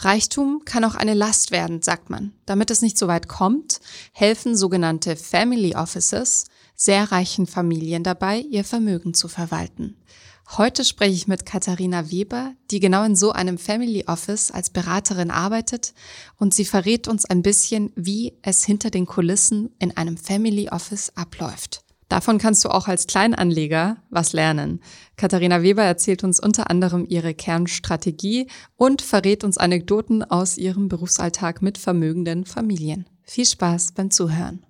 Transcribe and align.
Reichtum 0.00 0.62
kann 0.64 0.84
auch 0.84 0.94
eine 0.94 1.14
Last 1.14 1.50
werden, 1.50 1.82
sagt 1.82 2.08
man. 2.08 2.32
Damit 2.46 2.70
es 2.70 2.82
nicht 2.82 2.96
so 2.96 3.08
weit 3.08 3.28
kommt, 3.28 3.80
helfen 4.12 4.56
sogenannte 4.56 5.16
Family 5.16 5.74
Offices 5.74 6.46
sehr 6.76 7.10
reichen 7.10 7.48
Familien 7.48 8.04
dabei, 8.04 8.38
ihr 8.38 8.62
Vermögen 8.62 9.12
zu 9.12 9.26
verwalten. 9.26 9.96
Heute 10.56 10.84
spreche 10.84 11.12
ich 11.12 11.26
mit 11.26 11.44
Katharina 11.44 12.10
Weber, 12.10 12.54
die 12.70 12.80
genau 12.80 13.04
in 13.04 13.16
so 13.16 13.32
einem 13.32 13.58
Family 13.58 14.04
Office 14.06 14.50
als 14.50 14.70
Beraterin 14.70 15.30
arbeitet 15.30 15.92
und 16.38 16.54
sie 16.54 16.64
verrät 16.64 17.08
uns 17.08 17.26
ein 17.26 17.42
bisschen, 17.42 17.92
wie 17.96 18.32
es 18.42 18.64
hinter 18.64 18.90
den 18.90 19.04
Kulissen 19.04 19.74
in 19.78 19.96
einem 19.96 20.16
Family 20.16 20.70
Office 20.70 21.12
abläuft. 21.16 21.84
Davon 22.08 22.38
kannst 22.38 22.64
du 22.64 22.70
auch 22.70 22.88
als 22.88 23.06
Kleinanleger 23.06 23.98
was 24.08 24.32
lernen. 24.32 24.80
Katharina 25.16 25.62
Weber 25.62 25.82
erzählt 25.82 26.24
uns 26.24 26.40
unter 26.40 26.70
anderem 26.70 27.04
ihre 27.06 27.34
Kernstrategie 27.34 28.46
und 28.76 29.02
verrät 29.02 29.44
uns 29.44 29.58
Anekdoten 29.58 30.24
aus 30.24 30.56
ihrem 30.56 30.88
Berufsalltag 30.88 31.60
mit 31.60 31.76
vermögenden 31.76 32.46
Familien. 32.46 33.06
Viel 33.24 33.44
Spaß 33.44 33.92
beim 33.92 34.10
Zuhören. 34.10 34.62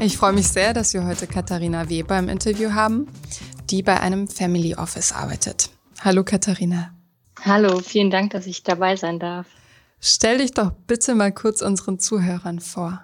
Ich 0.00 0.16
freue 0.16 0.32
mich 0.32 0.48
sehr, 0.48 0.72
dass 0.72 0.94
wir 0.94 1.04
heute 1.04 1.26
Katharina 1.26 1.90
Weber 1.90 2.18
im 2.18 2.30
Interview 2.30 2.72
haben, 2.72 3.08
die 3.68 3.82
bei 3.82 4.00
einem 4.00 4.28
Family 4.28 4.76
Office 4.76 5.12
arbeitet. 5.12 5.70
Hallo 6.00 6.22
Katharina. 6.22 6.94
Hallo, 7.44 7.80
vielen 7.80 8.10
Dank, 8.10 8.30
dass 8.30 8.46
ich 8.46 8.62
dabei 8.62 8.94
sein 8.96 9.18
darf. 9.18 9.46
Stell 10.00 10.38
dich 10.38 10.52
doch 10.52 10.70
bitte 10.86 11.14
mal 11.16 11.32
kurz 11.32 11.60
unseren 11.60 11.98
Zuhörern 11.98 12.60
vor. 12.60 13.02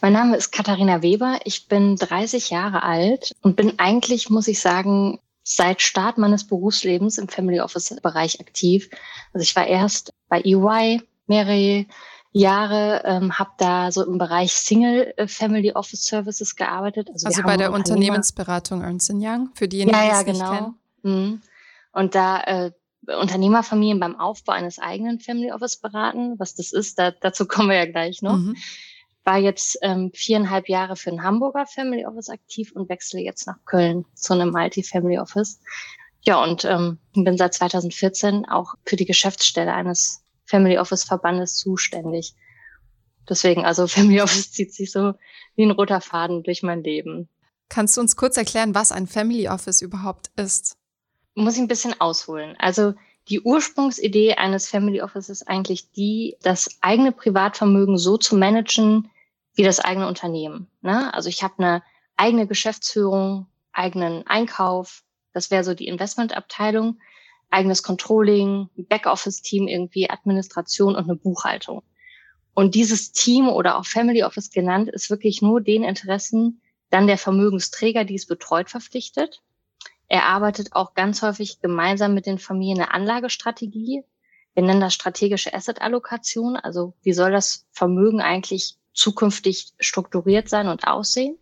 Mein 0.00 0.12
Name 0.12 0.36
ist 0.36 0.52
Katharina 0.52 1.02
Weber. 1.02 1.40
Ich 1.44 1.66
bin 1.66 1.96
30 1.96 2.50
Jahre 2.50 2.84
alt 2.84 3.32
und 3.42 3.56
bin 3.56 3.78
eigentlich, 3.78 4.30
muss 4.30 4.46
ich 4.46 4.60
sagen, 4.60 5.18
seit 5.42 5.82
Start 5.82 6.16
meines 6.18 6.44
Berufslebens 6.44 7.18
im 7.18 7.28
Family 7.28 7.60
Office 7.60 7.96
Bereich 8.02 8.40
aktiv. 8.40 8.88
Also 9.32 9.42
ich 9.42 9.56
war 9.56 9.66
erst 9.66 10.12
bei 10.28 10.40
EY 10.42 11.02
mehrere 11.26 11.86
Jahre, 12.30 13.02
ähm, 13.04 13.36
habe 13.38 13.50
da 13.58 13.90
so 13.90 14.06
im 14.06 14.18
Bereich 14.18 14.52
Single 14.52 15.12
äh, 15.16 15.26
Family 15.26 15.72
Office 15.72 16.04
Services 16.04 16.54
gearbeitet. 16.54 17.08
Also, 17.12 17.26
also 17.26 17.42
bei 17.42 17.56
der 17.56 17.72
Unternehmensberatung 17.72 18.82
Ernst 18.82 19.10
Young, 19.10 19.50
für 19.54 19.66
diejenigen, 19.66 19.96
ja, 19.96 20.04
ja, 20.04 20.22
die 20.22 20.30
es 20.30 20.38
genau. 20.38 20.50
nicht 20.50 20.60
kennen. 20.60 20.74
Mhm. 21.02 21.42
Und 21.96 22.14
da 22.14 22.42
äh, 22.42 22.72
Unternehmerfamilien 23.06 23.98
beim 23.98 24.20
Aufbau 24.20 24.52
eines 24.52 24.78
eigenen 24.78 25.18
Family 25.18 25.50
Office 25.50 25.78
beraten, 25.78 26.38
was 26.38 26.54
das 26.54 26.70
ist, 26.70 26.98
da, 26.98 27.10
dazu 27.10 27.46
kommen 27.46 27.70
wir 27.70 27.76
ja 27.76 27.86
gleich 27.86 28.20
noch. 28.20 28.36
Mhm. 28.36 28.54
War 29.24 29.38
jetzt 29.38 29.78
ähm, 29.80 30.10
viereinhalb 30.12 30.68
Jahre 30.68 30.96
für 30.96 31.10
ein 31.10 31.22
Hamburger 31.22 31.64
Family 31.64 32.04
Office 32.04 32.28
aktiv 32.28 32.70
und 32.74 32.90
wechsle 32.90 33.20
jetzt 33.20 33.46
nach 33.46 33.56
Köln 33.64 34.04
zu 34.14 34.34
einem 34.34 34.50
Multi-Family 34.50 35.18
Office. 35.18 35.58
Ja, 36.20 36.42
und 36.42 36.66
ähm, 36.66 36.98
bin 37.14 37.38
seit 37.38 37.54
2014 37.54 38.44
auch 38.44 38.74
für 38.84 38.96
die 38.96 39.06
Geschäftsstelle 39.06 39.72
eines 39.72 40.22
Family 40.44 40.76
Office 40.76 41.04
Verbandes 41.04 41.56
zuständig. 41.56 42.34
Deswegen, 43.26 43.64
also 43.64 43.86
Family 43.86 44.20
Office 44.20 44.52
zieht 44.52 44.74
sich 44.74 44.92
so 44.92 45.14
wie 45.54 45.62
ein 45.62 45.70
roter 45.70 46.02
Faden 46.02 46.42
durch 46.42 46.62
mein 46.62 46.82
Leben. 46.82 47.30
Kannst 47.70 47.96
du 47.96 48.02
uns 48.02 48.16
kurz 48.16 48.36
erklären, 48.36 48.74
was 48.74 48.92
ein 48.92 49.06
Family 49.06 49.48
Office 49.48 49.80
überhaupt 49.80 50.30
ist? 50.36 50.76
Muss 51.36 51.54
ich 51.54 51.60
ein 51.60 51.68
bisschen 51.68 52.00
ausholen. 52.00 52.56
Also 52.58 52.94
die 53.28 53.40
Ursprungsidee 53.40 54.34
eines 54.34 54.68
Family 54.68 55.00
Office 55.02 55.28
ist 55.28 55.46
eigentlich 55.46 55.92
die, 55.92 56.36
das 56.42 56.78
eigene 56.80 57.12
Privatvermögen 57.12 57.98
so 57.98 58.16
zu 58.16 58.36
managen 58.36 59.10
wie 59.54 59.62
das 59.62 59.80
eigene 59.80 60.08
Unternehmen. 60.08 60.68
Ne? 60.82 61.12
Also 61.14 61.28
ich 61.28 61.42
habe 61.42 61.54
eine 61.58 61.82
eigene 62.16 62.46
Geschäftsführung, 62.46 63.46
eigenen 63.72 64.26
Einkauf. 64.26 65.04
Das 65.32 65.50
wäre 65.50 65.62
so 65.62 65.74
die 65.74 65.86
Investmentabteilung 65.86 66.98
eigenes 67.50 67.82
Controlling, 67.82 68.68
Backoffice-Team 68.76 69.68
irgendwie, 69.68 70.10
Administration 70.10 70.96
und 70.96 71.04
eine 71.04 71.16
Buchhaltung. 71.16 71.82
Und 72.54 72.74
dieses 72.74 73.12
Team 73.12 73.48
oder 73.48 73.78
auch 73.78 73.86
Family 73.86 74.22
Office 74.24 74.50
genannt 74.50 74.88
ist 74.88 75.10
wirklich 75.10 75.42
nur 75.42 75.60
den 75.60 75.84
Interessen 75.84 76.60
dann 76.90 77.06
der 77.06 77.18
Vermögensträger, 77.18 78.04
die 78.04 78.14
es 78.14 78.26
betreut, 78.26 78.70
verpflichtet. 78.70 79.42
Er 80.08 80.24
arbeitet 80.24 80.72
auch 80.72 80.94
ganz 80.94 81.22
häufig 81.22 81.60
gemeinsam 81.60 82.14
mit 82.14 82.26
den 82.26 82.38
Familien 82.38 82.80
eine 82.80 82.92
Anlagestrategie. 82.92 84.04
Wir 84.54 84.62
nennen 84.62 84.80
das 84.80 84.94
strategische 84.94 85.52
Asset-Allokation. 85.52 86.56
Also 86.56 86.94
wie 87.02 87.12
soll 87.12 87.32
das 87.32 87.66
Vermögen 87.72 88.20
eigentlich 88.20 88.76
zukünftig 88.92 89.72
strukturiert 89.78 90.48
sein 90.48 90.68
und 90.68 90.86
aussehen? 90.86 91.38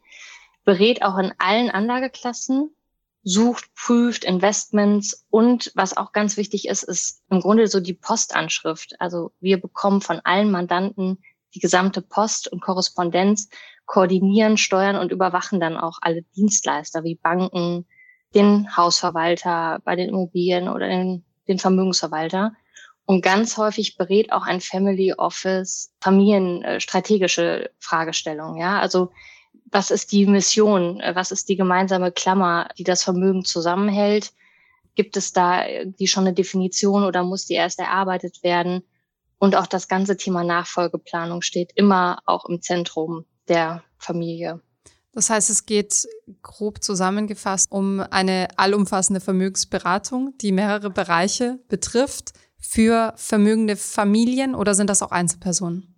Berät 0.65 1.03
auch 1.03 1.19
in 1.19 1.33
allen 1.39 1.71
Anlageklassen 1.71 2.75
sucht, 3.23 3.75
prüft 3.75 4.25
Investments 4.25 5.25
und 5.31 5.73
was 5.75 5.97
auch 5.97 6.13
ganz 6.13 6.37
wichtig 6.37 6.69
ist, 6.69 6.83
ist 6.83 7.23
im 7.31 7.41
Grunde 7.41 7.67
so 7.69 7.81
die 7.81 7.95
Postanschrift. 7.95 9.01
Also 9.01 9.33
wir 9.41 9.61
bekommen 9.61 10.03
von 10.03 10.21
allen 10.25 10.51
Mandanten 10.51 11.23
die 11.55 11.61
gesamte 11.61 12.03
Post 12.03 12.49
und 12.49 12.61
Korrespondenz, 12.61 13.49
koordinieren, 13.87 14.57
steuern 14.57 14.97
und 14.97 15.13
überwachen 15.13 15.61
dann 15.61 15.77
auch 15.77 15.99
alle 16.03 16.23
Dienstleister 16.37 17.05
wie 17.05 17.15
Banken, 17.15 17.87
den 18.35 18.77
Hausverwalter 18.77 19.81
bei 19.85 19.97
den 19.97 20.09
Immobilien 20.09 20.69
oder 20.69 20.89
den, 20.89 21.25
den 21.49 21.59
Vermögensverwalter. 21.59 22.53
Und 23.07 23.23
ganz 23.23 23.57
häufig 23.59 23.97
berät 23.97 24.33
auch 24.33 24.47
ein 24.47 24.61
Family 24.61 25.13
Office 25.13 25.93
familienstrategische 26.01 27.71
Fragestellungen. 27.79 28.57
Ja, 28.57 28.81
also 28.81 29.11
was 29.71 29.91
ist 29.91 30.13
die 30.13 30.27
Mission, 30.27 31.01
äh, 31.01 31.15
was 31.15 31.31
ist 31.31 31.49
die 31.49 31.57
gemeinsame 31.57 32.13
Klammer, 32.13 32.69
die 32.79 32.85
das 32.85 33.03
Vermögen 33.03 33.45
zusammenhält? 33.45 34.33
Gibt 34.95 35.17
es 35.17 35.33
da 35.33 35.65
die 35.85 36.07
schon 36.07 36.25
eine 36.25 36.35
Definition 36.35 37.05
oder 37.05 37.25
muss 37.25 37.47
die 37.47 37.55
erst 37.55 37.81
erarbeitet 37.81 38.43
werden? 38.43 38.85
Und 39.39 39.57
auch 39.57 39.67
das 39.67 39.89
ganze 39.89 40.17
Thema 40.17 40.45
Nachfolgeplanung 40.45 41.43
steht 41.43 41.73
immer 41.75 42.21
auch 42.25 42.47
im 42.47 42.63
Zentrum 42.63 43.27
der 43.49 43.83
Familie. 43.99 44.61
Das 45.15 45.31
heißt, 45.31 45.49
es 45.51 45.67
geht 45.67 46.09
grob 46.43 46.83
zusammengefasst 46.83 47.71
um 47.71 48.01
eine 48.01 48.49
allumfassende 48.57 49.21
Vermögensberatung, 49.21 50.35
die 50.39 50.53
mehrere 50.53 50.91
Bereiche 50.91 51.61
betrifft 51.69 52.33
für 52.59 53.13
vermögende 53.17 53.77
Familien 53.77 54.55
oder 54.55 54.75
sind 54.75 54.91
das 54.91 55.03
auch 55.03 55.13
Einzelpersonen? 55.13 55.95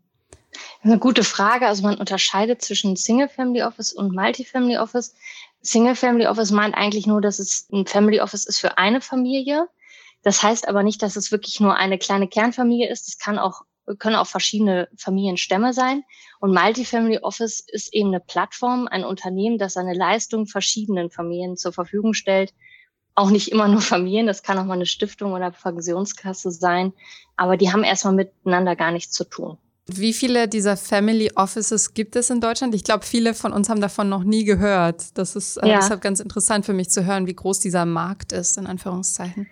Eine 0.83 0.99
gute 0.99 1.25
Frage. 1.25 1.67
Also 1.67 1.83
man 1.83 1.97
unterscheidet 1.97 2.63
zwischen 2.63 2.97
Single 2.97 3.29
Family 3.29 3.63
Office 3.63 3.93
und 3.93 4.15
Multi-Family 4.15 4.79
Office. 4.79 5.15
Single 5.63 5.97
Family 5.97 6.27
Office 6.27 6.51
meint 6.51 6.75
eigentlich 6.75 7.07
nur, 7.07 7.21
dass 7.21 7.39
es 7.39 7.69
ein 7.73 7.87
Family 7.87 8.21
Office 8.21 8.47
ist 8.47 8.61
für 8.61 8.79
eine 8.79 9.01
Familie. 9.01 9.69
Das 10.23 10.43
heißt 10.43 10.69
aber 10.69 10.83
nicht, 10.83 11.03
dass 11.03 11.17
es 11.17 11.31
wirklich 11.31 11.61
nur 11.61 11.77
eine 11.77 11.99
kleine 11.99 12.29
Kernfamilie 12.29 12.91
ist. 12.91 13.09
Es 13.09 13.19
kann 13.19 13.39
auch, 13.39 13.63
können 13.99 14.17
auch 14.17 14.27
verschiedene 14.27 14.89
Familienstämme 14.97 15.73
sein. 15.73 16.03
Und 16.41 16.53
Multi-Family 16.53 17.19
Office 17.19 17.61
ist 17.61 17.95
eben 17.95 18.09
eine 18.09 18.21
Plattform, 18.21 18.89
ein 18.89 19.05
Unternehmen, 19.05 19.59
das 19.59 19.75
seine 19.75 19.95
Leistung 19.95 20.47
verschiedenen 20.47 21.11
Familien 21.11 21.57
zur 21.57 21.73
Verfügung 21.73 22.15
stellt. 22.15 22.53
Auch 23.15 23.31
nicht 23.31 23.51
immer 23.51 23.69
nur 23.69 23.81
Familien, 23.81 24.27
das 24.27 24.43
kann 24.43 24.59
auch 24.59 24.65
mal 24.65 24.75
eine 24.75 24.87
Stiftung 24.87 25.33
oder 25.33 25.51
Pensionskasse 25.51 26.51
sein. 26.51 26.93
Aber 27.37 27.57
die 27.57 27.73
haben 27.73 27.85
erstmal 27.85 28.15
miteinander 28.15 28.77
gar 28.77 28.93
nichts 28.93 29.13
zu 29.13 29.25
tun. 29.25 29.59
Wie 29.89 30.13
viele 30.13 30.49
dieser 30.49 30.77
Family 30.77 31.31
Offices 31.37 31.95
gibt 31.95 32.17
es 32.17 32.29
in 32.31 32.41
Deutschland? 32.41 32.75
Ich 32.75 32.83
glaube, 32.83 33.07
viele 33.07 33.35
von 33.35 33.53
uns 33.53 33.69
haben 33.69 33.81
davon 33.81 34.09
noch 34.09 34.25
nie 34.25 34.45
gehört. 34.45 35.17
Das 35.17 35.37
ist 35.37 35.59
äh, 35.59 35.69
ja. 35.69 35.77
deshalb 35.77 36.01
ganz 36.01 36.19
interessant 36.19 36.67
für 36.67 36.73
mich 36.73 36.91
zu 36.91 37.07
hören, 37.07 37.29
wie 37.29 37.35
groß 37.35 37.61
dieser 37.61 37.87
Markt 37.87 38.33
ist, 38.33 38.59
in 38.59 38.67
Anführungszeichen. 38.67 39.47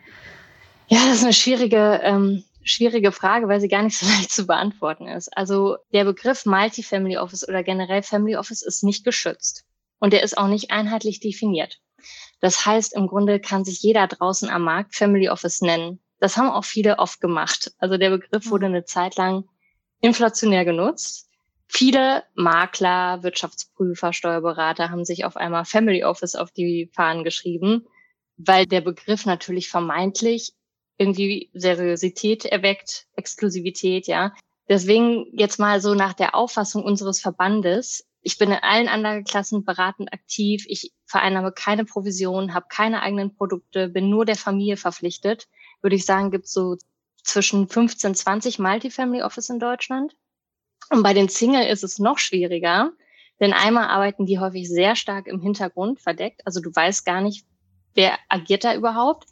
Ja, 0.88 0.98
das 1.06 1.18
ist 1.18 1.22
eine 1.22 1.32
schwierige, 1.32 2.00
ähm, 2.02 2.42
schwierige 2.64 3.12
Frage, 3.12 3.48
weil 3.48 3.60
sie 3.60 3.68
gar 3.68 3.82
nicht 3.82 3.98
so 3.98 4.06
leicht 4.16 4.32
zu 4.32 4.46
beantworten 4.46 5.06
ist. 5.06 5.36
Also 5.36 5.76
der 5.92 6.04
Begriff 6.04 6.46
Multi-Family 6.46 7.18
Office 7.18 7.46
oder 7.46 7.62
generell 7.62 8.02
Family 8.02 8.36
Office 8.36 8.62
ist 8.62 8.82
nicht 8.82 9.04
geschützt 9.04 9.64
und 10.00 10.12
der 10.12 10.22
ist 10.22 10.36
auch 10.36 10.48
nicht 10.48 10.70
einheitlich 10.70 11.20
definiert. 11.20 11.78
Das 12.40 12.66
heißt, 12.66 12.94
im 12.94 13.06
Grunde 13.06 13.40
kann 13.40 13.64
sich 13.64 13.80
jeder 13.80 14.06
draußen 14.06 14.50
am 14.50 14.62
Markt 14.62 14.94
Family 14.94 15.28
Office 15.28 15.60
nennen. 15.60 16.00
Das 16.18 16.36
haben 16.36 16.50
auch 16.50 16.64
viele 16.64 16.98
oft 16.98 17.20
gemacht. 17.20 17.72
Also 17.78 17.96
der 17.96 18.10
Begriff 18.10 18.50
wurde 18.50 18.66
eine 18.66 18.84
Zeit 18.84 19.16
lang 19.16 19.44
inflationär 20.00 20.64
genutzt. 20.64 21.28
Viele 21.66 22.24
Makler, 22.34 23.22
Wirtschaftsprüfer, 23.22 24.12
Steuerberater 24.12 24.90
haben 24.90 25.04
sich 25.04 25.24
auf 25.24 25.36
einmal 25.36 25.64
Family 25.64 26.04
Office 26.04 26.34
auf 26.34 26.50
die 26.50 26.90
Fahnen 26.94 27.24
geschrieben, 27.24 27.86
weil 28.36 28.66
der 28.66 28.82
Begriff 28.82 29.24
natürlich 29.24 29.68
vermeintlich 29.70 30.52
irgendwie 30.96 31.50
Seriosität 31.54 32.44
erweckt, 32.44 33.06
Exklusivität, 33.16 34.06
ja. 34.06 34.32
Deswegen 34.68 35.26
jetzt 35.32 35.58
mal 35.58 35.80
so 35.80 35.94
nach 35.94 36.14
der 36.14 36.34
Auffassung 36.34 36.84
unseres 36.84 37.20
Verbandes. 37.20 38.06
Ich 38.22 38.38
bin 38.38 38.50
in 38.50 38.58
allen 38.62 38.88
Anlageklassen 38.88 39.64
beratend 39.64 40.12
aktiv. 40.12 40.64
Ich 40.68 40.92
vereinnahme 41.04 41.52
keine 41.52 41.84
Provision, 41.84 42.54
habe 42.54 42.66
keine 42.70 43.02
eigenen 43.02 43.34
Produkte, 43.34 43.88
bin 43.88 44.08
nur 44.08 44.24
der 44.24 44.36
Familie 44.36 44.76
verpflichtet. 44.76 45.48
Würde 45.82 45.96
ich 45.96 46.06
sagen, 46.06 46.30
gibt 46.30 46.46
es 46.46 46.52
so 46.52 46.76
zwischen 47.22 47.68
15, 47.68 48.14
20 48.14 48.58
Multifamily 48.58 49.22
Office 49.22 49.50
in 49.50 49.58
Deutschland. 49.58 50.16
Und 50.90 51.02
bei 51.02 51.12
den 51.12 51.28
Single 51.28 51.66
ist 51.66 51.84
es 51.84 51.98
noch 51.98 52.18
schwieriger. 52.18 52.92
Denn 53.40 53.52
einmal 53.52 53.88
arbeiten 53.88 54.26
die 54.26 54.38
häufig 54.38 54.68
sehr 54.68 54.96
stark 54.96 55.26
im 55.26 55.40
Hintergrund 55.40 56.00
verdeckt. 56.00 56.46
Also 56.46 56.60
du 56.60 56.74
weißt 56.74 57.04
gar 57.04 57.20
nicht, 57.20 57.44
wer 57.94 58.18
agiert 58.28 58.64
da 58.64 58.74
überhaupt. 58.74 59.26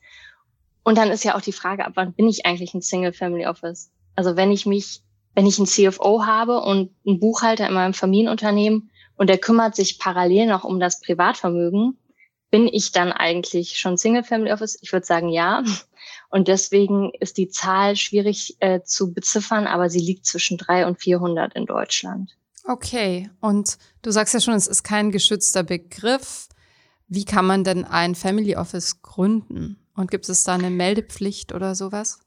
Und 0.84 0.98
dann 0.98 1.10
ist 1.10 1.24
ja 1.24 1.36
auch 1.36 1.40
die 1.40 1.52
Frage, 1.52 1.84
ab 1.84 1.92
wann 1.94 2.12
bin 2.12 2.28
ich 2.28 2.44
eigentlich 2.44 2.74
ein 2.74 2.82
Single 2.82 3.12
Family 3.12 3.46
Office? 3.46 3.90
Also 4.16 4.36
wenn 4.36 4.50
ich 4.50 4.66
mich, 4.66 5.02
wenn 5.34 5.46
ich 5.46 5.58
einen 5.58 5.66
CFO 5.66 6.26
habe 6.26 6.60
und 6.60 6.90
einen 7.06 7.20
Buchhalter 7.20 7.66
in 7.66 7.74
meinem 7.74 7.94
Familienunternehmen 7.94 8.90
und 9.16 9.28
der 9.28 9.38
kümmert 9.38 9.76
sich 9.76 9.98
parallel 9.98 10.46
noch 10.46 10.64
um 10.64 10.80
das 10.80 11.00
Privatvermögen, 11.00 11.98
bin 12.50 12.68
ich 12.68 12.92
dann 12.92 13.12
eigentlich 13.12 13.78
schon 13.78 13.96
Single 13.96 14.24
Family 14.24 14.52
Office? 14.52 14.78
Ich 14.82 14.92
würde 14.92 15.06
sagen, 15.06 15.28
ja. 15.28 15.64
Und 16.28 16.48
deswegen 16.48 17.12
ist 17.18 17.38
die 17.38 17.48
Zahl 17.48 17.96
schwierig 17.96 18.56
äh, 18.60 18.82
zu 18.82 19.12
beziffern, 19.12 19.66
aber 19.66 19.88
sie 19.88 20.00
liegt 20.00 20.26
zwischen 20.26 20.58
drei 20.58 20.86
und 20.86 21.00
400 21.00 21.54
in 21.54 21.66
Deutschland. 21.66 22.36
Okay. 22.64 23.30
Und 23.40 23.78
du 24.02 24.10
sagst 24.10 24.34
ja 24.34 24.40
schon, 24.40 24.54
es 24.54 24.66
ist 24.66 24.82
kein 24.82 25.10
geschützter 25.12 25.62
Begriff. 25.62 26.48
Wie 27.08 27.24
kann 27.24 27.46
man 27.46 27.64
denn 27.64 27.84
ein 27.84 28.14
Family 28.14 28.56
Office 28.56 29.02
gründen? 29.02 29.81
Und 29.94 30.10
gibt 30.10 30.28
es 30.28 30.44
da 30.44 30.54
eine 30.54 30.70
Meldepflicht 30.70 31.52
oder 31.52 31.74
sowas? 31.74 32.20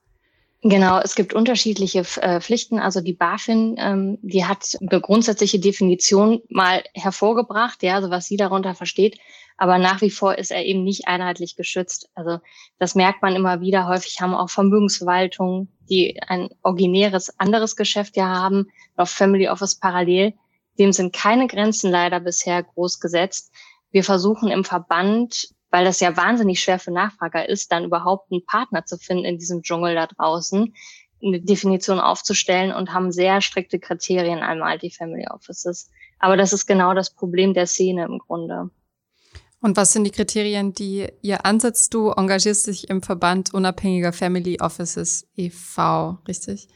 Genau, 0.61 0.99
es 0.99 1.13
gibt 1.13 1.33
unterschiedliche 1.33 1.99
äh, 2.21 2.41
Pflichten. 2.41 2.79
Also 2.79 2.99
die 2.99 3.13
BaFin, 3.13 3.75
ähm, 3.77 4.17
die 4.23 4.45
hat 4.45 4.75
eine 4.81 4.99
grundsätzliche 4.99 5.59
Definition 5.59 6.41
mal 6.49 6.83
hervorgebracht, 6.95 7.83
ja, 7.83 7.95
also 7.95 8.09
was 8.09 8.25
sie 8.25 8.37
darunter 8.37 8.73
versteht. 8.73 9.19
Aber 9.57 9.77
nach 9.77 10.01
wie 10.01 10.09
vor 10.09 10.37
ist 10.37 10.51
er 10.51 10.65
eben 10.65 10.83
nicht 10.83 11.07
einheitlich 11.07 11.55
geschützt. 11.55 12.09
Also 12.15 12.39
das 12.79 12.95
merkt 12.95 13.21
man 13.21 13.35
immer 13.35 13.61
wieder. 13.61 13.87
Häufig 13.87 14.19
haben 14.21 14.33
auch 14.33 14.49
Vermögensverwaltungen, 14.49 15.69
die 15.89 16.19
ein 16.27 16.49
originäres 16.63 17.39
anderes 17.39 17.75
Geschäft 17.75 18.17
ja 18.17 18.27
haben, 18.27 18.67
noch 18.97 19.07
Family 19.07 19.47
Office 19.47 19.75
parallel. 19.75 20.33
Dem 20.79 20.91
sind 20.91 21.13
keine 21.13 21.47
Grenzen 21.47 21.91
leider 21.91 22.19
bisher 22.19 22.63
groß 22.63 22.99
gesetzt. 22.99 23.53
Wir 23.91 24.03
versuchen 24.03 24.49
im 24.49 24.65
Verband 24.65 25.47
weil 25.71 25.85
das 25.85 25.99
ja 25.99 26.15
wahnsinnig 26.15 26.61
schwer 26.61 26.79
für 26.79 26.91
Nachfrager 26.91 27.47
ist, 27.47 27.71
dann 27.71 27.85
überhaupt 27.85 28.31
einen 28.31 28.45
Partner 28.45 28.85
zu 28.85 28.97
finden 28.97 29.25
in 29.25 29.37
diesem 29.37 29.61
Dschungel 29.61 29.95
da 29.95 30.07
draußen, 30.07 30.73
eine 31.23 31.41
Definition 31.41 31.99
aufzustellen 31.99 32.71
und 32.71 32.93
haben 32.93 33.11
sehr 33.11 33.41
strikte 33.41 33.79
Kriterien 33.79 34.39
einmal 34.39 34.77
die 34.77 34.91
Family 34.91 35.25
Offices. 35.27 35.89
Aber 36.19 36.37
das 36.37 36.53
ist 36.53 36.65
genau 36.65 36.93
das 36.93 37.09
Problem 37.09 37.53
der 37.53 37.67
Szene 37.67 38.05
im 38.05 38.19
Grunde. 38.19 38.69
Und 39.61 39.77
was 39.77 39.93
sind 39.93 40.03
die 40.03 40.11
Kriterien, 40.11 40.73
die 40.73 41.07
ihr 41.21 41.45
ansetzt? 41.45 41.93
Du 41.93 42.11
engagierst 42.11 42.67
dich 42.67 42.89
im 42.89 43.01
Verband 43.01 43.53
unabhängiger 43.53 44.13
Family 44.13 44.59
Offices 44.61 45.27
e.V., 45.35 46.19
richtig? 46.27 46.67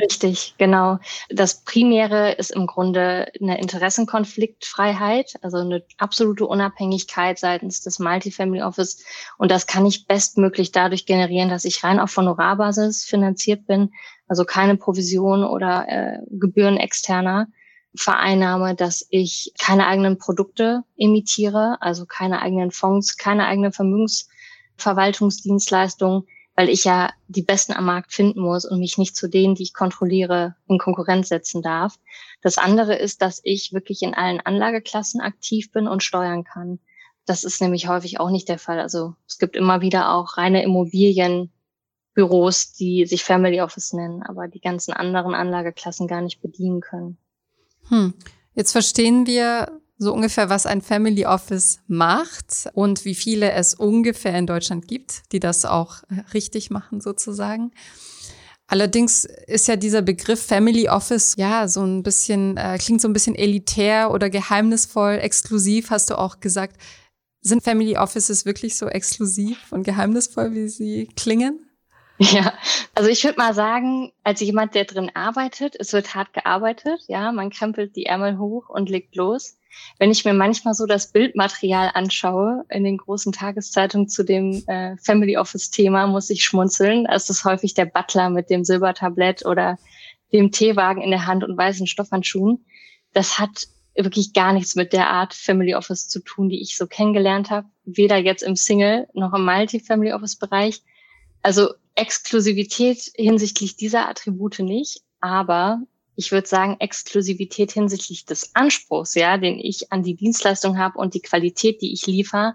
Richtig, 0.00 0.54
genau. 0.56 0.98
Das 1.28 1.64
Primäre 1.64 2.32
ist 2.32 2.50
im 2.50 2.66
Grunde 2.66 3.30
eine 3.40 3.60
Interessenkonfliktfreiheit, 3.60 5.34
also 5.42 5.58
eine 5.58 5.84
absolute 5.98 6.46
Unabhängigkeit 6.46 7.38
seitens 7.38 7.82
des 7.82 7.98
Multifamily 7.98 8.62
Office. 8.62 9.04
Und 9.36 9.50
das 9.50 9.66
kann 9.66 9.84
ich 9.84 10.06
bestmöglich 10.06 10.72
dadurch 10.72 11.04
generieren, 11.04 11.50
dass 11.50 11.66
ich 11.66 11.84
rein 11.84 12.00
auf 12.00 12.16
Honorarbasis 12.16 13.04
finanziert 13.04 13.66
bin, 13.66 13.92
also 14.28 14.46
keine 14.46 14.78
Provision 14.78 15.44
oder 15.44 15.86
äh, 15.88 16.20
Gebühren 16.30 16.78
externer 16.78 17.48
vereinnahme, 17.94 18.74
dass 18.74 19.06
ich 19.10 19.52
keine 19.60 19.86
eigenen 19.86 20.16
Produkte 20.16 20.84
imitiere, 20.96 21.76
also 21.80 22.06
keine 22.06 22.40
eigenen 22.40 22.70
Fonds, 22.70 23.18
keine 23.18 23.46
eigene 23.46 23.72
Vermögensverwaltungsdienstleistungen 23.72 26.26
weil 26.54 26.68
ich 26.68 26.84
ja 26.84 27.10
die 27.28 27.42
Besten 27.42 27.72
am 27.72 27.86
Markt 27.86 28.12
finden 28.12 28.40
muss 28.40 28.64
und 28.64 28.78
mich 28.78 28.98
nicht 28.98 29.16
zu 29.16 29.28
denen, 29.28 29.54
die 29.54 29.62
ich 29.62 29.74
kontrolliere, 29.74 30.56
in 30.68 30.78
Konkurrenz 30.78 31.28
setzen 31.28 31.62
darf. 31.62 31.98
Das 32.42 32.58
andere 32.58 32.96
ist, 32.96 33.22
dass 33.22 33.40
ich 33.44 33.72
wirklich 33.72 34.02
in 34.02 34.14
allen 34.14 34.40
Anlageklassen 34.40 35.20
aktiv 35.20 35.72
bin 35.72 35.88
und 35.88 36.02
steuern 36.02 36.44
kann. 36.44 36.78
Das 37.24 37.44
ist 37.44 37.62
nämlich 37.62 37.88
häufig 37.88 38.20
auch 38.20 38.30
nicht 38.30 38.48
der 38.48 38.58
Fall. 38.58 38.80
Also 38.80 39.14
es 39.26 39.38
gibt 39.38 39.56
immer 39.56 39.80
wieder 39.80 40.14
auch 40.14 40.36
reine 40.36 40.62
Immobilienbüros, 40.62 42.72
die 42.72 43.06
sich 43.06 43.24
Family 43.24 43.60
Office 43.60 43.92
nennen, 43.92 44.22
aber 44.22 44.48
die 44.48 44.60
ganzen 44.60 44.92
anderen 44.92 45.34
Anlageklassen 45.34 46.08
gar 46.08 46.20
nicht 46.20 46.42
bedienen 46.42 46.80
können. 46.80 47.16
Hm. 47.88 48.14
Jetzt 48.54 48.72
verstehen 48.72 49.26
wir 49.26 49.80
so 50.02 50.12
ungefähr, 50.12 50.48
was 50.48 50.66
ein 50.66 50.82
Family 50.82 51.26
Office 51.26 51.80
macht 51.86 52.68
und 52.74 53.04
wie 53.04 53.14
viele 53.14 53.52
es 53.52 53.74
ungefähr 53.74 54.36
in 54.38 54.46
Deutschland 54.46 54.88
gibt, 54.88 55.22
die 55.32 55.40
das 55.40 55.64
auch 55.64 56.02
äh, 56.04 56.20
richtig 56.34 56.70
machen 56.70 57.00
sozusagen. 57.00 57.72
Allerdings 58.66 59.24
ist 59.24 59.68
ja 59.68 59.76
dieser 59.76 60.02
Begriff 60.02 60.40
Family 60.42 60.88
Office 60.88 61.34
ja 61.36 61.68
so 61.68 61.82
ein 61.82 62.02
bisschen, 62.02 62.56
äh, 62.56 62.78
klingt 62.80 63.00
so 63.00 63.08
ein 63.08 63.12
bisschen 63.12 63.34
elitär 63.34 64.10
oder 64.10 64.30
geheimnisvoll, 64.30 65.18
exklusiv, 65.20 65.90
hast 65.90 66.10
du 66.10 66.18
auch 66.18 66.40
gesagt. 66.40 66.80
Sind 67.42 67.62
Family 67.62 67.96
Offices 67.96 68.46
wirklich 68.46 68.76
so 68.76 68.86
exklusiv 68.86 69.58
und 69.72 69.82
geheimnisvoll, 69.82 70.54
wie 70.54 70.68
sie 70.68 71.08
klingen? 71.16 71.61
Ja, 72.32 72.52
also 72.94 73.10
ich 73.10 73.24
würde 73.24 73.38
mal 73.38 73.52
sagen, 73.52 74.12
als 74.22 74.40
jemand, 74.40 74.76
der 74.76 74.84
drin 74.84 75.10
arbeitet, 75.14 75.74
es 75.78 75.92
wird 75.92 76.14
hart 76.14 76.32
gearbeitet, 76.32 77.00
ja, 77.08 77.32
man 77.32 77.50
krempelt 77.50 77.96
die 77.96 78.06
Ärmel 78.06 78.38
hoch 78.38 78.68
und 78.68 78.88
legt 78.88 79.16
los. 79.16 79.58
Wenn 79.98 80.12
ich 80.12 80.24
mir 80.24 80.34
manchmal 80.34 80.74
so 80.74 80.86
das 80.86 81.10
Bildmaterial 81.10 81.90
anschaue 81.94 82.64
in 82.68 82.84
den 82.84 82.98
großen 82.98 83.32
Tageszeitungen 83.32 84.08
zu 84.08 84.22
dem 84.22 84.62
äh, 84.68 84.96
Family 84.98 85.36
Office 85.36 85.70
Thema, 85.70 86.06
muss 86.06 86.30
ich 86.30 86.44
schmunzeln. 86.44 87.06
Es 87.06 87.28
ist 87.28 87.44
häufig 87.44 87.74
der 87.74 87.86
Butler 87.86 88.30
mit 88.30 88.50
dem 88.50 88.64
Silbertablett 88.64 89.44
oder 89.44 89.78
dem 90.32 90.52
Teewagen 90.52 91.02
in 91.02 91.10
der 91.10 91.26
Hand 91.26 91.42
und 91.42 91.56
weißen 91.56 91.88
Stoffhandschuhen. 91.88 92.64
Das 93.14 93.40
hat 93.40 93.66
wirklich 93.96 94.32
gar 94.32 94.52
nichts 94.52 94.76
mit 94.76 94.92
der 94.92 95.10
Art 95.10 95.34
Family 95.34 95.74
Office 95.74 96.08
zu 96.08 96.20
tun, 96.20 96.48
die 96.48 96.60
ich 96.60 96.76
so 96.76 96.86
kennengelernt 96.86 97.50
habe. 97.50 97.66
Weder 97.84 98.18
jetzt 98.18 98.42
im 98.42 98.54
Single 98.54 99.08
noch 99.12 99.32
im 99.32 99.44
Multi-Family 99.44 100.12
Office 100.12 100.36
Bereich. 100.36 100.82
Also 101.42 101.70
Exklusivität 101.94 103.12
hinsichtlich 103.14 103.76
dieser 103.76 104.08
Attribute 104.08 104.60
nicht, 104.60 105.02
aber 105.20 105.82
ich 106.14 106.32
würde 106.32 106.46
sagen, 106.46 106.76
Exklusivität 106.78 107.72
hinsichtlich 107.72 108.26
des 108.26 108.54
Anspruchs, 108.54 109.14
ja, 109.14 109.38
den 109.38 109.58
ich 109.58 109.92
an 109.92 110.02
die 110.02 110.14
Dienstleistung 110.14 110.78
habe 110.78 110.98
und 110.98 111.14
die 111.14 111.22
Qualität, 111.22 111.80
die 111.80 111.92
ich 111.92 112.06
liefere 112.06 112.54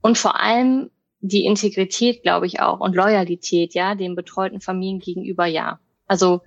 und 0.00 0.18
vor 0.18 0.40
allem 0.40 0.90
die 1.20 1.44
Integrität, 1.44 2.22
glaube 2.22 2.46
ich 2.46 2.60
auch 2.60 2.80
und 2.80 2.94
Loyalität, 2.94 3.74
ja, 3.74 3.94
den 3.94 4.14
betreuten 4.14 4.60
Familien 4.60 5.00
gegenüber, 5.00 5.46
ja. 5.46 5.80
Also 6.06 6.42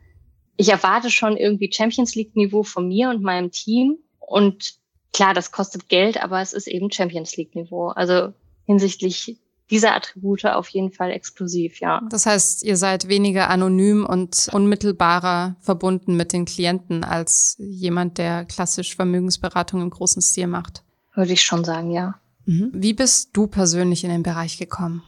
ich 0.55 0.69
erwarte 0.69 1.09
schon 1.09 1.37
irgendwie 1.37 1.71
Champions 1.71 2.15
League 2.15 2.35
Niveau 2.35 2.63
von 2.63 2.87
mir 2.87 3.09
und 3.09 3.23
meinem 3.23 3.51
Team 3.51 3.97
und 4.19 4.75
klar, 5.13 5.33
das 5.33 5.51
kostet 5.51 5.89
Geld, 5.89 6.23
aber 6.23 6.41
es 6.41 6.53
ist 6.53 6.67
eben 6.67 6.91
Champions 6.91 7.35
League 7.35 7.55
Niveau. 7.55 7.87
Also 7.87 8.33
hinsichtlich 8.65 9.37
diese 9.71 9.93
Attribute 9.93 10.45
auf 10.45 10.67
jeden 10.69 10.91
Fall 10.91 11.11
exklusiv, 11.11 11.79
ja. 11.79 12.01
Das 12.09 12.25
heißt, 12.25 12.63
ihr 12.63 12.77
seid 12.77 13.07
weniger 13.07 13.49
anonym 13.49 14.05
und 14.05 14.49
unmittelbarer 14.51 15.55
verbunden 15.61 16.15
mit 16.15 16.33
den 16.33 16.45
Klienten 16.45 17.03
als 17.03 17.55
jemand, 17.57 18.17
der 18.17 18.45
klassisch 18.45 18.95
Vermögensberatung 18.95 19.81
im 19.81 19.89
großen 19.89 20.21
Stil 20.21 20.47
macht. 20.47 20.83
Würde 21.15 21.33
ich 21.33 21.41
schon 21.41 21.63
sagen, 21.63 21.91
ja. 21.91 22.15
Mhm. 22.45 22.71
Wie 22.73 22.93
bist 22.93 23.29
du 23.33 23.47
persönlich 23.47 24.03
in 24.03 24.09
den 24.09 24.23
Bereich 24.23 24.57
gekommen? 24.57 25.03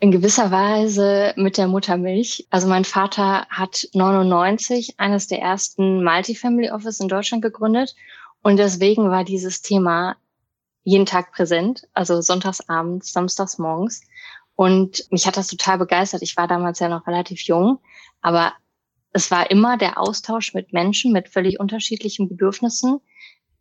In 0.00 0.10
gewisser 0.10 0.50
Weise 0.50 1.32
mit 1.36 1.58
der 1.58 1.68
Muttermilch. 1.68 2.46
Also 2.50 2.66
mein 2.66 2.84
Vater 2.84 3.46
hat 3.48 3.86
99 3.92 4.98
eines 4.98 5.28
der 5.28 5.40
ersten 5.40 6.02
Multifamily 6.02 6.70
Office 6.70 7.00
in 7.00 7.08
Deutschland 7.08 7.42
gegründet 7.42 7.94
und 8.42 8.56
deswegen 8.56 9.10
war 9.10 9.24
dieses 9.24 9.62
Thema 9.62 10.16
jeden 10.84 11.06
Tag 11.06 11.32
präsent, 11.32 11.88
also 11.92 12.20
sonntags 12.20 12.68
abends, 12.68 13.12
samstags 13.12 13.58
morgens. 13.58 14.02
Und 14.54 15.06
mich 15.10 15.26
hat 15.26 15.36
das 15.36 15.46
total 15.48 15.78
begeistert. 15.78 16.22
Ich 16.22 16.36
war 16.36 16.46
damals 16.46 16.78
ja 16.78 16.88
noch 16.88 17.06
relativ 17.06 17.42
jung, 17.42 17.78
aber 18.20 18.52
es 19.12 19.30
war 19.30 19.50
immer 19.50 19.76
der 19.76 19.98
Austausch 19.98 20.54
mit 20.54 20.72
Menschen 20.72 21.12
mit 21.12 21.28
völlig 21.28 21.60
unterschiedlichen 21.60 22.28
Bedürfnissen, 22.28 23.00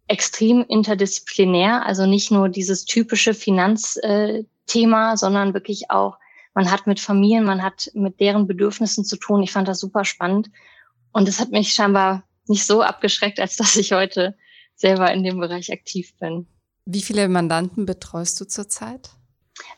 extrem 0.07 0.63
interdisziplinär, 0.67 1.85
also 1.85 2.05
nicht 2.05 2.31
nur 2.31 2.49
dieses 2.49 2.85
typische 2.85 3.33
Finanzthema, 3.33 5.17
sondern 5.17 5.53
wirklich 5.53 5.89
auch, 5.89 6.17
man 6.53 6.69
hat 6.69 6.85
mit 6.87 6.99
Familien, 6.99 7.45
man 7.45 7.63
hat 7.63 7.89
mit 7.93 8.19
deren 8.19 8.45
Bedürfnissen 8.47 9.05
zu 9.05 9.15
tun. 9.15 9.41
Ich 9.41 9.51
fand 9.51 9.67
das 9.69 9.79
super 9.79 10.03
spannend. 10.03 10.49
Und 11.13 11.29
es 11.29 11.39
hat 11.39 11.51
mich 11.51 11.73
scheinbar 11.73 12.23
nicht 12.47 12.65
so 12.65 12.81
abgeschreckt, 12.81 13.39
als 13.39 13.55
dass 13.55 13.75
ich 13.77 13.93
heute 13.93 14.35
selber 14.75 15.13
in 15.13 15.23
dem 15.23 15.39
Bereich 15.39 15.71
aktiv 15.71 16.13
bin. 16.19 16.47
Wie 16.85 17.01
viele 17.01 17.27
Mandanten 17.29 17.85
betreust 17.85 18.39
du 18.41 18.45
zurzeit? 18.45 19.11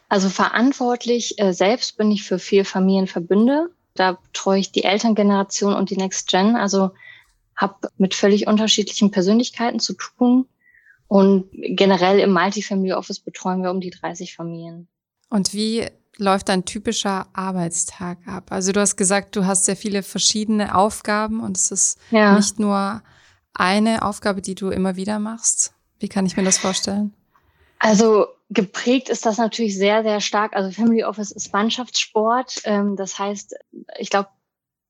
Also 0.09 0.29
verantwortlich 0.29 1.39
äh, 1.39 1.53
selbst 1.53 1.97
bin 1.97 2.11
ich 2.11 2.23
für 2.23 2.39
vier 2.39 2.65
Familienverbünde. 2.65 3.69
Da 3.95 4.13
betreue 4.13 4.59
ich 4.59 4.71
die 4.71 4.83
Elterngeneration 4.83 5.73
und 5.73 5.89
die 5.89 5.97
Next 5.97 6.29
Gen. 6.29 6.55
Also 6.55 6.91
habe 7.55 7.89
mit 7.97 8.13
völlig 8.13 8.47
unterschiedlichen 8.47 9.11
Persönlichkeiten 9.11 9.79
zu 9.79 9.93
tun. 9.93 10.47
Und 11.07 11.49
generell 11.51 12.19
im 12.19 12.31
Multifamily 12.31 12.93
Office 12.93 13.19
betreuen 13.19 13.61
wir 13.61 13.71
um 13.71 13.81
die 13.81 13.91
30 13.91 14.35
Familien. 14.35 14.87
Und 15.29 15.53
wie 15.53 15.87
läuft 16.17 16.49
ein 16.49 16.65
typischer 16.65 17.27
Arbeitstag 17.33 18.19
ab? 18.27 18.51
Also 18.51 18.71
du 18.71 18.79
hast 18.79 18.95
gesagt, 18.95 19.35
du 19.35 19.45
hast 19.45 19.65
sehr 19.65 19.75
viele 19.75 20.03
verschiedene 20.03 20.75
Aufgaben 20.75 21.41
und 21.41 21.57
es 21.57 21.71
ist 21.71 21.99
ja. 22.11 22.35
nicht 22.35 22.59
nur 22.59 23.01
eine 23.53 24.03
Aufgabe, 24.03 24.41
die 24.41 24.55
du 24.55 24.69
immer 24.69 24.95
wieder 24.95 25.19
machst? 25.19 25.73
Wie 25.99 26.09
kann 26.09 26.25
ich 26.25 26.35
mir 26.35 26.43
das 26.43 26.57
vorstellen? 26.57 27.13
Also 27.79 28.27
geprägt 28.49 29.09
ist 29.09 29.25
das 29.25 29.37
natürlich 29.37 29.77
sehr, 29.77 30.03
sehr 30.03 30.21
stark. 30.21 30.55
Also 30.55 30.71
Family 30.71 31.03
Office 31.03 31.31
ist 31.31 31.51
Mannschaftssport. 31.51 32.61
Ähm, 32.63 32.95
das 32.95 33.19
heißt, 33.19 33.55
ich 33.97 34.09
glaube, 34.09 34.29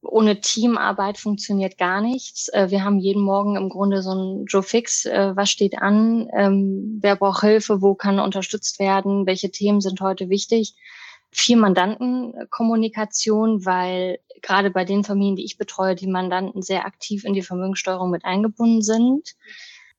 ohne 0.04 0.42
Teamarbeit 0.42 1.18
funktioniert 1.18 1.78
gar 1.78 2.02
nichts. 2.02 2.50
Äh, 2.50 2.70
wir 2.70 2.84
haben 2.84 3.00
jeden 3.00 3.24
Morgen 3.24 3.56
im 3.56 3.70
Grunde 3.70 4.02
so 4.02 4.14
ein 4.14 4.46
Joe 4.46 4.64
Fix. 4.64 5.06
Äh, 5.06 5.36
was 5.36 5.50
steht 5.50 5.78
an? 5.78 6.30
Ähm, 6.34 7.00
wer 7.02 7.16
braucht 7.16 7.42
Hilfe? 7.42 7.82
Wo 7.82 7.96
kann 7.96 8.20
unterstützt 8.20 8.80
werden? 8.80 9.26
Welche 9.26 9.50
Themen 9.50 9.82
sind 9.82 10.02
heute 10.02 10.30
wichtig? 10.30 10.76
Viel 11.32 11.58
Mandantenkommunikation, 11.58 13.66
weil 13.66 14.20
gerade 14.44 14.70
bei 14.70 14.86
den 14.86 15.04
Familien, 15.04 15.36
die 15.36 15.46
ich 15.46 15.58
betreue, 15.58 15.96
die 15.96 16.06
Mandanten 16.06 16.62
sehr 16.62 16.86
aktiv 16.86 17.26
in 17.26 17.34
die 17.34 17.42
Vermögenssteuerung 17.42 18.12
mit 18.12 18.24
eingebunden 18.24 18.84
sind. 18.84 19.34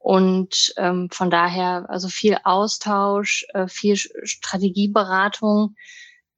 Und 0.05 0.75
ähm, 0.77 1.09
von 1.11 1.31
daher 1.31 1.87
also 1.89 2.09
viel 2.09 2.37
Austausch, 2.45 3.47
äh, 3.55 3.69
viel 3.69 3.97
Strategieberatung, 3.97 5.77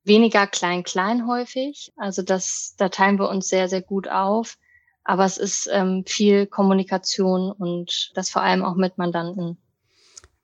weniger 0.04 0.46
klein-klein 0.46 1.26
häufig. 1.26 1.92
Also 1.96 2.22
das, 2.22 2.74
da 2.78 2.90
teilen 2.90 3.18
wir 3.18 3.28
uns 3.28 3.48
sehr, 3.48 3.68
sehr 3.68 3.82
gut 3.82 4.06
auf. 4.06 4.56
Aber 5.02 5.24
es 5.24 5.36
ist 5.36 5.68
ähm, 5.72 6.04
viel 6.06 6.46
Kommunikation 6.46 7.50
und 7.50 8.12
das 8.14 8.30
vor 8.30 8.42
allem 8.42 8.64
auch 8.64 8.76
mit 8.76 8.98
Mandanten. 8.98 9.58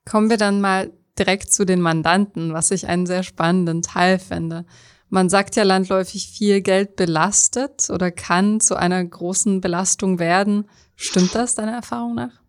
Kommen 0.04 0.28
wir 0.28 0.36
dann 0.36 0.60
mal 0.60 0.90
direkt 1.16 1.52
zu 1.52 1.64
den 1.64 1.80
Mandanten, 1.80 2.52
was 2.52 2.72
ich 2.72 2.88
einen 2.88 3.06
sehr 3.06 3.22
spannenden 3.22 3.82
Teil 3.82 4.18
finde. 4.18 4.64
Man 5.10 5.28
sagt 5.28 5.54
ja 5.54 5.62
landläufig, 5.62 6.26
viel 6.26 6.60
Geld 6.60 6.96
belastet 6.96 7.88
oder 7.88 8.10
kann 8.10 8.58
zu 8.58 8.74
einer 8.74 9.04
großen 9.04 9.60
Belastung 9.60 10.18
werden. 10.18 10.68
Stimmt 10.96 11.36
das 11.36 11.54
deiner 11.54 11.74
Erfahrung 11.74 12.16
nach? 12.16 12.41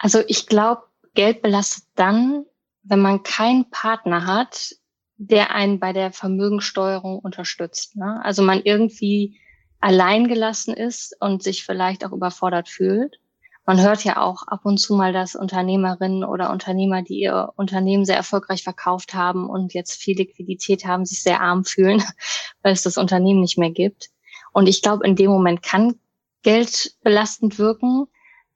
Also 0.00 0.22
ich 0.26 0.46
glaube, 0.46 0.82
Geld 1.14 1.42
belastet 1.42 1.84
dann, 1.94 2.46
wenn 2.82 3.00
man 3.00 3.22
keinen 3.22 3.70
Partner 3.70 4.26
hat, 4.26 4.74
der 5.18 5.54
einen 5.54 5.78
bei 5.78 5.92
der 5.92 6.10
Vermögenssteuerung 6.10 7.18
unterstützt. 7.18 7.96
Ne? 7.96 8.20
Also 8.24 8.42
man 8.42 8.62
irgendwie 8.64 9.38
allein 9.78 10.26
gelassen 10.26 10.72
ist 10.72 11.14
und 11.20 11.42
sich 11.42 11.64
vielleicht 11.64 12.04
auch 12.04 12.12
überfordert 12.12 12.70
fühlt. 12.70 13.20
Man 13.66 13.82
hört 13.82 14.02
ja 14.02 14.16
auch 14.16 14.46
ab 14.46 14.60
und 14.64 14.78
zu 14.78 14.96
mal, 14.96 15.12
dass 15.12 15.36
Unternehmerinnen 15.36 16.24
oder 16.24 16.50
Unternehmer, 16.50 17.02
die 17.02 17.20
ihr 17.20 17.52
Unternehmen 17.56 18.06
sehr 18.06 18.16
erfolgreich 18.16 18.62
verkauft 18.62 19.12
haben 19.12 19.50
und 19.50 19.74
jetzt 19.74 20.00
viel 20.00 20.16
Liquidität 20.16 20.86
haben, 20.86 21.04
sich 21.04 21.22
sehr 21.22 21.42
arm 21.42 21.64
fühlen, 21.66 22.02
weil 22.62 22.72
es 22.72 22.82
das 22.82 22.96
Unternehmen 22.96 23.40
nicht 23.42 23.58
mehr 23.58 23.70
gibt. 23.70 24.08
Und 24.52 24.66
ich 24.66 24.80
glaube, 24.80 25.06
in 25.06 25.14
dem 25.14 25.30
Moment 25.30 25.62
kann 25.62 25.96
Geld 26.42 26.96
belastend 27.02 27.58
wirken 27.58 28.06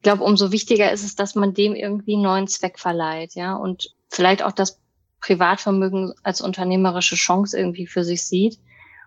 glaube, 0.04 0.22
umso 0.22 0.52
wichtiger 0.52 0.92
ist 0.92 1.02
es, 1.02 1.16
dass 1.16 1.34
man 1.34 1.52
dem 1.52 1.74
irgendwie 1.74 2.14
einen 2.14 2.22
neuen 2.22 2.46
Zweck 2.46 2.78
verleiht, 2.78 3.34
ja, 3.34 3.56
und 3.56 3.92
vielleicht 4.08 4.42
auch 4.42 4.52
das 4.52 4.80
Privatvermögen 5.20 6.12
als 6.22 6.40
unternehmerische 6.40 7.16
Chance 7.16 7.58
irgendwie 7.58 7.86
für 7.86 8.04
sich 8.04 8.24
sieht. 8.24 8.60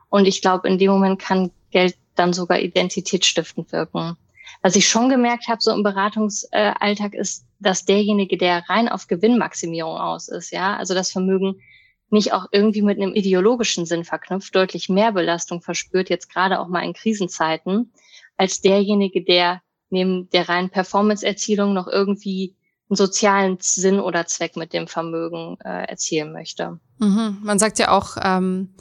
Und 0.10 0.26
ich 0.26 0.42
glaube, 0.42 0.68
in 0.68 0.78
dem 0.78 0.92
Moment 0.92 1.20
kann 1.20 1.52
Geld 1.72 1.96
dann 2.16 2.34
sogar 2.34 2.60
identitätsstiftend 2.60 3.72
wirken. 3.72 4.18
Was 4.62 4.76
ich 4.76 4.88
schon 4.88 5.10
gemerkt 5.10 5.48
habe, 5.48 5.62
so 5.62 5.72
im 5.72 5.84
Beratungsalltag, 5.84 7.14
ist, 7.14 7.46
dass 7.60 7.86
derjenige, 7.86 8.38
der 8.38 8.68
rein 8.68 8.90
auf 8.90 9.08
Gewinnmaximierung 9.08 9.98
aus 9.98 10.28
ist, 10.28 10.52
ja, 10.52 10.76
also 10.76 10.94
das 10.94 11.12
Vermögen 11.12 11.62
nicht 12.10 12.34
auch 12.34 12.46
irgendwie 12.52 12.82
mit 12.82 12.98
einem 12.98 13.14
ideologischen 13.14 13.86
Sinn 13.86 14.04
verknüpft, 14.04 14.56
deutlich 14.56 14.90
mehr 14.90 15.12
Belastung 15.12 15.62
verspürt, 15.62 16.10
jetzt 16.10 16.32
gerade 16.32 16.60
auch 16.60 16.68
mal 16.68 16.84
in 16.84 16.94
Krisenzeiten, 16.94 17.92
als 18.38 18.62
derjenige, 18.62 19.24
der 19.24 19.62
neben 19.90 20.30
der 20.30 20.50
reinen 20.50 20.70
Performance-Erzielung 20.70 21.74
noch 21.74 21.88
irgendwie 21.88 22.56
einen 22.90 22.98
sozialen 22.98 23.58
Sinn 23.60 24.00
oder 24.00 24.26
Zweck 24.28 24.56
mit 24.56 24.74
dem 24.74 24.88
Vermögen 24.88 25.58
äh, 25.64 25.88
erzielen 25.88 26.32
möchte. 26.32 26.80
Mhm. 27.00 27.38
Man 27.42 27.60
sagt 27.60 27.80
ja 27.80 27.92
auch, 27.92 28.18
ähm, 28.22 28.74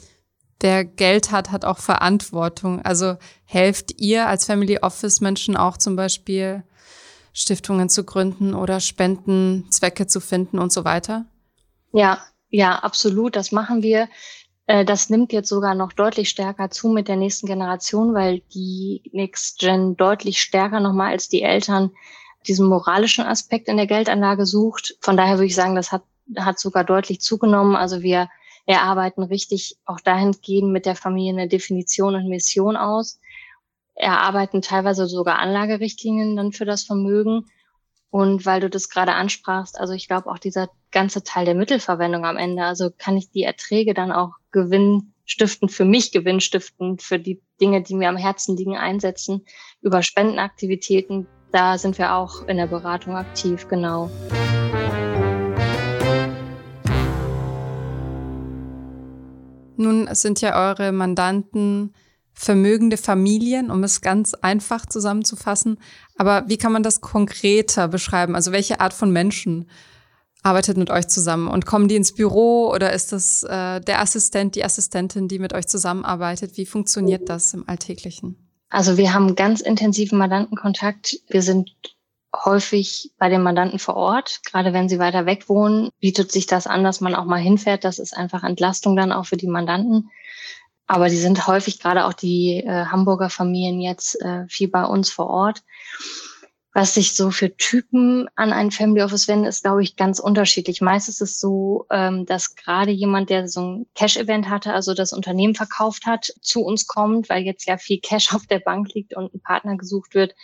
der 0.61 0.85
Geld 0.85 1.31
hat, 1.31 1.51
hat 1.51 1.65
auch 1.65 1.77
Verantwortung. 1.77 2.81
Also 2.83 3.17
helft 3.45 3.99
ihr 4.01 4.27
als 4.27 4.45
Family 4.45 4.79
Office 4.79 5.21
Menschen 5.21 5.55
auch 5.55 5.77
zum 5.77 5.95
Beispiel 5.95 6.63
Stiftungen 7.33 7.89
zu 7.89 8.03
gründen 8.03 8.55
oder 8.55 8.79
Spendenzwecke 8.79 10.07
zu 10.07 10.19
finden 10.19 10.57
und 10.57 10.71
so 10.71 10.85
weiter? 10.85 11.25
Ja, 11.93 12.19
ja, 12.49 12.79
absolut. 12.79 13.35
Das 13.35 13.51
machen 13.51 13.83
wir. 13.83 14.09
Äh, 14.67 14.85
das 14.85 15.09
nimmt 15.09 15.33
jetzt 15.33 15.49
sogar 15.49 15.73
noch 15.73 15.93
deutlich 15.93 16.29
stärker 16.29 16.69
zu 16.69 16.89
mit 16.89 17.07
der 17.07 17.15
nächsten 17.15 17.47
Generation, 17.47 18.13
weil 18.13 18.41
die 18.53 19.01
Next 19.13 19.59
Gen 19.59 19.97
deutlich 19.97 20.39
stärker 20.39 20.79
nochmal 20.79 21.11
als 21.11 21.29
die 21.29 21.41
Eltern 21.41 21.91
diesen 22.47 22.67
moralischen 22.67 23.25
Aspekt 23.25 23.67
in 23.67 23.77
der 23.77 23.87
Geldanlage 23.87 24.45
sucht. 24.45 24.95
Von 25.01 25.17
daher 25.17 25.35
würde 25.35 25.47
ich 25.47 25.55
sagen, 25.55 25.75
das 25.75 25.91
hat, 25.91 26.03
hat 26.37 26.59
sogar 26.59 26.83
deutlich 26.83 27.19
zugenommen. 27.21 27.75
Also 27.75 28.01
wir 28.01 28.29
erarbeiten 28.65 29.23
richtig 29.23 29.77
auch 29.85 29.99
dahingehend 30.01 30.71
mit 30.71 30.85
der 30.85 30.95
Familie 30.95 31.33
eine 31.33 31.47
Definition 31.47 32.15
und 32.15 32.27
Mission 32.27 32.75
aus, 32.75 33.19
erarbeiten 33.95 34.61
teilweise 34.61 35.07
sogar 35.07 35.39
Anlagerichtlinien 35.39 36.35
dann 36.35 36.51
für 36.51 36.65
das 36.65 36.83
Vermögen 36.83 37.45
und 38.09 38.45
weil 38.45 38.61
du 38.61 38.69
das 38.69 38.89
gerade 38.89 39.13
ansprachst, 39.13 39.79
also 39.79 39.93
ich 39.93 40.07
glaube 40.07 40.29
auch 40.29 40.39
dieser 40.39 40.69
ganze 40.91 41.23
Teil 41.23 41.45
der 41.45 41.55
Mittelverwendung 41.55 42.25
am 42.25 42.37
Ende, 42.37 42.63
also 42.63 42.89
kann 42.97 43.17
ich 43.17 43.29
die 43.29 43.43
Erträge 43.43 43.93
dann 43.93 44.11
auch 44.11 44.35
gewinnstiftend 44.51 45.71
für 45.71 45.85
mich, 45.85 46.11
gewinnstiftend 46.11 47.01
für 47.01 47.19
die 47.19 47.41
Dinge, 47.59 47.81
die 47.81 47.95
mir 47.95 48.09
am 48.09 48.17
Herzen 48.17 48.55
liegen, 48.55 48.77
einsetzen, 48.77 49.45
über 49.81 50.01
Spendenaktivitäten. 50.01 51.27
Da 51.51 51.77
sind 51.77 51.97
wir 51.97 52.15
auch 52.15 52.47
in 52.47 52.57
der 52.57 52.67
Beratung 52.67 53.15
aktiv, 53.15 53.67
genau. 53.67 54.09
Nun 59.75 60.07
sind 60.13 60.41
ja 60.41 60.69
eure 60.69 60.91
Mandanten 60.91 61.93
vermögende 62.39 62.97
Familien, 62.97 63.71
um 63.71 63.83
es 63.83 64.01
ganz 64.01 64.35
einfach 64.35 64.85
zusammenzufassen. 64.85 65.79
Aber 66.17 66.43
wie 66.47 66.57
kann 66.57 66.71
man 66.71 66.83
das 66.83 67.01
konkreter 67.01 67.87
beschreiben? 67.87 68.35
Also 68.35 68.51
welche 68.51 68.79
Art 68.79 68.93
von 68.93 69.11
Menschen 69.11 69.67
arbeitet 70.43 70.77
mit 70.77 70.91
euch 70.91 71.07
zusammen? 71.07 71.47
Und 71.47 71.65
kommen 71.65 71.87
die 71.87 71.95
ins 71.95 72.13
Büro 72.13 72.71
oder 72.71 72.93
ist 72.93 73.11
das 73.11 73.41
äh, 73.41 73.81
der 73.81 74.01
Assistent, 74.01 74.53
die 74.53 74.63
Assistentin, 74.63 75.27
die 75.27 75.39
mit 75.39 75.53
euch 75.53 75.67
zusammenarbeitet? 75.67 76.57
Wie 76.57 76.67
funktioniert 76.67 77.27
das 77.27 77.55
im 77.55 77.67
Alltäglichen? 77.67 78.37
Also 78.69 78.97
wir 78.97 79.15
haben 79.15 79.35
ganz 79.35 79.59
intensiven 79.59 80.19
Mandantenkontakt. 80.19 81.17
Wir 81.29 81.41
sind 81.41 81.71
häufig 82.35 83.13
bei 83.17 83.29
den 83.29 83.41
Mandanten 83.41 83.79
vor 83.79 83.95
Ort. 83.95 84.41
Gerade 84.45 84.73
wenn 84.73 84.89
sie 84.89 84.99
weiter 84.99 85.25
weg 85.25 85.49
wohnen, 85.49 85.89
bietet 85.99 86.31
sich 86.31 86.45
das 86.45 86.67
an, 86.67 86.83
dass 86.83 87.01
man 87.01 87.15
auch 87.15 87.25
mal 87.25 87.39
hinfährt. 87.39 87.83
Das 87.83 87.97
ist 87.97 88.15
einfach 88.15 88.43
Entlastung 88.43 88.95
dann 88.95 89.11
auch 89.11 89.25
für 89.25 89.37
die 89.37 89.47
Mandanten. 89.47 90.11
Aber 90.87 91.09
die 91.09 91.17
sind 91.17 91.47
häufig 91.47 91.79
gerade 91.79 92.05
auch 92.05 92.13
die 92.13 92.63
äh, 92.65 92.85
Hamburger 92.85 93.29
Familien 93.29 93.81
jetzt 93.81 94.19
äh, 94.21 94.45
viel 94.47 94.69
bei 94.69 94.85
uns 94.85 95.11
vor 95.11 95.27
Ort. 95.27 95.63
Was 96.73 96.93
sich 96.93 97.15
so 97.15 97.31
für 97.31 97.57
Typen 97.57 98.27
an 98.35 98.53
ein 98.53 98.71
Family 98.71 99.01
Office 99.01 99.27
wenden, 99.27 99.45
ist, 99.45 99.63
glaube 99.63 99.81
ich, 99.81 99.95
ganz 99.95 100.19
unterschiedlich. 100.19 100.79
Meist 100.79 101.09
ist 101.09 101.21
es 101.21 101.39
so, 101.39 101.87
ähm, 101.89 102.25
dass 102.25 102.55
gerade 102.55 102.91
jemand, 102.91 103.29
der 103.31 103.47
so 103.47 103.61
ein 103.61 103.85
Cash-Event 103.95 104.47
hatte, 104.47 104.73
also 104.73 104.93
das 104.93 105.11
Unternehmen 105.11 105.55
verkauft 105.55 106.05
hat, 106.05 106.31
zu 106.41 106.61
uns 106.61 106.85
kommt, 106.85 107.29
weil 107.29 107.43
jetzt 107.43 107.67
ja 107.67 107.77
viel 107.77 107.99
Cash 107.99 108.31
auf 108.33 108.45
der 108.45 108.59
Bank 108.59 108.93
liegt 108.93 109.15
und 109.15 109.33
ein 109.33 109.41
Partner 109.41 109.75
gesucht 109.75 110.13
wird, 110.13 110.35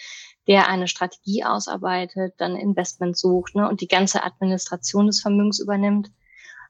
der 0.47 0.67
eine 0.67 0.87
Strategie 0.87 1.43
ausarbeitet, 1.45 2.33
dann 2.37 2.57
Investment 2.57 3.17
sucht 3.17 3.55
ne, 3.55 3.69
und 3.69 3.79
die 3.79 3.87
ganze 3.87 4.23
Administration 4.23 5.07
des 5.07 5.21
Vermögens 5.21 5.59
übernimmt. 5.59 6.09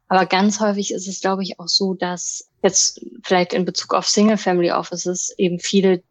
Aber 0.08 0.26
ganz 0.26 0.60
häufig 0.60 0.94
ist 0.94 1.08
es, 1.08 1.22
glaube 1.22 1.44
ich, 1.44 1.60
auch 1.60 1.68
so, 1.68 1.94
dass 1.94 2.50
jetzt 2.62 3.06
vielleicht 3.24 3.54
in 3.54 3.66
Bezug 3.66 3.94
auf 3.94 4.08
Single-Family 4.08 4.72
Offices 4.72 5.34
eben 5.38 5.60
viele, 5.60 6.04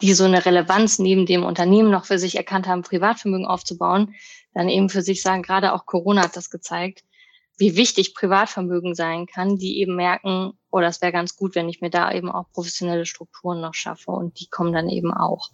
die 0.00 0.14
so 0.14 0.24
eine 0.24 0.44
Relevanz 0.44 0.98
neben 0.98 1.26
dem 1.26 1.44
Unternehmen 1.44 1.90
noch 1.90 2.04
für 2.04 2.18
sich 2.18 2.36
erkannt 2.36 2.66
haben, 2.66 2.82
Privatvermögen 2.82 3.46
aufzubauen, 3.46 4.14
dann 4.54 4.68
eben 4.68 4.88
für 4.88 5.02
sich 5.02 5.22
sagen, 5.22 5.42
gerade 5.42 5.72
auch 5.72 5.86
Corona 5.86 6.22
hat 6.22 6.36
das 6.36 6.50
gezeigt, 6.50 7.04
wie 7.58 7.76
wichtig 7.76 8.14
Privatvermögen 8.14 8.94
sein 8.94 9.26
kann, 9.26 9.56
die 9.56 9.80
eben 9.80 9.96
merken, 9.96 10.52
oh, 10.70 10.80
das 10.80 11.00
wäre 11.00 11.12
ganz 11.12 11.36
gut, 11.36 11.54
wenn 11.54 11.68
ich 11.68 11.80
mir 11.80 11.90
da 11.90 12.12
eben 12.12 12.30
auch 12.30 12.50
professionelle 12.52 13.06
Strukturen 13.06 13.60
noch 13.60 13.74
schaffe 13.74 14.10
und 14.10 14.40
die 14.40 14.48
kommen 14.48 14.72
dann 14.72 14.88
eben 14.88 15.12
auch. 15.12 15.50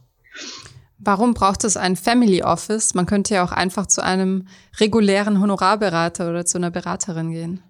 Warum 0.99 1.35
braucht 1.35 1.65
es 1.65 1.77
ein 1.77 1.97
Family 1.97 2.43
Office? 2.43 2.95
Man 2.95 3.07
könnte 3.07 3.35
ja 3.35 3.45
auch 3.45 3.53
einfach 3.53 3.87
zu 3.87 4.03
einem 4.03 4.49
regulären 4.81 5.41
Honorarberater 5.41 6.29
oder 6.29 6.45
zu 6.45 6.59
einer 6.59 6.71
Beraterin 6.71 7.31
gehen. 7.31 7.63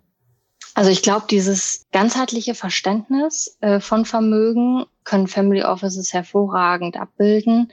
Also 0.78 0.92
ich 0.92 1.02
glaube, 1.02 1.26
dieses 1.28 1.88
ganzheitliche 1.90 2.54
Verständnis 2.54 3.58
äh, 3.60 3.80
von 3.80 4.04
Vermögen 4.04 4.84
können 5.02 5.26
Family 5.26 5.64
Offices 5.64 6.12
hervorragend 6.12 6.96
abbilden. 6.96 7.72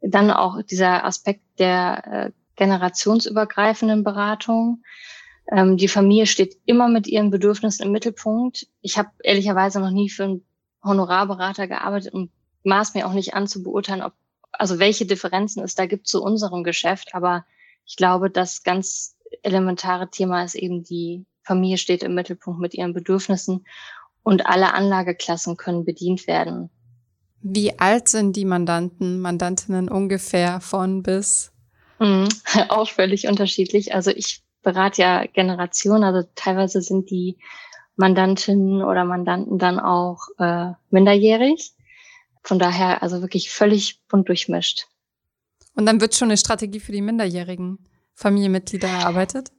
Dann 0.00 0.30
auch 0.30 0.62
dieser 0.62 1.04
Aspekt 1.04 1.42
der 1.58 2.04
äh, 2.06 2.30
generationsübergreifenden 2.54 4.04
Beratung. 4.04 4.84
Ähm, 5.50 5.76
die 5.76 5.88
Familie 5.88 6.26
steht 6.26 6.56
immer 6.64 6.86
mit 6.86 7.08
ihren 7.08 7.30
Bedürfnissen 7.30 7.86
im 7.86 7.90
Mittelpunkt. 7.90 8.68
Ich 8.82 8.98
habe 8.98 9.08
ehrlicherweise 9.24 9.80
noch 9.80 9.90
nie 9.90 10.08
für 10.08 10.22
einen 10.22 10.46
Honorarberater 10.84 11.66
gearbeitet 11.66 12.14
und 12.14 12.30
maß 12.62 12.94
mir 12.94 13.08
auch 13.08 13.14
nicht 13.14 13.34
an 13.34 13.48
zu 13.48 13.64
beurteilen, 13.64 14.02
ob 14.02 14.12
also 14.52 14.78
welche 14.78 15.06
Differenzen 15.06 15.64
es 15.64 15.74
da 15.74 15.86
gibt 15.86 16.06
zu 16.06 16.22
unserem 16.22 16.62
Geschäft. 16.62 17.16
Aber 17.16 17.44
ich 17.84 17.96
glaube, 17.96 18.30
das 18.30 18.62
ganz 18.62 19.16
elementare 19.42 20.08
Thema 20.08 20.44
ist 20.44 20.54
eben 20.54 20.84
die 20.84 21.26
Familie 21.44 21.78
steht 21.78 22.02
im 22.02 22.14
Mittelpunkt 22.14 22.60
mit 22.60 22.74
ihren 22.74 22.94
Bedürfnissen 22.94 23.64
und 24.22 24.46
alle 24.46 24.72
Anlageklassen 24.72 25.56
können 25.56 25.84
bedient 25.84 26.26
werden. 26.26 26.70
Wie 27.42 27.78
alt 27.78 28.08
sind 28.08 28.36
die 28.36 28.46
Mandanten, 28.46 29.20
Mandantinnen 29.20 29.90
ungefähr 29.90 30.60
von 30.60 31.02
bis? 31.02 31.52
Mhm, 31.98 32.28
auch 32.70 32.88
völlig 32.88 33.28
unterschiedlich. 33.28 33.94
Also 33.94 34.10
ich 34.10 34.42
berate 34.62 35.02
ja 35.02 35.26
Generationen, 35.26 36.04
also 36.04 36.26
teilweise 36.34 36.80
sind 36.80 37.10
die 37.10 37.36
Mandantinnen 37.96 38.82
oder 38.82 39.04
Mandanten 39.04 39.58
dann 39.58 39.78
auch 39.78 40.28
äh, 40.38 40.72
minderjährig. 40.90 41.74
Von 42.42 42.58
daher 42.58 43.02
also 43.02 43.20
wirklich 43.20 43.50
völlig 43.50 44.02
bunt 44.08 44.28
durchmischt. 44.28 44.88
Und 45.74 45.86
dann 45.86 46.00
wird 46.00 46.14
schon 46.14 46.28
eine 46.28 46.36
Strategie 46.36 46.80
für 46.80 46.92
die 46.92 47.02
minderjährigen 47.02 47.78
Familienmitglieder 48.14 48.88
erarbeitet? 48.88 49.50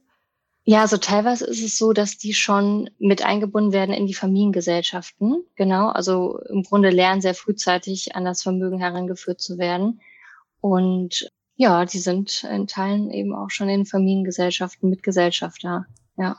Ja, 0.68 0.80
also 0.80 0.96
teilweise 0.96 1.46
ist 1.46 1.62
es 1.62 1.78
so, 1.78 1.92
dass 1.92 2.18
die 2.18 2.34
schon 2.34 2.90
mit 2.98 3.24
eingebunden 3.24 3.72
werden 3.72 3.94
in 3.94 4.08
die 4.08 4.14
Familiengesellschaften. 4.14 5.44
Genau, 5.54 5.90
also 5.90 6.40
im 6.48 6.64
Grunde 6.64 6.90
lernen 6.90 7.20
sehr 7.20 7.34
frühzeitig 7.34 8.16
an 8.16 8.24
das 8.24 8.42
Vermögen 8.42 8.80
herangeführt 8.80 9.40
zu 9.40 9.58
werden. 9.58 10.00
Und 10.60 11.30
ja, 11.54 11.84
die 11.84 12.00
sind 12.00 12.42
in 12.50 12.66
Teilen 12.66 13.12
eben 13.12 13.32
auch 13.32 13.50
schon 13.50 13.68
in 13.68 13.86
Familiengesellschaften 13.86 14.90
Mitgesellschafter. 14.90 15.86
Ja. 16.16 16.36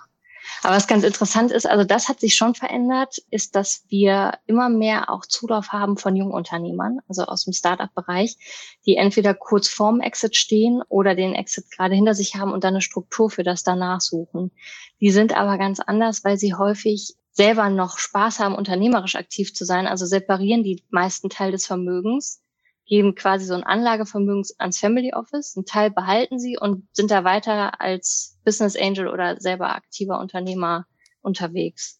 Aber 0.63 0.75
was 0.75 0.87
ganz 0.87 1.03
interessant 1.03 1.51
ist, 1.51 1.65
also 1.65 1.83
das 1.83 2.09
hat 2.09 2.19
sich 2.19 2.35
schon 2.35 2.55
verändert, 2.55 3.17
ist, 3.31 3.55
dass 3.55 3.83
wir 3.89 4.33
immer 4.45 4.69
mehr 4.69 5.09
auch 5.09 5.25
Zulauf 5.25 5.69
haben 5.69 5.97
von 5.97 6.15
Jungunternehmern, 6.15 6.99
also 7.07 7.23
aus 7.23 7.45
dem 7.45 7.53
Startup-Bereich, 7.53 8.37
die 8.85 8.95
entweder 8.95 9.33
kurz 9.33 9.67
vorm 9.67 10.01
Exit 10.01 10.35
stehen 10.35 10.81
oder 10.89 11.15
den 11.15 11.35
Exit 11.35 11.71
gerade 11.71 11.95
hinter 11.95 12.13
sich 12.13 12.35
haben 12.35 12.51
und 12.51 12.63
dann 12.63 12.73
eine 12.73 12.81
Struktur 12.81 13.29
für 13.29 13.43
das 13.43 13.63
danach 13.63 14.01
suchen. 14.01 14.51
Die 14.99 15.11
sind 15.11 15.35
aber 15.35 15.57
ganz 15.57 15.79
anders, 15.79 16.23
weil 16.23 16.37
sie 16.37 16.53
häufig 16.53 17.15
selber 17.31 17.69
noch 17.69 17.99
Spaß 17.99 18.39
haben, 18.39 18.55
unternehmerisch 18.55 19.15
aktiv 19.15 19.53
zu 19.53 19.63
sein, 19.63 19.87
also 19.87 20.05
separieren 20.05 20.63
die 20.63 20.83
meisten 20.89 21.29
Teil 21.29 21.51
des 21.51 21.67
Vermögens 21.67 22.41
geben 22.87 23.15
quasi 23.15 23.45
so 23.45 23.53
ein 23.53 23.63
Anlagevermögen 23.63 24.43
ans 24.57 24.79
Family 24.79 25.13
Office, 25.13 25.55
einen 25.55 25.65
Teil 25.65 25.91
behalten 25.91 26.39
sie 26.39 26.57
und 26.57 26.87
sind 26.93 27.11
da 27.11 27.23
weiter 27.23 27.79
als 27.81 28.37
Business 28.43 28.75
Angel 28.75 29.07
oder 29.07 29.39
selber 29.39 29.75
aktiver 29.75 30.19
Unternehmer 30.19 30.85
unterwegs. 31.21 31.99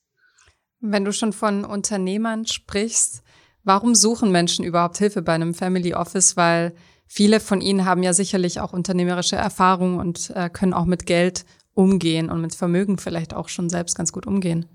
Wenn 0.79 1.06
du 1.06 1.12
schon 1.12 1.34
von 1.34 1.65
Unternehmern 1.65 2.46
sprichst, 2.46 3.24
warum 3.63 3.96
suchen 3.96 4.32
Menschen 4.32 4.63
überhaupt 4.63 4.98
Hilfe 4.98 5.22
bei 5.22 5.34
einem 5.34 5.53
Family 5.53 5.94
Office? 5.94 6.38
Weil 6.38 6.74
viele 7.06 7.39
von 7.39 7.62
ihnen 7.62 7.86
haben 7.86 8.03
ja 8.03 8.13
sicherlich 8.13 8.60
auch 8.60 8.74
unternehmerische 8.74 9.36
Erfahrung 9.36 9.98
und 9.98 10.32
äh, 10.36 10.50
können 10.50 10.74
auch 10.74 10.86
mit 10.86 11.06
Geld 11.06 11.46
umgehen 11.74 12.29
und 12.29 12.41
mit 12.41 12.56
Vermögen 12.56 12.98
vielleicht 12.98 13.34
auch 13.34 13.50
schon 13.50 13.70
selbst 13.70 13.96
ganz 13.96 14.12
gut 14.12 14.25
umgehen. 14.25 14.65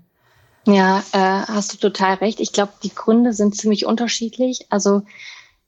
Ja, 0.65 0.99
äh, 1.11 1.45
hast 1.47 1.73
du 1.73 1.77
total 1.77 2.15
recht. 2.15 2.39
Ich 2.39 2.53
glaube, 2.53 2.73
die 2.83 2.93
Gründe 2.93 3.33
sind 3.33 3.55
ziemlich 3.55 3.85
unterschiedlich. 3.85 4.67
Also 4.69 5.01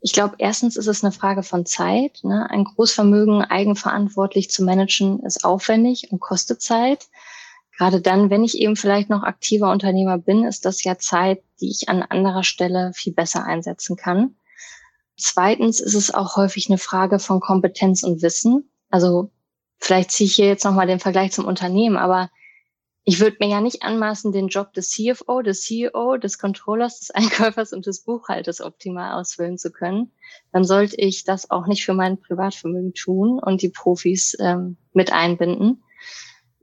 ich 0.05 0.13
glaube, 0.13 0.35
erstens 0.37 0.77
ist 0.77 0.85
es 0.85 1.03
eine 1.03 1.11
Frage 1.11 1.41
von 1.41 1.65
Zeit. 1.65 2.19
Ne? 2.21 2.47
Ein 2.51 2.63
Großvermögen 2.63 3.41
eigenverantwortlich 3.41 4.51
zu 4.51 4.63
managen 4.63 5.19
ist 5.21 5.43
aufwendig 5.43 6.11
und 6.11 6.19
kostet 6.19 6.61
Zeit. 6.61 7.07
Gerade 7.75 8.01
dann, 8.01 8.29
wenn 8.29 8.43
ich 8.43 8.59
eben 8.59 8.75
vielleicht 8.75 9.09
noch 9.09 9.23
aktiver 9.23 9.71
Unternehmer 9.71 10.19
bin, 10.19 10.43
ist 10.43 10.63
das 10.63 10.83
ja 10.83 10.99
Zeit, 10.99 11.41
die 11.59 11.71
ich 11.71 11.89
an 11.89 12.03
anderer 12.03 12.43
Stelle 12.43 12.91
viel 12.93 13.13
besser 13.13 13.45
einsetzen 13.45 13.95
kann. 13.95 14.35
Zweitens 15.17 15.79
ist 15.79 15.95
es 15.95 16.13
auch 16.13 16.35
häufig 16.35 16.69
eine 16.69 16.77
Frage 16.77 17.17
von 17.17 17.39
Kompetenz 17.39 18.03
und 18.03 18.21
Wissen. 18.21 18.69
Also 18.91 19.31
vielleicht 19.79 20.11
ziehe 20.11 20.27
ich 20.27 20.35
hier 20.35 20.45
jetzt 20.45 20.65
nochmal 20.65 20.85
den 20.85 20.99
Vergleich 20.99 21.31
zum 21.31 21.45
Unternehmen, 21.45 21.97
aber 21.97 22.29
ich 23.07 23.19
würde 23.19 23.37
mir 23.39 23.47
ja 23.47 23.61
nicht 23.61 23.83
anmaßen, 23.83 24.31
den 24.31 24.47
Job 24.47 24.73
des 24.73 24.89
CFO, 24.89 25.43
des 25.43 25.61
CEO, 25.61 26.17
des 26.17 26.39
Controllers, 26.39 26.99
des 26.99 27.11
Einkäufers 27.11 27.71
und 27.71 27.85
des 27.85 28.01
Buchhalters 28.01 28.61
optimal 28.61 29.13
ausfüllen 29.13 29.59
zu 29.59 29.71
können. 29.71 30.11
Dann 30.51 30.63
sollte 30.63 30.95
ich 30.97 31.23
das 31.23 31.51
auch 31.51 31.67
nicht 31.67 31.85
für 31.85 31.93
mein 31.93 32.19
Privatvermögen 32.19 32.93
tun 32.95 33.39
und 33.39 33.61
die 33.61 33.69
Profis 33.69 34.35
ähm, 34.39 34.77
mit 34.93 35.13
einbinden. 35.13 35.83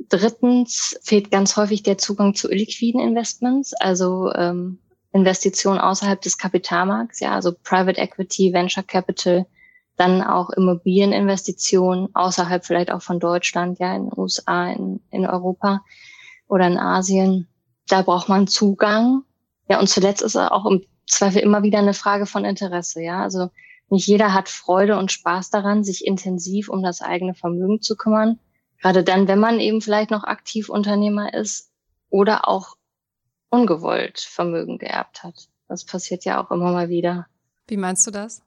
Drittens 0.08 0.98
fehlt 1.04 1.30
ganz 1.30 1.56
häufig 1.56 1.84
der 1.84 1.96
Zugang 1.96 2.34
zu 2.34 2.50
illiquiden 2.50 3.00
Investments, 3.00 3.72
also 3.74 4.32
ähm, 4.32 4.78
Investitionen 5.12 5.78
außerhalb 5.78 6.20
des 6.20 6.38
Kapitalmarkts, 6.38 7.20
ja, 7.20 7.34
also 7.34 7.52
Private 7.62 8.00
Equity, 8.00 8.52
Venture 8.52 8.82
Capital, 8.82 9.46
dann 9.96 10.22
auch 10.22 10.50
Immobilieninvestitionen 10.50 12.08
außerhalb 12.14 12.64
vielleicht 12.64 12.90
auch 12.90 13.02
von 13.02 13.20
Deutschland, 13.20 13.78
ja, 13.78 13.94
in 13.94 14.06
den 14.06 14.18
USA, 14.18 14.72
in, 14.72 15.00
in 15.10 15.24
Europa 15.24 15.82
oder 16.52 16.66
in 16.66 16.76
Asien. 16.76 17.48
Da 17.88 18.02
braucht 18.02 18.28
man 18.28 18.46
Zugang. 18.46 19.24
Ja, 19.70 19.80
und 19.80 19.88
zuletzt 19.88 20.20
ist 20.20 20.34
es 20.34 20.50
auch 20.50 20.66
im 20.66 20.84
Zweifel 21.08 21.40
immer 21.40 21.62
wieder 21.62 21.78
eine 21.78 21.94
Frage 21.94 22.26
von 22.26 22.44
Interesse. 22.44 23.02
Ja, 23.02 23.22
also 23.22 23.48
nicht 23.88 24.06
jeder 24.06 24.34
hat 24.34 24.50
Freude 24.50 24.98
und 24.98 25.10
Spaß 25.10 25.48
daran, 25.48 25.82
sich 25.82 26.06
intensiv 26.06 26.68
um 26.68 26.82
das 26.82 27.00
eigene 27.00 27.32
Vermögen 27.32 27.80
zu 27.80 27.96
kümmern. 27.96 28.38
Gerade 28.82 29.02
dann, 29.02 29.28
wenn 29.28 29.38
man 29.38 29.60
eben 29.60 29.80
vielleicht 29.80 30.10
noch 30.10 30.24
aktiv 30.24 30.68
Unternehmer 30.68 31.32
ist 31.32 31.70
oder 32.10 32.46
auch 32.48 32.76
ungewollt 33.48 34.20
Vermögen 34.20 34.76
geerbt 34.76 35.22
hat. 35.22 35.48
Das 35.68 35.86
passiert 35.86 36.26
ja 36.26 36.42
auch 36.44 36.50
immer 36.50 36.70
mal 36.70 36.90
wieder. 36.90 37.28
Wie 37.66 37.78
meinst 37.78 38.06
du 38.06 38.10
das? 38.10 38.42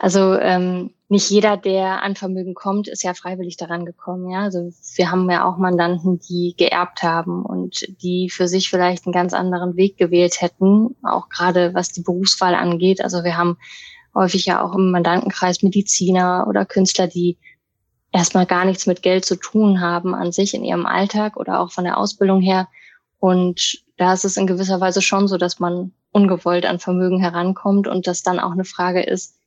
Also 0.00 0.34
ähm, 0.40 0.92
nicht 1.14 1.30
jeder, 1.30 1.56
der 1.56 2.02
an 2.02 2.16
Vermögen 2.16 2.54
kommt, 2.54 2.88
ist 2.88 3.04
ja 3.04 3.14
freiwillig 3.14 3.56
daran 3.56 3.86
gekommen. 3.86 4.30
Ja, 4.30 4.40
also 4.40 4.70
wir 4.96 5.10
haben 5.12 5.30
ja 5.30 5.48
auch 5.48 5.58
Mandanten, 5.58 6.18
die 6.18 6.54
geerbt 6.58 7.04
haben 7.04 7.44
und 7.44 7.86
die 8.02 8.28
für 8.30 8.48
sich 8.48 8.68
vielleicht 8.68 9.06
einen 9.06 9.12
ganz 9.12 9.32
anderen 9.32 9.76
Weg 9.76 9.96
gewählt 9.96 10.40
hätten, 10.40 10.96
auch 11.04 11.28
gerade 11.28 11.72
was 11.72 11.90
die 11.90 12.02
Berufswahl 12.02 12.56
angeht. 12.56 13.00
Also 13.00 13.22
wir 13.22 13.36
haben 13.36 13.58
häufig 14.12 14.44
ja 14.44 14.60
auch 14.60 14.74
im 14.74 14.90
Mandantenkreis 14.90 15.62
Mediziner 15.62 16.46
oder 16.48 16.66
Künstler, 16.66 17.06
die 17.06 17.38
erstmal 18.10 18.46
gar 18.46 18.64
nichts 18.64 18.86
mit 18.86 19.00
Geld 19.02 19.24
zu 19.24 19.36
tun 19.36 19.80
haben 19.80 20.16
an 20.16 20.32
sich 20.32 20.52
in 20.52 20.64
ihrem 20.64 20.84
Alltag 20.84 21.36
oder 21.36 21.60
auch 21.60 21.70
von 21.70 21.84
der 21.84 21.96
Ausbildung 21.96 22.40
her. 22.40 22.66
Und 23.20 23.84
da 23.98 24.12
ist 24.12 24.24
es 24.24 24.36
in 24.36 24.48
gewisser 24.48 24.80
Weise 24.80 25.00
schon 25.00 25.28
so, 25.28 25.36
dass 25.36 25.60
man 25.60 25.92
ungewollt 26.10 26.66
an 26.66 26.80
Vermögen 26.80 27.20
herankommt 27.20 27.86
und 27.86 28.08
das 28.08 28.22
dann 28.22 28.40
auch 28.40 28.52
eine 28.52 28.64
Frage 28.64 29.02
ist, 29.02 29.38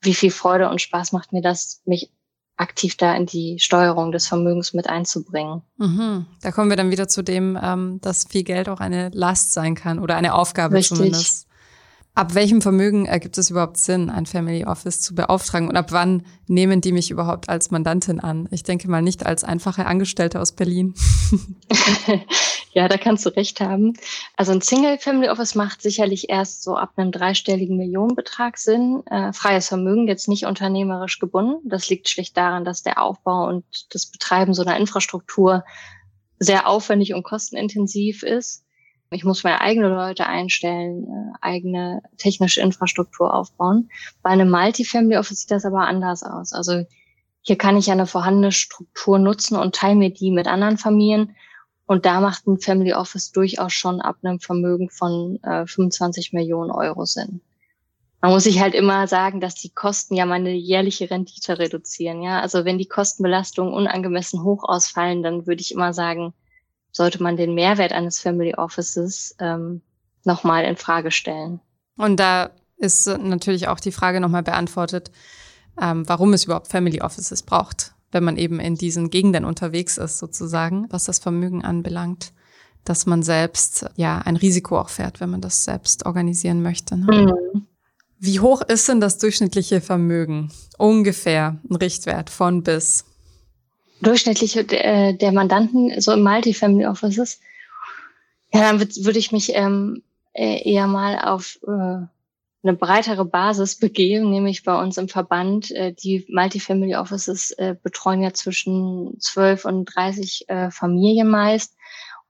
wie 0.00 0.14
viel 0.14 0.30
Freude 0.30 0.68
und 0.68 0.80
Spaß 0.80 1.12
macht 1.12 1.32
mir 1.32 1.42
das, 1.42 1.82
mich 1.84 2.10
aktiv 2.56 2.96
da 2.96 3.14
in 3.14 3.26
die 3.26 3.58
Steuerung 3.58 4.12
des 4.12 4.26
Vermögens 4.26 4.74
mit 4.74 4.88
einzubringen. 4.88 5.62
Mhm. 5.76 6.26
Da 6.42 6.50
kommen 6.50 6.70
wir 6.70 6.76
dann 6.76 6.90
wieder 6.90 7.08
zu 7.08 7.22
dem, 7.22 7.58
ähm, 7.60 8.00
dass 8.00 8.26
viel 8.28 8.42
Geld 8.42 8.68
auch 8.68 8.80
eine 8.80 9.10
Last 9.12 9.52
sein 9.52 9.74
kann 9.74 9.98
oder 9.98 10.16
eine 10.16 10.34
Aufgabe 10.34 10.74
Richtig. 10.74 10.96
zumindest. 10.96 11.47
Ab 12.18 12.34
welchem 12.34 12.60
Vermögen 12.60 13.06
ergibt 13.06 13.38
es 13.38 13.48
überhaupt 13.48 13.76
Sinn, 13.76 14.10
ein 14.10 14.26
Family 14.26 14.64
Office 14.64 15.00
zu 15.00 15.14
beauftragen? 15.14 15.68
Und 15.68 15.76
ab 15.76 15.92
wann 15.92 16.26
nehmen 16.48 16.80
die 16.80 16.90
mich 16.90 17.12
überhaupt 17.12 17.48
als 17.48 17.70
Mandantin 17.70 18.18
an? 18.18 18.48
Ich 18.50 18.64
denke 18.64 18.90
mal 18.90 19.02
nicht 19.02 19.24
als 19.24 19.44
einfache 19.44 19.86
Angestellte 19.86 20.40
aus 20.40 20.50
Berlin. 20.50 20.94
ja, 22.72 22.88
da 22.88 22.96
kannst 22.96 23.24
du 23.24 23.28
recht 23.28 23.60
haben. 23.60 23.92
Also 24.36 24.50
ein 24.50 24.62
Single 24.62 24.98
Family 24.98 25.28
Office 25.28 25.54
macht 25.54 25.80
sicherlich 25.80 26.28
erst 26.28 26.64
so 26.64 26.74
ab 26.74 26.94
einem 26.96 27.12
dreistelligen 27.12 27.76
Millionenbetrag 27.76 28.58
Sinn. 28.58 29.04
Äh, 29.06 29.32
freies 29.32 29.68
Vermögen 29.68 30.08
jetzt 30.08 30.26
nicht 30.26 30.44
unternehmerisch 30.44 31.20
gebunden. 31.20 31.68
Das 31.68 31.88
liegt 31.88 32.08
schlicht 32.08 32.36
daran, 32.36 32.64
dass 32.64 32.82
der 32.82 33.00
Aufbau 33.00 33.46
und 33.46 33.64
das 33.94 34.06
Betreiben 34.06 34.54
so 34.54 34.62
einer 34.62 34.76
Infrastruktur 34.76 35.62
sehr 36.40 36.66
aufwendig 36.66 37.14
und 37.14 37.22
kostenintensiv 37.22 38.24
ist. 38.24 38.64
Ich 39.10 39.24
muss 39.24 39.44
meine 39.44 39.60
eigene 39.60 39.88
Leute 39.88 40.26
einstellen, 40.26 41.04
äh, 41.04 41.38
eigene 41.40 42.02
technische 42.18 42.60
Infrastruktur 42.60 43.32
aufbauen. 43.32 43.90
Bei 44.22 44.30
einem 44.30 44.50
Multifamily 44.50 45.16
Office 45.16 45.40
sieht 45.40 45.50
das 45.50 45.64
aber 45.64 45.86
anders 45.86 46.22
aus. 46.22 46.52
Also 46.52 46.84
hier 47.40 47.56
kann 47.56 47.78
ich 47.78 47.90
eine 47.90 48.06
vorhandene 48.06 48.52
Struktur 48.52 49.18
nutzen 49.18 49.56
und 49.56 49.74
teile 49.74 49.94
mir 49.94 50.10
die 50.10 50.30
mit 50.30 50.46
anderen 50.46 50.76
Familien. 50.76 51.34
Und 51.86 52.04
da 52.04 52.20
macht 52.20 52.46
ein 52.46 52.60
Family 52.60 52.92
Office 52.92 53.32
durchaus 53.32 53.72
schon 53.72 54.02
ab 54.02 54.16
einem 54.22 54.40
Vermögen 54.40 54.90
von 54.90 55.42
äh, 55.42 55.66
25 55.66 56.34
Millionen 56.34 56.70
Euro 56.70 57.06
Sinn. 57.06 57.40
Man 58.20 58.32
muss 58.32 58.44
sich 58.44 58.60
halt 58.60 58.74
immer 58.74 59.06
sagen, 59.06 59.40
dass 59.40 59.54
die 59.54 59.70
Kosten 59.70 60.14
ja 60.14 60.26
meine 60.26 60.50
jährliche 60.50 61.08
Rendite 61.08 61.58
reduzieren. 61.58 62.20
Ja, 62.22 62.40
also 62.40 62.66
wenn 62.66 62.76
die 62.76 62.88
Kostenbelastungen 62.88 63.72
unangemessen 63.72 64.42
hoch 64.42 64.64
ausfallen, 64.64 65.22
dann 65.22 65.46
würde 65.46 65.62
ich 65.62 65.72
immer 65.72 65.94
sagen, 65.94 66.34
sollte 66.92 67.22
man 67.22 67.36
den 67.36 67.54
Mehrwert 67.54 67.92
eines 67.92 68.20
Family 68.20 68.54
Offices 68.54 69.34
ähm, 69.38 69.82
nochmal 70.24 70.64
in 70.64 70.76
Frage 70.76 71.10
stellen. 71.10 71.60
Und 71.96 72.18
da 72.18 72.50
ist 72.76 73.06
natürlich 73.06 73.68
auch 73.68 73.80
die 73.80 73.92
Frage 73.92 74.20
nochmal 74.20 74.42
beantwortet, 74.42 75.10
ähm, 75.80 76.08
warum 76.08 76.32
es 76.32 76.44
überhaupt 76.44 76.68
Family 76.68 77.00
Offices 77.00 77.42
braucht, 77.42 77.94
wenn 78.12 78.24
man 78.24 78.36
eben 78.36 78.60
in 78.60 78.76
diesen 78.76 79.10
Gegenden 79.10 79.44
unterwegs 79.44 79.98
ist, 79.98 80.18
sozusagen, 80.18 80.86
was 80.90 81.04
das 81.04 81.18
Vermögen 81.18 81.64
anbelangt, 81.64 82.32
dass 82.84 83.06
man 83.06 83.22
selbst 83.22 83.86
ja 83.96 84.18
ein 84.18 84.36
Risiko 84.36 84.78
auch 84.78 84.88
fährt, 84.88 85.20
wenn 85.20 85.30
man 85.30 85.40
das 85.40 85.64
selbst 85.64 86.06
organisieren 86.06 86.62
möchte. 86.62 86.96
Ne? 86.96 87.26
Mhm. 87.26 87.66
Wie 88.18 88.40
hoch 88.40 88.62
ist 88.62 88.88
denn 88.88 89.00
das 89.00 89.18
durchschnittliche 89.18 89.80
Vermögen? 89.80 90.50
Ungefähr 90.76 91.60
ein 91.68 91.76
Richtwert 91.76 92.30
von 92.30 92.62
bis. 92.62 93.04
Durchschnittliche 94.00 94.60
äh, 94.60 95.14
der 95.14 95.32
Mandanten, 95.32 96.00
so 96.00 96.12
im 96.12 96.22
Multifamily 96.22 96.86
Offices, 96.86 97.40
ja, 98.52 98.60
dann 98.60 98.80
würde 98.80 99.18
ich 99.18 99.32
mich 99.32 99.54
ähm, 99.54 100.02
äh, 100.32 100.62
eher 100.70 100.86
mal 100.86 101.18
auf 101.18 101.58
äh, 101.66 102.06
eine 102.62 102.76
breitere 102.76 103.24
Basis 103.24 103.76
begeben, 103.76 104.30
nämlich 104.30 104.64
bei 104.64 104.80
uns 104.80 104.96
im 104.96 105.08
Verband. 105.08 105.70
Äh, 105.70 105.92
die 105.92 106.26
Multifamily 106.28 106.96
Offices 106.96 107.50
äh, 107.52 107.76
betreuen 107.80 108.22
ja 108.22 108.32
zwischen 108.32 109.18
12 109.20 109.64
und 109.64 109.84
30 109.84 110.48
äh, 110.48 110.70
Familien 110.70 111.28
meist. 111.28 111.74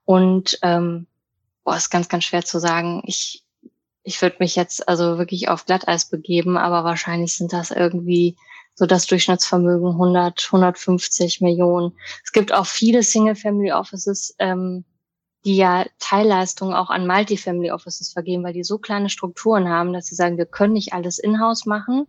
Und 0.04 0.58
ähm, 0.62 1.06
boah, 1.64 1.76
ist 1.76 1.90
ganz, 1.90 2.08
ganz 2.08 2.24
schwer 2.24 2.44
zu 2.44 2.58
sagen. 2.58 3.02
Ich, 3.06 3.44
ich 4.02 4.20
würde 4.20 4.36
mich 4.40 4.56
jetzt 4.56 4.88
also 4.88 5.18
wirklich 5.18 5.48
auf 5.48 5.66
Glatteis 5.66 6.08
begeben, 6.08 6.56
aber 6.56 6.84
wahrscheinlich 6.84 7.34
sind 7.34 7.52
das 7.52 7.70
irgendwie 7.70 8.36
so 8.78 8.86
das 8.86 9.08
Durchschnittsvermögen 9.08 9.88
100, 9.88 10.50
150 10.52 11.40
Millionen. 11.40 11.96
Es 12.22 12.30
gibt 12.30 12.54
auch 12.54 12.64
viele 12.64 13.02
Single-Family 13.02 13.72
Offices, 13.72 14.36
ähm, 14.38 14.84
die 15.44 15.56
ja 15.56 15.84
Teilleistungen 15.98 16.74
auch 16.74 16.88
an 16.88 17.04
Multifamily 17.04 17.72
Offices 17.72 18.12
vergeben, 18.12 18.44
weil 18.44 18.52
die 18.52 18.62
so 18.62 18.78
kleine 18.78 19.08
Strukturen 19.10 19.68
haben, 19.68 19.92
dass 19.92 20.06
sie 20.06 20.14
sagen, 20.14 20.38
wir 20.38 20.46
können 20.46 20.74
nicht 20.74 20.92
alles 20.92 21.18
in-house 21.18 21.66
machen 21.66 22.06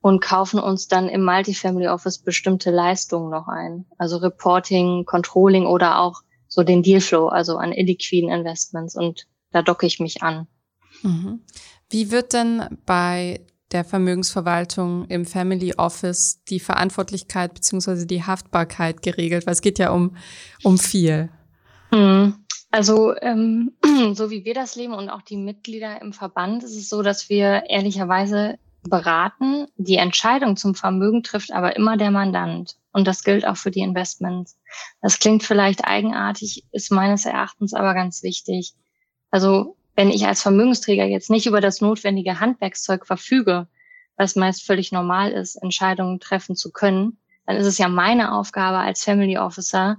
und 0.00 0.22
kaufen 0.22 0.60
uns 0.60 0.88
dann 0.88 1.10
im 1.10 1.22
Multifamily 1.26 1.88
Office 1.88 2.16
bestimmte 2.16 2.70
Leistungen 2.70 3.30
noch 3.30 3.46
ein. 3.46 3.84
Also 3.98 4.16
Reporting, 4.16 5.04
Controlling 5.04 5.66
oder 5.66 5.98
auch 5.98 6.22
so 6.46 6.62
den 6.62 6.82
Dealflow, 6.82 7.26
also 7.28 7.58
an 7.58 7.72
illiquiden 7.72 8.30
Investments 8.30 8.96
und 8.96 9.26
da 9.50 9.60
docke 9.60 9.84
ich 9.84 10.00
mich 10.00 10.22
an. 10.22 10.46
Mhm. 11.02 11.42
Wie 11.90 12.10
wird 12.10 12.32
denn 12.32 12.78
bei 12.86 13.44
der 13.72 13.84
Vermögensverwaltung 13.84 15.06
im 15.06 15.26
Family 15.26 15.74
Office 15.74 16.42
die 16.48 16.60
Verantwortlichkeit 16.60 17.54
beziehungsweise 17.54 18.06
die 18.06 18.24
Haftbarkeit 18.24 19.02
geregelt? 19.02 19.46
Weil 19.46 19.52
es 19.52 19.62
geht 19.62 19.78
ja 19.78 19.90
um, 19.90 20.16
um 20.62 20.78
viel. 20.78 21.30
Mhm. 21.90 22.34
Also 22.70 23.14
ähm, 23.20 23.72
so 24.14 24.30
wie 24.30 24.44
wir 24.44 24.54
das 24.54 24.76
leben 24.76 24.92
und 24.92 25.08
auch 25.08 25.22
die 25.22 25.36
Mitglieder 25.36 26.00
im 26.02 26.12
Verband, 26.12 26.62
ist 26.62 26.76
es 26.76 26.88
so, 26.88 27.02
dass 27.02 27.28
wir 27.28 27.64
ehrlicherweise 27.68 28.58
beraten. 28.82 29.66
Die 29.76 29.96
Entscheidung 29.96 30.56
zum 30.56 30.74
Vermögen 30.74 31.22
trifft 31.22 31.52
aber 31.52 31.76
immer 31.76 31.96
der 31.96 32.10
Mandant. 32.10 32.76
Und 32.92 33.06
das 33.06 33.22
gilt 33.22 33.46
auch 33.46 33.56
für 33.56 33.70
die 33.70 33.80
Investments. 33.80 34.58
Das 35.00 35.18
klingt 35.18 35.42
vielleicht 35.42 35.84
eigenartig, 35.84 36.64
ist 36.72 36.90
meines 36.90 37.24
Erachtens 37.26 37.74
aber 37.74 37.94
ganz 37.94 38.22
wichtig. 38.22 38.74
Also 39.30 39.76
wenn 39.98 40.10
ich 40.10 40.28
als 40.28 40.42
Vermögensträger 40.42 41.06
jetzt 41.06 41.28
nicht 41.28 41.46
über 41.46 41.60
das 41.60 41.80
notwendige 41.80 42.38
Handwerkszeug 42.38 43.04
verfüge, 43.04 43.66
was 44.16 44.36
meist 44.36 44.64
völlig 44.64 44.92
normal 44.92 45.32
ist, 45.32 45.56
Entscheidungen 45.56 46.20
treffen 46.20 46.54
zu 46.54 46.70
können, 46.70 47.18
dann 47.46 47.56
ist 47.56 47.66
es 47.66 47.78
ja 47.78 47.88
meine 47.88 48.32
Aufgabe 48.32 48.78
als 48.78 49.02
Family 49.02 49.38
Officer, 49.38 49.96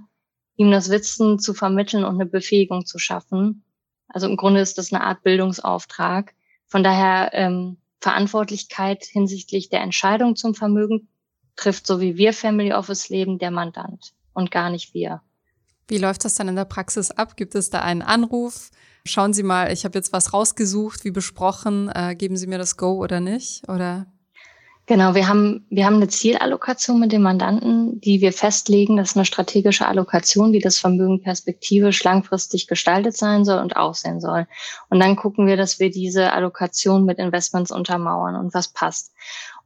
ihm 0.56 0.70
das 0.70 0.88
Wissen 0.88 1.38
zu 1.38 1.52
vermitteln 1.52 2.04
und 2.04 2.14
eine 2.14 2.24
Befähigung 2.24 2.86
zu 2.86 2.98
schaffen. 2.98 3.62
Also 4.08 4.26
im 4.26 4.38
Grunde 4.38 4.60
ist 4.60 4.78
das 4.78 4.90
eine 4.90 5.04
Art 5.04 5.22
Bildungsauftrag. 5.22 6.32
Von 6.66 6.82
daher 6.82 7.34
ähm, 7.34 7.76
Verantwortlichkeit 8.00 9.04
hinsichtlich 9.04 9.68
der 9.68 9.82
Entscheidung 9.82 10.34
zum 10.34 10.54
Vermögen 10.54 11.08
trifft, 11.56 11.86
so 11.86 12.00
wie 12.00 12.16
wir 12.16 12.32
Family 12.32 12.72
Office 12.72 13.10
leben, 13.10 13.38
der 13.38 13.50
Mandant 13.50 14.14
und 14.32 14.50
gar 14.50 14.70
nicht 14.70 14.94
wir. 14.94 15.20
Wie 15.88 15.98
läuft 15.98 16.24
das 16.24 16.36
dann 16.36 16.48
in 16.48 16.56
der 16.56 16.64
Praxis 16.64 17.10
ab? 17.10 17.36
Gibt 17.36 17.54
es 17.54 17.68
da 17.68 17.80
einen 17.80 18.00
Anruf? 18.00 18.70
Schauen 19.04 19.32
Sie 19.32 19.42
mal, 19.42 19.72
ich 19.72 19.84
habe 19.84 19.98
jetzt 19.98 20.12
was 20.12 20.32
rausgesucht, 20.32 21.04
wie 21.04 21.10
besprochen. 21.10 21.90
Äh, 21.94 22.14
geben 22.16 22.36
Sie 22.36 22.46
mir 22.46 22.58
das 22.58 22.76
Go 22.76 23.02
oder 23.02 23.20
nicht? 23.20 23.68
Oder 23.68 24.06
Genau, 24.90 25.14
wir 25.14 25.28
haben, 25.28 25.64
wir 25.70 25.86
haben 25.86 25.94
eine 25.94 26.08
Zielallokation 26.08 26.98
mit 26.98 27.12
dem 27.12 27.22
Mandanten, 27.22 28.00
die 28.00 28.20
wir 28.20 28.32
festlegen. 28.32 28.96
Das 28.96 29.10
ist 29.10 29.16
eine 29.16 29.24
strategische 29.24 29.86
Allokation, 29.86 30.52
wie 30.52 30.58
das 30.58 30.80
Vermögen 30.80 31.22
perspektivisch 31.22 32.02
langfristig 32.02 32.66
gestaltet 32.66 33.16
sein 33.16 33.44
soll 33.44 33.60
und 33.60 33.76
aussehen 33.76 34.20
soll. 34.20 34.48
Und 34.88 34.98
dann 34.98 35.14
gucken 35.14 35.46
wir, 35.46 35.56
dass 35.56 35.78
wir 35.78 35.92
diese 35.92 36.32
Allokation 36.32 37.04
mit 37.04 37.20
Investments 37.20 37.70
untermauern 37.70 38.34
und 38.34 38.52
was 38.52 38.66
passt. 38.66 39.12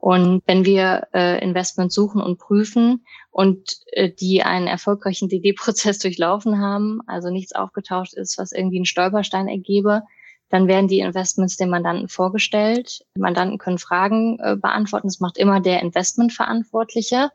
Und 0.04 0.42
wenn 0.44 0.66
wir 0.66 1.08
äh, 1.14 1.42
Investments 1.42 1.94
suchen 1.94 2.20
und 2.20 2.36
prüfen 2.36 3.06
und 3.30 3.78
äh, 3.92 4.10
die 4.10 4.42
einen 4.42 4.66
erfolgreichen 4.66 5.30
DD-Prozess 5.30 5.98
durchlaufen 6.00 6.60
haben, 6.60 7.00
also 7.06 7.30
nichts 7.30 7.54
aufgetauscht 7.54 8.12
ist, 8.12 8.36
was 8.36 8.52
irgendwie 8.52 8.76
einen 8.76 8.84
Stolperstein 8.84 9.48
ergebe, 9.48 10.02
dann 10.50 10.68
werden 10.68 10.88
die 10.88 10.98
Investments 10.98 11.56
dem 11.56 11.70
Mandanten 11.70 12.08
vorgestellt. 12.08 13.00
Die 13.16 13.22
Mandanten 13.22 13.56
können 13.56 13.78
Fragen 13.78 14.38
äh, 14.40 14.56
beantworten. 14.56 15.08
Das 15.08 15.20
macht 15.20 15.38
immer 15.38 15.60
der 15.60 15.80
Investmentverantwortliche. 15.80 17.30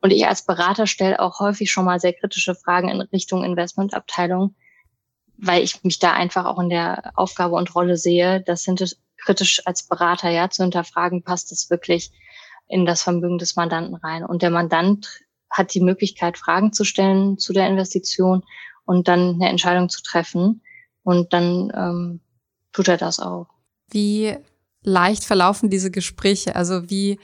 Und 0.00 0.10
ich 0.10 0.26
als 0.26 0.46
Berater 0.46 0.86
stelle 0.86 1.20
auch 1.20 1.38
häufig 1.38 1.70
schon 1.70 1.84
mal 1.84 2.00
sehr 2.00 2.14
kritische 2.14 2.54
Fragen 2.54 2.88
in 2.88 3.02
Richtung 3.02 3.44
Investmentabteilung, 3.44 4.54
weil 5.36 5.62
ich 5.62 5.84
mich 5.84 5.98
da 5.98 6.14
einfach 6.14 6.46
auch 6.46 6.60
in 6.60 6.70
der 6.70 7.12
Aufgabe 7.14 7.56
und 7.56 7.74
Rolle 7.74 7.98
sehe, 7.98 8.40
das 8.40 8.62
sind 8.62 8.96
kritisch 9.26 9.60
als 9.66 9.82
Berater 9.82 10.30
ja 10.30 10.48
zu 10.48 10.62
hinterfragen, 10.62 11.22
passt 11.22 11.50
das 11.50 11.68
wirklich 11.68 12.12
in 12.68 12.86
das 12.86 13.02
Vermögen 13.02 13.38
des 13.38 13.56
Mandanten 13.56 13.94
rein. 13.96 14.24
Und 14.24 14.42
der 14.42 14.50
Mandant 14.50 15.20
hat 15.50 15.74
die 15.74 15.80
Möglichkeit, 15.80 16.38
Fragen 16.38 16.72
zu 16.72 16.84
stellen 16.84 17.38
zu 17.38 17.52
der 17.52 17.68
Investition 17.68 18.42
und 18.84 19.08
dann 19.08 19.34
eine 19.34 19.48
Entscheidung 19.48 19.88
zu 19.88 20.02
treffen. 20.02 20.62
Und 21.02 21.32
dann 21.32 21.72
ähm, 21.74 22.20
tut 22.72 22.88
er 22.88 22.96
das 22.96 23.20
auch. 23.20 23.48
Wie 23.90 24.36
leicht 24.82 25.24
verlaufen 25.24 25.70
diese 25.70 25.90
Gespräche? 25.90 26.56
Also 26.56 26.88
wie 26.90 27.18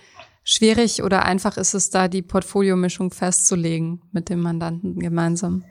schwierig 0.45 1.03
oder 1.03 1.25
einfach 1.25 1.57
ist 1.57 1.75
es 1.75 1.91
da, 1.91 2.09
die 2.09 2.23
Portfoliomischung 2.23 3.11
festzulegen 3.11 4.03
mit 4.13 4.29
dem 4.29 4.41
Mandanten 4.41 4.99
gemeinsam? 4.99 5.65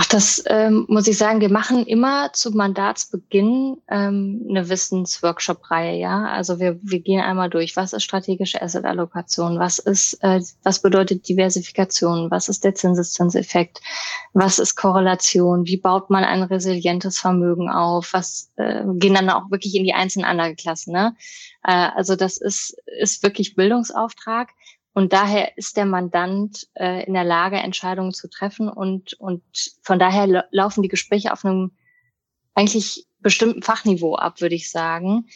Ach, 0.00 0.06
das 0.06 0.44
ähm, 0.46 0.86
muss 0.88 1.08
ich 1.08 1.18
sagen, 1.18 1.40
wir 1.40 1.50
machen 1.50 1.84
immer 1.84 2.32
zu 2.32 2.52
Mandatsbeginn 2.52 3.78
ähm, 3.90 4.46
eine 4.48 4.68
Wissensworkshop-Reihe, 4.68 5.98
ja. 5.98 6.26
Also 6.26 6.60
wir, 6.60 6.78
wir 6.82 7.00
gehen 7.00 7.20
einmal 7.20 7.50
durch, 7.50 7.74
was 7.74 7.92
ist 7.92 8.04
strategische 8.04 8.62
Asset-Allokation, 8.62 9.58
was 9.58 9.80
ist, 9.80 10.22
äh, 10.22 10.40
was 10.62 10.82
bedeutet 10.82 11.28
Diversifikation, 11.28 12.30
was 12.30 12.48
ist 12.48 12.62
der 12.62 12.76
Zinseszinseffekt, 12.76 13.80
was 14.34 14.60
ist 14.60 14.76
Korrelation, 14.76 15.66
wie 15.66 15.78
baut 15.78 16.10
man 16.10 16.22
ein 16.22 16.44
resilientes 16.44 17.18
Vermögen 17.18 17.68
auf, 17.68 18.12
was 18.12 18.52
äh, 18.54 18.84
gehen 18.98 19.14
dann 19.14 19.30
auch 19.30 19.50
wirklich 19.50 19.74
in 19.74 19.82
die 19.82 19.94
einzelnen 19.94 20.26
Anlageklassen, 20.26 20.92
ne? 20.92 21.16
Äh, 21.64 21.72
also 21.72 22.14
das 22.14 22.36
ist, 22.36 22.76
ist 23.00 23.24
wirklich 23.24 23.56
Bildungsauftrag. 23.56 24.50
Und 24.98 25.12
daher 25.12 25.56
ist 25.56 25.76
der 25.76 25.86
Mandant 25.86 26.66
äh, 26.74 27.04
in 27.04 27.14
der 27.14 27.22
Lage, 27.22 27.54
Entscheidungen 27.54 28.12
zu 28.12 28.28
treffen 28.28 28.68
und, 28.68 29.12
und 29.20 29.44
von 29.80 30.00
daher 30.00 30.48
laufen 30.50 30.82
die 30.82 30.88
Gespräche 30.88 31.32
auf 31.32 31.44
einem 31.44 31.70
eigentlich 32.56 33.06
bestimmten 33.20 33.62
Fachniveau 33.62 34.16
ab, 34.16 34.40
würde 34.40 34.56
ich 34.56 34.72
sagen. 34.72 35.26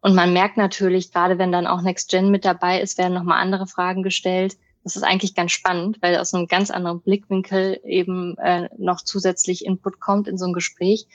Und 0.00 0.14
man 0.14 0.32
merkt 0.32 0.56
natürlich, 0.56 1.10
gerade 1.10 1.38
wenn 1.38 1.50
dann 1.50 1.66
auch 1.66 1.82
Next 1.82 2.08
Gen 2.08 2.30
mit 2.30 2.44
dabei 2.44 2.80
ist, 2.80 2.98
werden 2.98 3.14
nochmal 3.14 3.42
andere 3.42 3.66
Fragen 3.66 4.04
gestellt. 4.04 4.56
Das 4.84 4.94
ist 4.94 5.02
eigentlich 5.02 5.34
ganz 5.34 5.50
spannend, 5.50 5.98
weil 6.00 6.16
aus 6.16 6.32
einem 6.32 6.46
ganz 6.46 6.70
anderen 6.70 7.00
Blickwinkel 7.00 7.80
eben 7.84 8.38
äh, 8.38 8.68
noch 8.78 9.00
zusätzlich 9.00 9.64
Input 9.64 9.98
kommt 9.98 10.28
in 10.28 10.38
so 10.38 10.46
ein 10.46 10.52
Gespräch. 10.52 11.08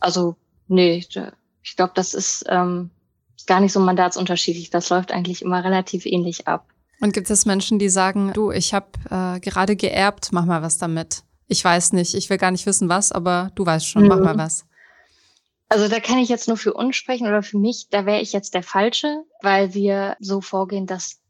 Also, 0.00 0.36
nee, 0.68 1.04
ich 1.62 1.76
glaube, 1.76 1.92
das 1.94 2.14
ist 2.14 2.46
ähm, 2.48 2.92
gar 3.46 3.60
nicht 3.60 3.74
so 3.74 3.80
mandatsunterschiedlich. 3.80 4.70
Das 4.70 4.88
läuft 4.88 5.12
eigentlich 5.12 5.42
immer 5.42 5.62
relativ 5.62 6.06
ähnlich 6.06 6.48
ab. 6.48 6.66
Und 7.00 7.12
gibt 7.12 7.30
es 7.30 7.46
Menschen, 7.46 7.78
die 7.78 7.88
sagen, 7.88 8.32
du, 8.32 8.50
ich 8.50 8.72
habe 8.72 8.86
äh, 9.10 9.40
gerade 9.40 9.76
geerbt, 9.76 10.30
mach 10.32 10.46
mal 10.46 10.62
was 10.62 10.78
damit. 10.78 11.22
Ich 11.46 11.64
weiß 11.64 11.92
nicht, 11.92 12.14
ich 12.14 12.30
will 12.30 12.38
gar 12.38 12.50
nicht 12.50 12.66
wissen 12.66 12.88
was, 12.88 13.12
aber 13.12 13.50
du 13.54 13.66
weißt 13.66 13.86
schon, 13.86 14.02
mhm. 14.02 14.08
mach 14.08 14.20
mal 14.20 14.38
was. 14.38 14.66
Also 15.68 15.88
da 15.88 16.00
kann 16.00 16.18
ich 16.18 16.28
jetzt 16.28 16.48
nur 16.48 16.56
für 16.56 16.74
uns 16.74 16.96
sprechen 16.96 17.26
oder 17.26 17.42
für 17.42 17.58
mich, 17.58 17.88
da 17.90 18.06
wäre 18.06 18.20
ich 18.20 18.32
jetzt 18.32 18.54
der 18.54 18.62
Falsche, 18.62 19.24
weil 19.42 19.74
wir 19.74 20.16
so 20.20 20.40
vorgehen, 20.40 20.86
dass, 20.86 21.20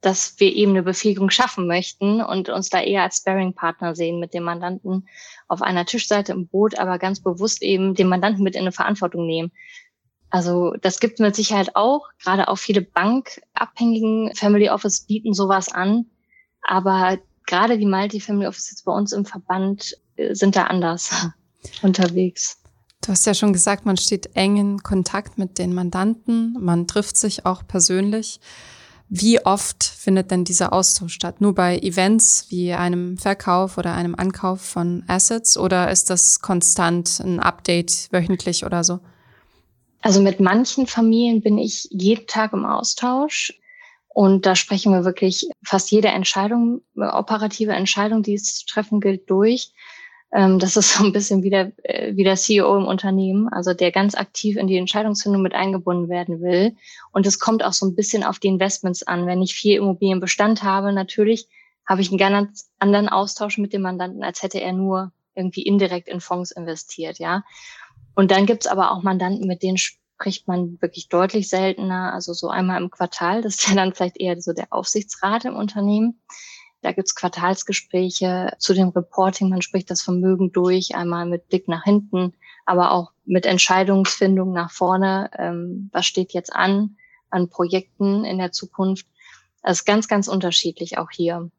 dass 0.00 0.34
wir 0.38 0.54
eben 0.54 0.72
eine 0.72 0.84
Befähigung 0.84 1.30
schaffen 1.30 1.66
möchten 1.66 2.22
und 2.22 2.48
uns 2.48 2.70
da 2.70 2.80
eher 2.80 3.02
als 3.02 3.16
Sparing-Partner 3.18 3.96
sehen 3.96 4.20
mit 4.20 4.34
dem 4.34 4.44
Mandanten 4.44 5.08
auf 5.48 5.62
einer 5.62 5.84
Tischseite 5.84 6.32
im 6.32 6.46
Boot, 6.46 6.78
aber 6.78 6.98
ganz 6.98 7.20
bewusst 7.20 7.62
eben 7.62 7.94
den 7.94 8.08
Mandanten 8.08 8.44
mit 8.44 8.54
in 8.54 8.62
eine 8.62 8.72
Verantwortung 8.72 9.26
nehmen. 9.26 9.50
Also 10.32 10.74
das 10.80 10.98
gibt 10.98 11.20
mit 11.20 11.36
Sicherheit 11.36 11.76
auch. 11.76 12.08
Gerade 12.24 12.48
auch 12.48 12.56
viele 12.56 12.80
bankabhängigen 12.80 14.34
Family 14.34 14.70
Office 14.70 15.02
bieten 15.02 15.34
sowas 15.34 15.68
an. 15.68 16.06
Aber 16.62 17.18
gerade 17.46 17.76
die 17.76 17.84
Multi-Family 17.84 18.46
Offices 18.46 18.82
bei 18.82 18.92
uns 18.92 19.12
im 19.12 19.26
Verband 19.26 19.94
äh, 20.16 20.34
sind 20.34 20.56
da 20.56 20.64
anders 20.64 21.28
unterwegs. 21.82 22.56
Du 23.02 23.12
hast 23.12 23.26
ja 23.26 23.34
schon 23.34 23.52
gesagt, 23.52 23.84
man 23.84 23.98
steht 23.98 24.34
eng 24.34 24.56
in 24.56 24.82
Kontakt 24.82 25.36
mit 25.36 25.58
den 25.58 25.74
Mandanten, 25.74 26.56
man 26.58 26.86
trifft 26.86 27.18
sich 27.18 27.44
auch 27.44 27.66
persönlich. 27.66 28.40
Wie 29.10 29.44
oft 29.44 29.84
findet 29.84 30.30
denn 30.30 30.44
dieser 30.44 30.72
Austausch 30.72 31.12
statt? 31.12 31.42
Nur 31.42 31.54
bei 31.54 31.78
Events 31.78 32.46
wie 32.48 32.72
einem 32.72 33.18
Verkauf 33.18 33.76
oder 33.76 33.92
einem 33.92 34.14
Ankauf 34.14 34.62
von 34.62 35.04
Assets 35.08 35.58
oder 35.58 35.90
ist 35.90 36.08
das 36.08 36.40
konstant 36.40 37.20
ein 37.20 37.38
Update 37.38 38.08
wöchentlich 38.12 38.64
oder 38.64 38.82
so? 38.82 39.00
Also 40.02 40.20
mit 40.20 40.40
manchen 40.40 40.86
Familien 40.86 41.40
bin 41.40 41.58
ich 41.58 41.88
jeden 41.90 42.26
Tag 42.26 42.52
im 42.52 42.66
Austausch. 42.66 43.58
Und 44.08 44.44
da 44.44 44.54
sprechen 44.54 44.92
wir 44.92 45.04
wirklich 45.04 45.48
fast 45.64 45.90
jede 45.90 46.08
Entscheidung, 46.08 46.82
operative 46.96 47.72
Entscheidung, 47.72 48.22
die 48.22 48.34
es 48.34 48.58
zu 48.58 48.66
treffen 48.66 49.00
gilt, 49.00 49.30
durch. 49.30 49.72
Ähm, 50.32 50.58
das 50.58 50.76
ist 50.76 50.94
so 50.94 51.04
ein 51.04 51.12
bisschen 51.12 51.42
wie 51.42 51.50
der, 51.50 51.72
äh, 51.84 52.14
wie 52.14 52.24
der 52.24 52.36
CEO 52.36 52.76
im 52.76 52.86
Unternehmen, 52.86 53.48
also 53.48 53.72
der 53.72 53.90
ganz 53.90 54.14
aktiv 54.14 54.56
in 54.56 54.66
die 54.66 54.76
Entscheidungsfindung 54.76 55.40
mit 55.40 55.54
eingebunden 55.54 56.08
werden 56.10 56.42
will. 56.42 56.76
Und 57.12 57.26
es 57.26 57.38
kommt 57.38 57.64
auch 57.64 57.72
so 57.72 57.86
ein 57.86 57.94
bisschen 57.94 58.24
auf 58.24 58.38
die 58.38 58.48
Investments 58.48 59.02
an. 59.02 59.26
Wenn 59.26 59.40
ich 59.40 59.54
vier 59.54 59.78
Immobilienbestand 59.78 60.62
habe, 60.62 60.92
natürlich 60.92 61.48
habe 61.86 62.02
ich 62.02 62.08
einen 62.08 62.18
ganz 62.18 62.70
anderen 62.78 63.08
Austausch 63.08 63.56
mit 63.56 63.72
dem 63.72 63.82
Mandanten, 63.82 64.22
als 64.22 64.42
hätte 64.42 64.60
er 64.60 64.72
nur 64.72 65.12
irgendwie 65.34 65.62
indirekt 65.62 66.08
in 66.08 66.20
Fonds 66.20 66.50
investiert, 66.50 67.18
ja. 67.18 67.44
Und 68.14 68.30
dann 68.30 68.46
gibt's 68.46 68.66
aber 68.66 68.90
auch 68.90 69.02
Mandanten, 69.02 69.46
mit 69.46 69.62
denen 69.62 69.78
spricht 69.78 70.46
man 70.46 70.80
wirklich 70.80 71.08
deutlich 71.08 71.48
seltener, 71.48 72.12
also 72.12 72.32
so 72.32 72.48
einmal 72.48 72.80
im 72.80 72.90
Quartal, 72.90 73.42
das 73.42 73.56
ist 73.56 73.68
ja 73.68 73.74
dann 73.74 73.94
vielleicht 73.94 74.20
eher 74.20 74.40
so 74.40 74.52
der 74.52 74.68
Aufsichtsrat 74.70 75.44
im 75.44 75.56
Unternehmen. 75.56 76.20
Da 76.82 76.92
gibt's 76.92 77.14
Quartalsgespräche 77.14 78.54
zu 78.58 78.74
dem 78.74 78.88
Reporting. 78.88 79.48
Man 79.48 79.62
spricht 79.62 79.90
das 79.90 80.02
Vermögen 80.02 80.50
durch, 80.52 80.96
einmal 80.96 81.26
mit 81.26 81.48
Blick 81.48 81.68
nach 81.68 81.84
hinten, 81.84 82.34
aber 82.66 82.90
auch 82.90 83.12
mit 83.24 83.46
Entscheidungsfindung 83.46 84.52
nach 84.52 84.72
vorne. 84.72 85.30
Ähm, 85.38 85.90
was 85.92 86.06
steht 86.06 86.32
jetzt 86.32 86.52
an 86.52 86.96
an 87.32 87.48
Projekten 87.48 88.24
in 88.24 88.38
der 88.38 88.52
Zukunft? 88.52 89.06
Das 89.62 89.78
ist 89.78 89.84
ganz, 89.84 90.08
ganz 90.08 90.28
unterschiedlich 90.28 90.98
auch 90.98 91.10
hier. 91.10 91.50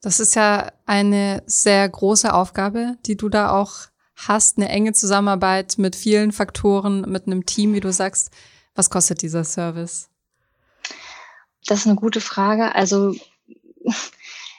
Das 0.00 0.18
ist 0.18 0.34
ja 0.34 0.72
eine 0.86 1.42
sehr 1.46 1.88
große 1.88 2.32
Aufgabe, 2.32 2.96
die 3.06 3.16
du 3.16 3.28
da 3.28 3.52
auch 3.52 3.90
hast, 4.28 4.58
eine 4.58 4.68
enge 4.68 4.92
Zusammenarbeit 4.92 5.74
mit 5.78 5.96
vielen 5.96 6.32
Faktoren, 6.32 7.02
mit 7.02 7.26
einem 7.26 7.46
Team, 7.46 7.74
wie 7.74 7.80
du 7.80 7.92
sagst. 7.92 8.30
Was 8.74 8.90
kostet 8.90 9.22
dieser 9.22 9.44
Service? 9.44 10.08
Das 11.66 11.80
ist 11.80 11.86
eine 11.86 11.96
gute 11.96 12.20
Frage. 12.20 12.74
Also 12.74 13.14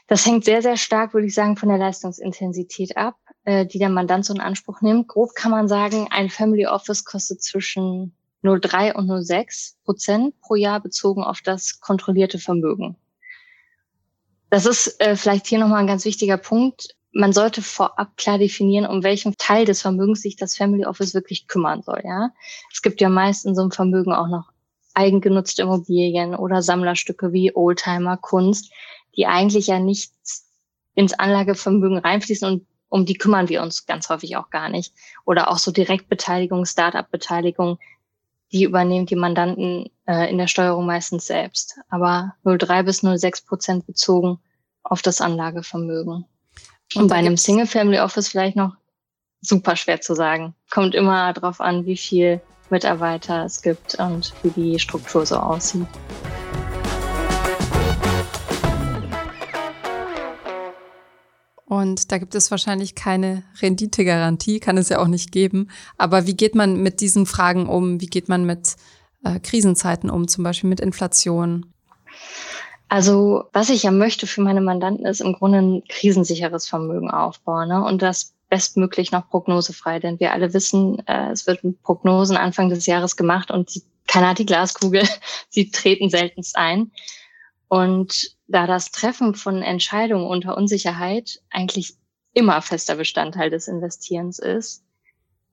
das 0.07 0.25
hängt 0.25 0.45
sehr, 0.45 0.61
sehr 0.61 0.77
stark, 0.77 1.13
würde 1.13 1.27
ich 1.27 1.33
sagen, 1.33 1.57
von 1.57 1.69
der 1.69 1.77
Leistungsintensität 1.77 2.97
ab, 2.97 3.15
äh, 3.45 3.65
die 3.65 3.79
der 3.79 3.89
Mandant 3.89 4.25
so 4.25 4.33
in 4.33 4.41
Anspruch 4.41 4.81
nimmt. 4.81 5.07
Grob 5.07 5.35
kann 5.35 5.51
man 5.51 5.67
sagen, 5.67 6.07
ein 6.11 6.29
Family 6.29 6.67
Office 6.67 7.05
kostet 7.05 7.41
zwischen 7.41 8.13
0,3 8.43 8.93
und 8.93 9.07
0,6 9.07 9.75
Prozent 9.83 10.39
pro 10.41 10.55
Jahr 10.55 10.79
bezogen 10.79 11.23
auf 11.23 11.41
das 11.41 11.79
kontrollierte 11.79 12.39
Vermögen. 12.39 12.97
Das 14.49 14.65
ist 14.65 14.99
äh, 14.99 15.15
vielleicht 15.15 15.47
hier 15.47 15.59
nochmal 15.59 15.79
ein 15.79 15.87
ganz 15.87 16.03
wichtiger 16.03 16.37
Punkt. 16.37 16.95
Man 17.13 17.33
sollte 17.33 17.61
vorab 17.61 18.15
klar 18.15 18.37
definieren, 18.37 18.85
um 18.85 19.03
welchen 19.03 19.35
Teil 19.37 19.65
des 19.65 19.81
Vermögens 19.81 20.21
sich 20.21 20.37
das 20.37 20.55
Family 20.55 20.85
Office 20.85 21.13
wirklich 21.13 21.47
kümmern 21.47 21.81
soll. 21.81 22.01
Ja, 22.03 22.31
es 22.71 22.81
gibt 22.81 23.01
ja 23.01 23.09
meist 23.09 23.45
in 23.45 23.55
so 23.55 23.61
einem 23.61 23.71
Vermögen 23.71 24.13
auch 24.13 24.27
noch 24.27 24.51
eigengenutzte 24.93 25.63
Immobilien 25.63 26.35
oder 26.35 26.61
Sammlerstücke 26.61 27.33
wie 27.33 27.55
Oldtimer, 27.55 28.17
Kunst, 28.17 28.71
die 29.15 29.27
eigentlich 29.27 29.67
ja 29.67 29.79
nicht 29.79 30.13
ins 30.95 31.13
Anlagevermögen 31.13 31.97
reinfließen 31.97 32.47
und 32.47 32.67
um 32.89 33.05
die 33.05 33.17
kümmern 33.17 33.47
wir 33.47 33.61
uns 33.61 33.85
ganz 33.85 34.09
häufig 34.09 34.35
auch 34.35 34.49
gar 34.49 34.67
nicht. 34.67 34.93
Oder 35.25 35.49
auch 35.49 35.57
so 35.57 35.71
Direktbeteiligung, 35.71 36.65
Start-up-Beteiligung, 36.65 37.79
die 38.51 38.65
übernehmen 38.65 39.05
die 39.05 39.15
Mandanten 39.15 39.89
äh, 40.05 40.29
in 40.29 40.37
der 40.37 40.47
Steuerung 40.47 40.85
meistens 40.85 41.25
selbst. 41.25 41.79
Aber 41.89 42.35
0,3 42.43 42.83
bis 42.83 43.01
0,6 43.01 43.47
Prozent 43.47 43.87
bezogen 43.87 44.39
auf 44.83 45.01
das 45.01 45.21
Anlagevermögen. 45.21 46.25
Und, 46.95 47.03
und 47.03 47.07
bei 47.07 47.15
einem 47.15 47.37
Single-Family 47.37 47.99
Office 47.99 48.29
vielleicht 48.29 48.55
noch 48.55 48.75
super 49.41 49.75
schwer 49.75 50.01
zu 50.01 50.13
sagen. 50.13 50.53
Kommt 50.69 50.93
immer 50.93 51.33
darauf 51.33 51.61
an, 51.61 51.85
wie 51.85 51.97
viel 51.97 52.41
Mitarbeiter 52.69 53.45
es 53.45 53.61
gibt 53.61 53.95
und 53.95 54.33
wie 54.43 54.49
die 54.49 54.79
Struktur 54.79 55.25
so 55.25 55.37
aussieht. 55.37 55.87
Und 61.65 62.11
da 62.11 62.17
gibt 62.17 62.35
es 62.35 62.51
wahrscheinlich 62.51 62.95
keine 62.95 63.43
Renditegarantie, 63.61 64.59
kann 64.59 64.77
es 64.77 64.89
ja 64.89 64.99
auch 64.99 65.07
nicht 65.07 65.31
geben. 65.31 65.69
Aber 65.97 66.27
wie 66.27 66.35
geht 66.35 66.53
man 66.53 66.83
mit 66.83 66.99
diesen 66.99 67.25
Fragen 67.25 67.67
um? 67.67 68.01
Wie 68.01 68.07
geht 68.07 68.27
man 68.27 68.45
mit 68.45 68.75
äh, 69.23 69.39
Krisenzeiten 69.39 70.09
um, 70.09 70.27
zum 70.27 70.43
Beispiel 70.43 70.69
mit 70.69 70.81
Inflation? 70.81 71.67
Also 72.91 73.45
was 73.53 73.69
ich 73.69 73.83
ja 73.83 73.91
möchte 73.91 74.27
für 74.27 74.41
meine 74.41 74.59
Mandanten 74.59 75.05
ist 75.05 75.21
im 75.21 75.31
Grunde 75.31 75.59
ein 75.59 75.83
krisensicheres 75.87 76.67
Vermögen 76.67 77.09
aufbauen 77.09 77.69
ne? 77.69 77.85
und 77.85 78.01
das 78.01 78.33
bestmöglich 78.49 79.13
noch 79.13 79.29
prognosefrei. 79.29 79.99
Denn 79.99 80.19
wir 80.19 80.33
alle 80.33 80.53
wissen, 80.53 80.99
äh, 81.07 81.31
es 81.31 81.47
wird 81.47 81.61
Prognosen 81.83 82.35
Anfang 82.35 82.67
des 82.67 82.85
Jahres 82.87 83.15
gemacht 83.15 83.49
und 83.49 83.73
die, 83.73 83.83
keiner 84.07 84.31
hat 84.31 84.39
die 84.39 84.45
Glaskugel, 84.45 85.07
sie 85.49 85.71
treten 85.71 86.09
seltenst 86.09 86.57
ein. 86.57 86.91
Und 87.69 88.35
da 88.47 88.67
das 88.67 88.91
Treffen 88.91 89.35
von 89.35 89.61
Entscheidungen 89.61 90.27
unter 90.27 90.57
Unsicherheit 90.57 91.39
eigentlich 91.49 91.93
immer 92.33 92.61
fester 92.61 92.95
Bestandteil 92.95 93.49
des 93.49 93.69
Investierens 93.69 94.37
ist 94.37 94.83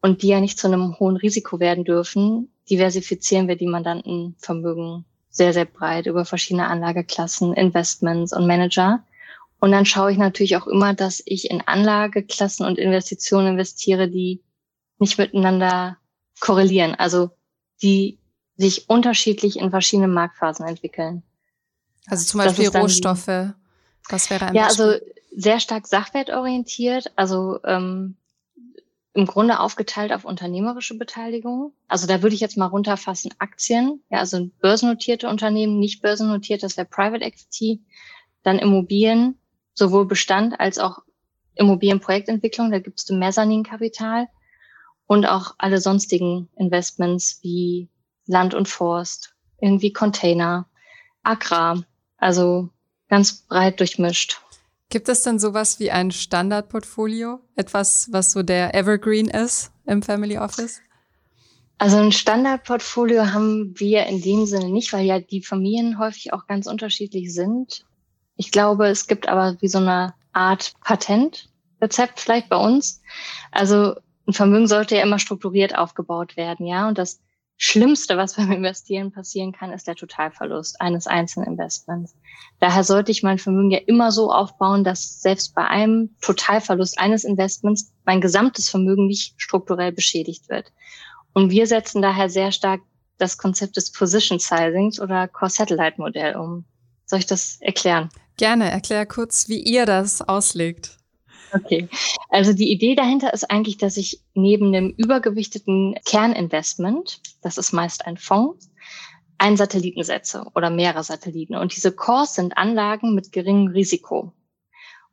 und 0.02 0.22
die 0.22 0.28
ja 0.28 0.40
nicht 0.40 0.58
zu 0.58 0.66
einem 0.66 0.98
hohen 0.98 1.16
Risiko 1.16 1.60
werden 1.60 1.84
dürfen, 1.84 2.50
diversifizieren 2.68 3.46
wir 3.46 3.54
die 3.54 3.68
Mandantenvermögen 3.68 5.04
sehr, 5.38 5.52
sehr 5.52 5.64
breit 5.64 6.06
über 6.06 6.24
verschiedene 6.24 6.66
Anlageklassen, 6.66 7.54
Investments 7.54 8.32
und 8.32 8.46
Manager. 8.46 9.04
Und 9.60 9.72
dann 9.72 9.86
schaue 9.86 10.12
ich 10.12 10.18
natürlich 10.18 10.56
auch 10.56 10.66
immer, 10.66 10.94
dass 10.94 11.22
ich 11.24 11.50
in 11.50 11.62
Anlageklassen 11.62 12.66
und 12.66 12.76
Investitionen 12.76 13.52
investiere, 13.52 14.08
die 14.08 14.42
nicht 14.98 15.16
miteinander 15.16 15.96
korrelieren, 16.40 16.94
also 16.96 17.30
die 17.82 18.18
sich 18.56 18.90
unterschiedlich 18.90 19.56
in 19.58 19.70
verschiedenen 19.70 20.12
Marktphasen 20.12 20.66
entwickeln. 20.66 21.22
Also 22.06 22.24
zum 22.24 22.38
Beispiel 22.38 22.68
Rohstoffe. 22.68 23.54
Was 24.08 24.30
wäre 24.30 24.46
ein 24.46 24.54
Ja, 24.54 24.66
Beispiel? 24.66 24.84
also 24.84 25.04
sehr 25.36 25.60
stark 25.60 25.86
sachwertorientiert, 25.86 27.12
also 27.14 27.60
ähm, 27.64 28.16
im 29.18 29.26
Grunde 29.26 29.58
aufgeteilt 29.58 30.12
auf 30.12 30.24
unternehmerische 30.24 30.96
Beteiligung. 30.96 31.72
Also 31.88 32.06
da 32.06 32.22
würde 32.22 32.36
ich 32.36 32.40
jetzt 32.40 32.56
mal 32.56 32.66
runterfassen 32.66 33.34
Aktien, 33.38 34.00
ja, 34.10 34.20
also 34.20 34.48
börsennotierte 34.60 35.28
Unternehmen, 35.28 35.80
nicht 35.80 36.02
börsennotiert, 36.02 36.62
das 36.62 36.76
wäre 36.76 36.86
Private 36.86 37.24
Equity, 37.24 37.82
dann 38.44 38.60
Immobilien, 38.60 39.36
sowohl 39.74 40.06
Bestand 40.06 40.60
als 40.60 40.78
auch 40.78 41.00
Immobilienprojektentwicklung, 41.56 42.70
da 42.70 42.78
gibt 42.78 43.00
es 43.00 43.10
Mezzaninkapital 43.10 44.28
und 45.08 45.26
auch 45.26 45.56
alle 45.58 45.80
sonstigen 45.80 46.48
Investments 46.56 47.40
wie 47.42 47.88
Land 48.26 48.54
und 48.54 48.68
Forst, 48.68 49.34
irgendwie 49.60 49.92
Container, 49.92 50.68
Agrar, 51.24 51.82
also 52.18 52.68
ganz 53.08 53.48
breit 53.48 53.80
durchmischt. 53.80 54.40
Gibt 54.90 55.08
es 55.10 55.22
denn 55.22 55.38
sowas 55.38 55.80
wie 55.80 55.90
ein 55.90 56.10
Standardportfolio? 56.10 57.40
Etwas, 57.56 58.08
was 58.10 58.32
so 58.32 58.42
der 58.42 58.74
Evergreen 58.74 59.28
ist 59.28 59.70
im 59.84 60.02
Family 60.02 60.38
Office? 60.38 60.80
Also 61.76 61.98
ein 61.98 62.10
Standardportfolio 62.10 63.32
haben 63.32 63.78
wir 63.78 64.06
in 64.06 64.22
dem 64.22 64.46
Sinne 64.46 64.70
nicht, 64.70 64.92
weil 64.92 65.04
ja 65.04 65.20
die 65.20 65.42
Familien 65.42 65.98
häufig 65.98 66.32
auch 66.32 66.46
ganz 66.46 66.66
unterschiedlich 66.66 67.32
sind. 67.32 67.84
Ich 68.36 68.50
glaube, 68.50 68.88
es 68.88 69.06
gibt 69.06 69.28
aber 69.28 69.56
wie 69.60 69.68
so 69.68 69.78
eine 69.78 70.14
Art 70.32 70.72
Patentrezept 70.82 72.18
vielleicht 72.18 72.48
bei 72.48 72.56
uns. 72.56 73.02
Also 73.52 73.94
ein 74.26 74.32
Vermögen 74.32 74.68
sollte 74.68 74.96
ja 74.96 75.02
immer 75.02 75.18
strukturiert 75.18 75.76
aufgebaut 75.76 76.36
werden, 76.36 76.66
ja. 76.66 76.88
Und 76.88 76.98
das 76.98 77.20
Schlimmste, 77.60 78.16
was 78.16 78.36
beim 78.36 78.52
Investieren 78.52 79.10
passieren 79.10 79.50
kann, 79.52 79.72
ist 79.72 79.88
der 79.88 79.96
Totalverlust 79.96 80.80
eines 80.80 81.08
einzelnen 81.08 81.48
Investments. 81.48 82.14
Daher 82.60 82.84
sollte 82.84 83.10
ich 83.10 83.24
mein 83.24 83.38
Vermögen 83.38 83.72
ja 83.72 83.80
immer 83.86 84.12
so 84.12 84.30
aufbauen, 84.30 84.84
dass 84.84 85.20
selbst 85.20 85.56
bei 85.56 85.64
einem 85.66 86.14
Totalverlust 86.20 87.00
eines 87.00 87.24
Investments 87.24 87.92
mein 88.04 88.20
gesamtes 88.20 88.70
Vermögen 88.70 89.08
nicht 89.08 89.34
strukturell 89.42 89.90
beschädigt 89.90 90.48
wird. 90.48 90.72
Und 91.32 91.50
wir 91.50 91.66
setzen 91.66 92.00
daher 92.00 92.30
sehr 92.30 92.52
stark 92.52 92.80
das 93.18 93.36
Konzept 93.36 93.76
des 93.76 93.90
Position 93.90 94.38
Sizings 94.38 95.00
oder 95.00 95.26
Core 95.26 95.50
Satellite 95.50 96.00
Modell 96.00 96.36
um. 96.36 96.64
Soll 97.06 97.18
ich 97.18 97.26
das 97.26 97.58
erklären? 97.60 98.08
Gerne, 98.36 98.70
erklär 98.70 99.04
kurz, 99.04 99.48
wie 99.48 99.60
ihr 99.60 99.84
das 99.84 100.22
auslegt. 100.22 100.98
Okay, 101.52 101.88
also 102.28 102.52
die 102.52 102.70
Idee 102.70 102.94
dahinter 102.94 103.32
ist 103.32 103.50
eigentlich, 103.50 103.78
dass 103.78 103.96
ich 103.96 104.20
neben 104.34 104.72
dem 104.72 104.94
übergewichteten 104.96 105.94
Kerninvestment, 106.04 107.20
das 107.42 107.58
ist 107.58 107.72
meist 107.72 108.06
ein 108.06 108.16
Fonds, 108.16 108.70
einen 109.38 109.56
Satelliten 109.56 110.02
setze 110.02 110.46
oder 110.54 110.70
mehrere 110.70 111.04
Satelliten. 111.04 111.54
Und 111.54 111.74
diese 111.74 111.92
Cores 111.92 112.34
sind 112.34 112.58
Anlagen 112.58 113.14
mit 113.14 113.32
geringem 113.32 113.68
Risiko. 113.68 114.32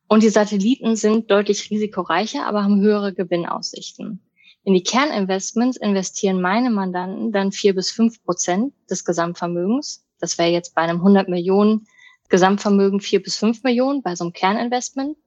Und 0.08 0.24
die 0.24 0.30
Satelliten 0.30 0.96
sind 0.96 1.32
deutlich 1.32 1.70
risikoreicher, 1.70 2.46
aber 2.46 2.64
haben 2.64 2.82
höhere 2.82 3.14
Gewinnaussichten. 3.14 4.20
In 4.64 4.74
die 4.74 4.84
Kerninvestments 4.84 5.78
investieren 5.78 6.42
meine 6.42 6.72
Mandanten 6.72 7.32
dann 7.32 7.52
vier 7.52 7.76
bis 7.76 7.92
fünf 7.92 8.24
Prozent 8.24 8.74
des 8.90 9.06
Gesamtvermögens. 9.06 10.06
Das 10.20 10.38
wäre 10.38 10.50
jetzt 10.50 10.74
bei 10.74 10.82
einem 10.82 10.98
100 10.98 11.30
Millionen 11.30 11.88
Gesamtvermögen 12.30 13.02
vier 13.02 13.22
bis 13.22 13.38
fünf 13.38 13.64
Millionen 13.64 14.02
bei 14.02 14.16
so 14.16 14.24
einem 14.24 14.34
Kerninvestment 14.34 15.18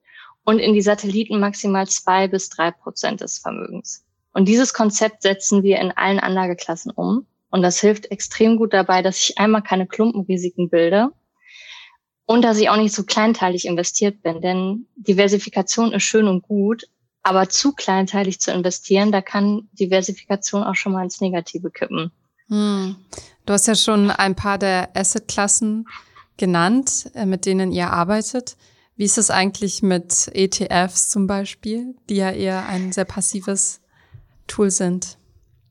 und 0.49 0.57
in 0.57 0.73
die 0.73 0.81
Satelliten 0.81 1.39
maximal 1.39 1.87
zwei 1.87 2.27
bis 2.27 2.49
drei 2.49 2.71
Prozent 2.71 3.21
des 3.21 3.37
Vermögens. 3.37 4.03
Und 4.33 4.45
dieses 4.45 4.73
Konzept 4.73 5.21
setzen 5.21 5.61
wir 5.61 5.77
in 5.77 5.91
allen 5.91 6.19
Anlageklassen 6.19 6.91
um. 6.91 7.27
Und 7.51 7.61
das 7.61 7.79
hilft 7.79 8.09
extrem 8.09 8.57
gut 8.57 8.73
dabei, 8.73 9.03
dass 9.03 9.19
ich 9.19 9.37
einmal 9.37 9.61
keine 9.61 9.85
Klumpenrisiken 9.85 10.71
bilde 10.71 11.11
und 12.25 12.41
dass 12.41 12.57
ich 12.57 12.67
auch 12.71 12.77
nicht 12.77 12.95
so 12.95 13.03
kleinteilig 13.03 13.65
investiert 13.65 14.23
bin. 14.23 14.41
Denn 14.41 14.87
Diversifikation 14.95 15.91
ist 15.91 16.01
schön 16.01 16.27
und 16.27 16.41
gut, 16.41 16.85
aber 17.21 17.49
zu 17.49 17.73
kleinteilig 17.73 18.39
zu 18.39 18.51
investieren, 18.51 19.11
da 19.11 19.21
kann 19.21 19.69
Diversifikation 19.73 20.63
auch 20.63 20.75
schon 20.75 20.93
mal 20.93 21.03
ins 21.03 21.21
Negative 21.21 21.69
kippen. 21.69 22.11
Hm. 22.47 22.95
Du 23.45 23.53
hast 23.53 23.67
ja 23.67 23.75
schon 23.75 24.09
ein 24.09 24.35
paar 24.35 24.57
der 24.57 24.89
Assetklassen 24.95 25.87
genannt, 26.37 27.11
äh, 27.13 27.27
mit 27.27 27.45
denen 27.45 27.71
ihr 27.71 27.91
arbeitet. 27.91 28.57
Wie 28.99 29.05
ist 29.05 29.17
es 29.17 29.31
eigentlich 29.31 29.81
mit 29.81 30.29
ETFs 30.33 31.07
zum 31.07 31.25
Beispiel, 31.25 31.95
die 32.09 32.17
ja 32.17 32.31
eher 32.31 32.67
ein 32.67 32.91
sehr 32.91 33.05
passives 33.05 33.79
Tool 34.45 34.71
sind? 34.71 35.17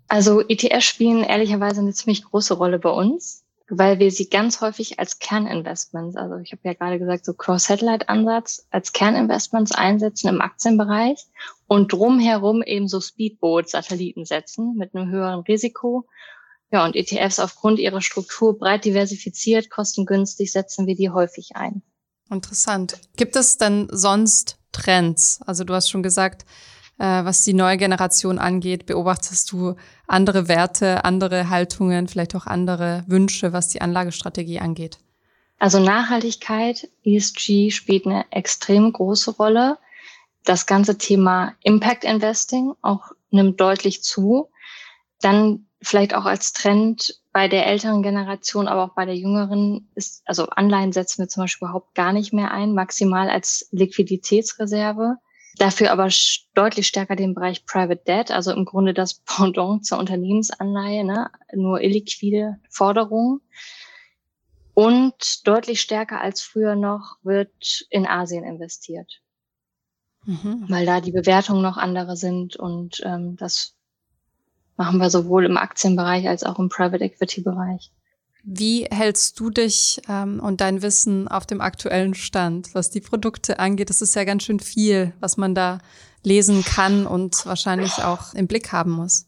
Also 0.08 0.40
ETFs 0.48 0.86
spielen 0.86 1.22
ehrlicherweise 1.22 1.82
eine 1.82 1.92
ziemlich 1.92 2.24
große 2.24 2.54
Rolle 2.54 2.78
bei 2.78 2.88
uns, 2.88 3.44
weil 3.68 3.98
wir 3.98 4.10
sie 4.12 4.30
ganz 4.30 4.62
häufig 4.62 4.98
als 4.98 5.18
Kerninvestments, 5.18 6.16
also 6.16 6.36
ich 6.36 6.52
habe 6.52 6.62
ja 6.64 6.72
gerade 6.72 6.98
gesagt, 6.98 7.26
so 7.26 7.34
Cross-Satellite-Ansatz, 7.34 8.66
als 8.70 8.94
Kerninvestments 8.94 9.72
einsetzen 9.72 10.28
im 10.28 10.40
Aktienbereich 10.40 11.26
und 11.66 11.92
drumherum 11.92 12.62
eben 12.62 12.88
so 12.88 12.98
Speedboat-Satelliten 12.98 14.24
setzen 14.24 14.74
mit 14.74 14.94
einem 14.94 15.10
höheren 15.10 15.40
Risiko. 15.40 16.08
Ja, 16.72 16.82
und 16.86 16.96
ETFs 16.96 17.40
aufgrund 17.40 17.78
ihrer 17.78 18.00
Struktur 18.00 18.56
breit 18.56 18.86
diversifiziert, 18.86 19.68
kostengünstig 19.68 20.50
setzen 20.50 20.86
wir 20.86 20.96
die 20.96 21.10
häufig 21.10 21.56
ein. 21.56 21.82
Interessant. 22.30 23.00
Gibt 23.16 23.36
es 23.36 23.58
denn 23.58 23.88
sonst 23.90 24.58
Trends? 24.72 25.40
Also 25.46 25.64
du 25.64 25.74
hast 25.74 25.88
schon 25.88 26.02
gesagt, 26.02 26.44
äh, 26.98 27.24
was 27.24 27.42
die 27.42 27.54
neue 27.54 27.76
Generation 27.76 28.38
angeht, 28.38 28.86
beobachtest 28.86 29.50
du 29.52 29.76
andere 30.06 30.48
Werte, 30.48 31.04
andere 31.04 31.48
Haltungen, 31.48 32.08
vielleicht 32.08 32.34
auch 32.34 32.46
andere 32.46 33.04
Wünsche, 33.06 33.52
was 33.52 33.68
die 33.68 33.80
Anlagestrategie 33.80 34.58
angeht? 34.58 34.98
Also 35.58 35.80
Nachhaltigkeit, 35.80 36.88
ESG 37.04 37.70
spielt 37.70 38.06
eine 38.06 38.24
extrem 38.30 38.92
große 38.92 39.32
Rolle. 39.32 39.78
Das 40.44 40.66
ganze 40.66 40.98
Thema 40.98 41.54
Impact 41.62 42.04
Investing 42.04 42.74
auch 42.82 43.12
nimmt 43.30 43.60
deutlich 43.60 44.02
zu. 44.02 44.50
Dann 45.20 45.66
vielleicht 45.80 46.14
auch 46.14 46.24
als 46.24 46.52
Trend 46.52 47.20
bei 47.32 47.48
der 47.48 47.66
älteren 47.66 48.02
Generation, 48.02 48.68
aber 48.68 48.84
auch 48.84 48.94
bei 48.94 49.04
der 49.04 49.16
jüngeren 49.16 49.88
ist, 49.94 50.22
also 50.26 50.46
Anleihen 50.46 50.92
setzen 50.92 51.22
wir 51.22 51.28
zum 51.28 51.44
Beispiel 51.44 51.66
überhaupt 51.66 51.94
gar 51.94 52.12
nicht 52.12 52.32
mehr 52.32 52.50
ein, 52.50 52.74
maximal 52.74 53.30
als 53.30 53.68
Liquiditätsreserve. 53.70 55.16
Dafür 55.56 55.90
aber 55.90 56.08
deutlich 56.54 56.86
stärker 56.86 57.16
den 57.16 57.34
Bereich 57.34 57.64
Private 57.64 58.02
Debt, 58.06 58.30
also 58.30 58.52
im 58.52 58.64
Grunde 58.64 58.94
das 58.94 59.14
Pendant 59.24 59.86
zur 59.86 59.98
Unternehmensanleihe, 59.98 61.04
ne? 61.04 61.30
nur 61.54 61.80
illiquide 61.80 62.58
Forderungen. 62.70 63.40
Und 64.74 65.46
deutlich 65.46 65.80
stärker 65.80 66.20
als 66.20 66.40
früher 66.40 66.76
noch 66.76 67.16
wird 67.24 67.84
in 67.90 68.06
Asien 68.06 68.44
investiert, 68.44 69.20
mhm. 70.24 70.66
weil 70.68 70.86
da 70.86 71.00
die 71.00 71.10
Bewertungen 71.10 71.62
noch 71.62 71.76
andere 71.76 72.16
sind 72.16 72.54
und 72.54 73.02
ähm, 73.04 73.36
das 73.36 73.74
machen 74.78 74.98
wir 74.98 75.10
sowohl 75.10 75.44
im 75.44 75.58
Aktienbereich 75.58 76.26
als 76.28 76.44
auch 76.44 76.58
im 76.58 76.70
Private 76.70 77.04
Equity 77.04 77.42
Bereich. 77.42 77.90
Wie 78.44 78.84
hältst 78.84 79.38
du 79.38 79.50
dich 79.50 80.00
ähm, 80.08 80.40
und 80.40 80.62
dein 80.62 80.80
Wissen 80.80 81.28
auf 81.28 81.44
dem 81.44 81.60
aktuellen 81.60 82.14
Stand, 82.14 82.74
was 82.74 82.88
die 82.88 83.00
Produkte 83.00 83.58
angeht? 83.58 83.90
Das 83.90 84.00
ist 84.00 84.14
ja 84.14 84.24
ganz 84.24 84.44
schön 84.44 84.60
viel, 84.60 85.12
was 85.20 85.36
man 85.36 85.54
da 85.54 85.80
lesen 86.22 86.64
kann 86.64 87.06
und 87.06 87.44
wahrscheinlich 87.44 88.02
auch 88.02 88.32
im 88.34 88.46
Blick 88.46 88.72
haben 88.72 88.92
muss. 88.92 89.26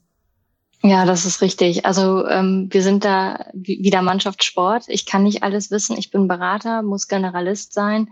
Ja, 0.82 1.04
das 1.04 1.26
ist 1.26 1.42
richtig. 1.42 1.84
Also 1.84 2.26
ähm, 2.26 2.68
wir 2.70 2.82
sind 2.82 3.04
da 3.04 3.46
wieder 3.52 4.00
Mannschaftssport. 4.00 4.84
Ich 4.88 5.04
kann 5.04 5.24
nicht 5.24 5.42
alles 5.42 5.70
wissen. 5.70 5.98
Ich 5.98 6.10
bin 6.10 6.26
Berater, 6.26 6.82
muss 6.82 7.06
Generalist 7.06 7.74
sein. 7.74 8.08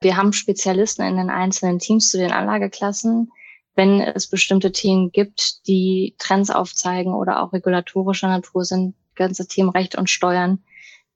Wir 0.00 0.16
haben 0.16 0.32
Spezialisten 0.32 1.02
in 1.02 1.16
den 1.16 1.30
einzelnen 1.30 1.78
Teams 1.78 2.10
zu 2.10 2.18
den 2.18 2.32
Anlageklassen. 2.32 3.30
Wenn 3.74 4.00
es 4.00 4.28
bestimmte 4.28 4.72
Themen 4.72 5.12
gibt, 5.12 5.66
die 5.66 6.14
Trends 6.18 6.50
aufzeigen 6.50 7.14
oder 7.14 7.42
auch 7.42 7.52
regulatorischer 7.52 8.28
Natur 8.28 8.64
sind, 8.64 8.94
ganze 9.14 9.46
Themen 9.46 9.70
Recht 9.70 9.96
und 9.96 10.10
Steuern. 10.10 10.62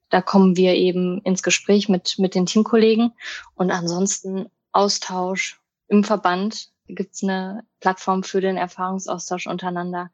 Da 0.09 0.21
kommen 0.21 0.55
wir 0.55 0.75
eben 0.75 1.21
ins 1.21 1.43
Gespräch 1.43 1.89
mit, 1.89 2.17
mit 2.17 2.33
den 2.33 2.45
Teamkollegen. 2.45 3.13
Und 3.55 3.71
ansonsten 3.71 4.47
Austausch 4.71 5.59
im 5.87 6.03
Verband 6.03 6.69
gibt 6.87 7.15
es 7.15 7.23
eine 7.23 7.63
Plattform 7.79 8.23
für 8.23 8.41
den 8.41 8.57
Erfahrungsaustausch 8.57 9.47
untereinander. 9.47 10.09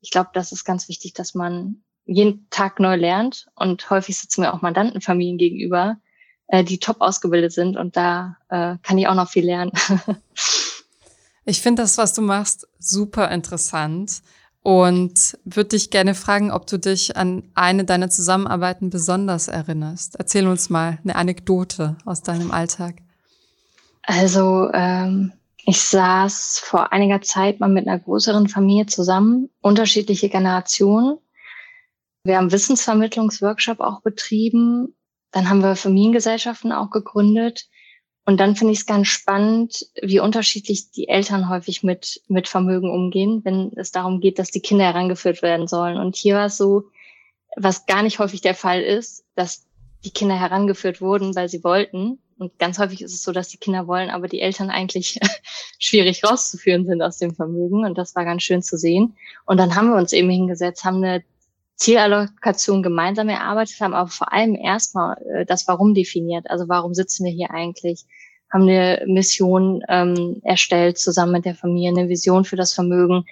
Ich 0.00 0.10
glaube, 0.10 0.30
das 0.34 0.52
ist 0.52 0.64
ganz 0.64 0.88
wichtig, 0.88 1.14
dass 1.14 1.34
man 1.34 1.82
jeden 2.04 2.48
Tag 2.50 2.80
neu 2.80 2.96
lernt. 2.96 3.48
Und 3.54 3.88
häufig 3.90 4.18
sitzen 4.18 4.42
wir 4.42 4.54
auch 4.54 4.62
Mandantenfamilien 4.62 5.38
gegenüber, 5.38 5.96
äh, 6.46 6.64
die 6.64 6.78
top 6.78 7.00
ausgebildet 7.00 7.52
sind. 7.52 7.76
Und 7.76 7.96
da 7.96 8.36
äh, 8.48 8.76
kann 8.82 8.98
ich 8.98 9.08
auch 9.08 9.14
noch 9.14 9.28
viel 9.28 9.44
lernen. 9.44 9.72
ich 11.44 11.60
finde 11.60 11.82
das, 11.82 11.98
was 11.98 12.12
du 12.12 12.22
machst, 12.22 12.68
super 12.78 13.30
interessant 13.30 14.22
und 14.62 15.36
würde 15.44 15.70
dich 15.70 15.90
gerne 15.90 16.14
fragen, 16.14 16.52
ob 16.52 16.66
du 16.66 16.78
dich 16.78 17.16
an 17.16 17.42
eine 17.54 17.84
deiner 17.84 18.10
Zusammenarbeiten 18.10 18.90
besonders 18.90 19.48
erinnerst. 19.48 20.16
Erzähl 20.16 20.46
uns 20.46 20.70
mal 20.70 20.98
eine 21.02 21.16
Anekdote 21.16 21.96
aus 22.04 22.22
deinem 22.22 22.52
Alltag. 22.52 22.96
Also 24.04 24.70
ähm, 24.72 25.32
ich 25.64 25.80
saß 25.80 26.60
vor 26.62 26.92
einiger 26.92 27.22
Zeit 27.22 27.60
mal 27.60 27.68
mit 27.68 27.86
einer 27.86 27.98
größeren 27.98 28.48
Familie 28.48 28.86
zusammen, 28.86 29.48
unterschiedliche 29.60 30.28
Generationen. 30.28 31.18
Wir 32.24 32.36
haben 32.36 32.52
Wissensvermittlungsworkshop 32.52 33.80
auch 33.80 34.02
betrieben. 34.02 34.94
Dann 35.32 35.48
haben 35.48 35.62
wir 35.62 35.74
Familiengesellschaften 35.74 36.72
auch 36.72 36.90
gegründet. 36.90 37.68
Und 38.24 38.38
dann 38.38 38.54
finde 38.54 38.72
ich 38.72 38.80
es 38.80 38.86
ganz 38.86 39.08
spannend, 39.08 39.86
wie 40.00 40.20
unterschiedlich 40.20 40.92
die 40.92 41.08
Eltern 41.08 41.48
häufig 41.48 41.82
mit, 41.82 42.22
mit 42.28 42.46
Vermögen 42.46 42.90
umgehen, 42.90 43.40
wenn 43.44 43.72
es 43.76 43.90
darum 43.90 44.20
geht, 44.20 44.38
dass 44.38 44.50
die 44.50 44.60
Kinder 44.60 44.84
herangeführt 44.84 45.42
werden 45.42 45.66
sollen. 45.66 45.96
Und 45.96 46.14
hier 46.14 46.36
war 46.36 46.46
es 46.46 46.56
so, 46.56 46.84
was 47.56 47.86
gar 47.86 48.02
nicht 48.02 48.20
häufig 48.20 48.40
der 48.40 48.54
Fall 48.54 48.80
ist, 48.80 49.24
dass 49.34 49.66
die 50.04 50.12
Kinder 50.12 50.38
herangeführt 50.38 51.00
wurden, 51.00 51.34
weil 51.34 51.48
sie 51.48 51.64
wollten. 51.64 52.20
Und 52.38 52.58
ganz 52.58 52.78
häufig 52.78 53.02
ist 53.02 53.12
es 53.12 53.22
so, 53.22 53.32
dass 53.32 53.48
die 53.48 53.56
Kinder 53.56 53.86
wollen, 53.86 54.10
aber 54.10 54.28
die 54.28 54.40
Eltern 54.40 54.70
eigentlich 54.70 55.18
schwierig 55.78 56.24
rauszuführen 56.24 56.86
sind 56.86 57.02
aus 57.02 57.18
dem 57.18 57.34
Vermögen. 57.34 57.84
Und 57.84 57.98
das 57.98 58.14
war 58.14 58.24
ganz 58.24 58.42
schön 58.42 58.62
zu 58.62 58.78
sehen. 58.78 59.16
Und 59.46 59.58
dann 59.58 59.74
haben 59.74 59.90
wir 59.90 59.96
uns 59.96 60.12
eben 60.12 60.30
hingesetzt, 60.30 60.84
haben 60.84 60.98
eine 60.98 61.24
Zielallokation 61.82 62.80
gemeinsam 62.82 63.28
erarbeitet 63.28 63.80
haben, 63.80 63.92
aber 63.92 64.08
vor 64.08 64.32
allem 64.32 64.54
erstmal 64.54 65.16
äh, 65.34 65.44
das 65.44 65.66
Warum 65.66 65.94
definiert. 65.94 66.48
Also 66.48 66.68
warum 66.68 66.94
sitzen 66.94 67.24
wir 67.24 67.32
hier 67.32 67.50
eigentlich? 67.50 68.04
Haben 68.52 68.68
eine 68.68 69.02
Mission 69.06 69.82
ähm, 69.88 70.40
erstellt, 70.44 70.98
zusammen 70.98 71.32
mit 71.32 71.44
der 71.44 71.56
Familie, 71.56 71.88
eine 71.90 72.08
Vision 72.08 72.44
für 72.44 72.54
das 72.54 72.72
Vermögen. 72.72 73.24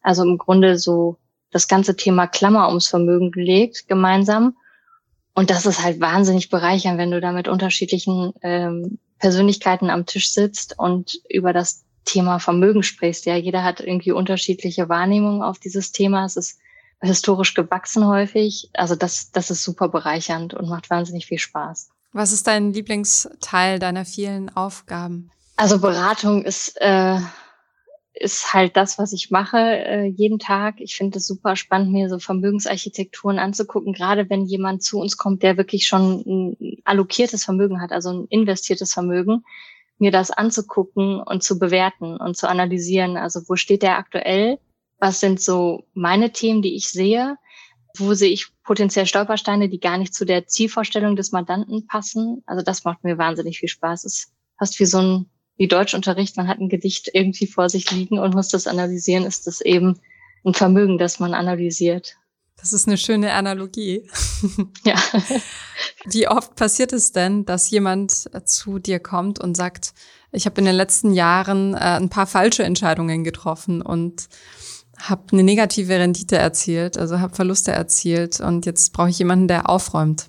Also 0.00 0.24
im 0.24 0.36
Grunde 0.36 0.78
so 0.78 1.18
das 1.52 1.68
ganze 1.68 1.94
Thema 1.94 2.26
Klammer 2.26 2.68
ums 2.68 2.88
Vermögen 2.88 3.30
gelegt, 3.30 3.86
gemeinsam. 3.86 4.56
Und 5.34 5.50
das 5.50 5.64
ist 5.64 5.82
halt 5.82 6.00
wahnsinnig 6.00 6.50
bereichernd, 6.50 6.98
wenn 6.98 7.12
du 7.12 7.20
da 7.20 7.30
mit 7.30 7.46
unterschiedlichen 7.46 8.32
ähm, 8.42 8.98
Persönlichkeiten 9.20 9.90
am 9.90 10.06
Tisch 10.06 10.32
sitzt 10.32 10.76
und 10.76 11.20
über 11.28 11.52
das 11.52 11.84
Thema 12.04 12.40
Vermögen 12.40 12.82
sprichst. 12.82 13.26
Ja, 13.26 13.36
jeder 13.36 13.62
hat 13.62 13.80
irgendwie 13.80 14.10
unterschiedliche 14.10 14.88
Wahrnehmungen 14.88 15.42
auf 15.42 15.60
dieses 15.60 15.92
Thema. 15.92 16.24
Es 16.24 16.36
ist 16.36 16.58
historisch 17.02 17.54
gewachsen 17.54 18.06
häufig. 18.06 18.70
Also 18.72 18.94
das, 18.94 19.32
das 19.32 19.50
ist 19.50 19.64
super 19.64 19.88
bereichernd 19.88 20.54
und 20.54 20.68
macht 20.68 20.88
wahnsinnig 20.90 21.26
viel 21.26 21.38
Spaß. 21.38 21.90
Was 22.12 22.32
ist 22.32 22.46
dein 22.46 22.72
Lieblingsteil 22.72 23.78
deiner 23.78 24.04
vielen 24.04 24.54
Aufgaben? 24.54 25.30
Also 25.56 25.80
Beratung 25.80 26.44
ist, 26.44 26.76
äh, 26.80 27.18
ist 28.14 28.52
halt 28.52 28.76
das, 28.76 28.98
was 28.98 29.12
ich 29.12 29.30
mache 29.30 29.58
äh, 29.58 30.06
jeden 30.06 30.38
Tag. 30.38 30.76
Ich 30.78 30.94
finde 30.94 31.18
es 31.18 31.26
super 31.26 31.56
spannend, 31.56 31.92
mir 31.92 32.08
so 32.08 32.18
Vermögensarchitekturen 32.18 33.38
anzugucken, 33.38 33.92
gerade 33.92 34.28
wenn 34.28 34.44
jemand 34.44 34.82
zu 34.82 34.98
uns 34.98 35.16
kommt, 35.16 35.42
der 35.42 35.56
wirklich 35.56 35.86
schon 35.86 36.22
ein 36.26 36.76
allokiertes 36.84 37.44
Vermögen 37.44 37.80
hat, 37.80 37.92
also 37.92 38.10
ein 38.10 38.26
investiertes 38.28 38.92
Vermögen, 38.92 39.44
mir 39.98 40.10
das 40.10 40.30
anzugucken 40.30 41.20
und 41.20 41.42
zu 41.42 41.58
bewerten 41.58 42.16
und 42.16 42.36
zu 42.36 42.48
analysieren. 42.48 43.16
Also 43.16 43.40
wo 43.48 43.56
steht 43.56 43.82
der 43.82 43.98
aktuell? 43.98 44.58
Was 45.02 45.18
sind 45.18 45.42
so 45.42 45.84
meine 45.94 46.30
Themen, 46.30 46.62
die 46.62 46.76
ich 46.76 46.88
sehe, 46.88 47.36
wo 47.98 48.14
sehe 48.14 48.30
ich 48.30 48.46
potenziell 48.62 49.04
Stolpersteine, 49.04 49.68
die 49.68 49.80
gar 49.80 49.98
nicht 49.98 50.14
zu 50.14 50.24
der 50.24 50.46
Zielvorstellung 50.46 51.16
des 51.16 51.32
Mandanten 51.32 51.88
passen. 51.88 52.44
Also 52.46 52.62
das 52.64 52.84
macht 52.84 53.02
mir 53.02 53.18
wahnsinnig 53.18 53.58
viel 53.58 53.68
Spaß. 53.68 54.04
Es 54.04 54.14
ist 54.14 54.32
fast 54.56 54.78
wie 54.78 54.86
so 54.86 54.98
ein 54.98 55.26
wie 55.56 55.66
Deutschunterricht, 55.66 56.36
man 56.36 56.46
hat 56.46 56.60
ein 56.60 56.68
Gedicht 56.68 57.10
irgendwie 57.12 57.48
vor 57.48 57.68
sich 57.68 57.90
liegen 57.90 58.20
und 58.20 58.34
muss 58.34 58.48
das 58.48 58.68
analysieren, 58.68 59.24
ist 59.24 59.48
das 59.48 59.60
eben 59.60 59.98
ein 60.44 60.54
Vermögen, 60.54 60.98
das 60.98 61.18
man 61.18 61.34
analysiert. 61.34 62.16
Das 62.56 62.72
ist 62.72 62.86
eine 62.86 62.96
schöne 62.96 63.32
Analogie. 63.32 64.08
Ja. 64.84 64.96
Wie 66.04 66.26
oft 66.26 66.56
passiert 66.56 66.92
es 66.92 67.12
denn, 67.12 67.44
dass 67.44 67.70
jemand 67.70 68.28
zu 68.48 68.80
dir 68.80 68.98
kommt 68.98 69.38
und 69.40 69.56
sagt, 69.56 69.94
ich 70.32 70.46
habe 70.46 70.60
in 70.60 70.64
den 70.64 70.74
letzten 70.74 71.12
Jahren 71.12 71.74
äh, 71.74 71.78
ein 71.78 72.08
paar 72.08 72.26
falsche 72.26 72.64
Entscheidungen 72.64 73.22
getroffen 73.22 73.82
und 73.82 74.28
habe 75.08 75.22
eine 75.32 75.42
negative 75.42 75.98
Rendite 75.98 76.36
erzielt, 76.36 76.96
also 76.98 77.20
habe 77.20 77.34
Verluste 77.34 77.72
erzielt 77.72 78.40
und 78.40 78.66
jetzt 78.66 78.92
brauche 78.92 79.10
ich 79.10 79.18
jemanden, 79.18 79.48
der 79.48 79.68
aufräumt. 79.68 80.28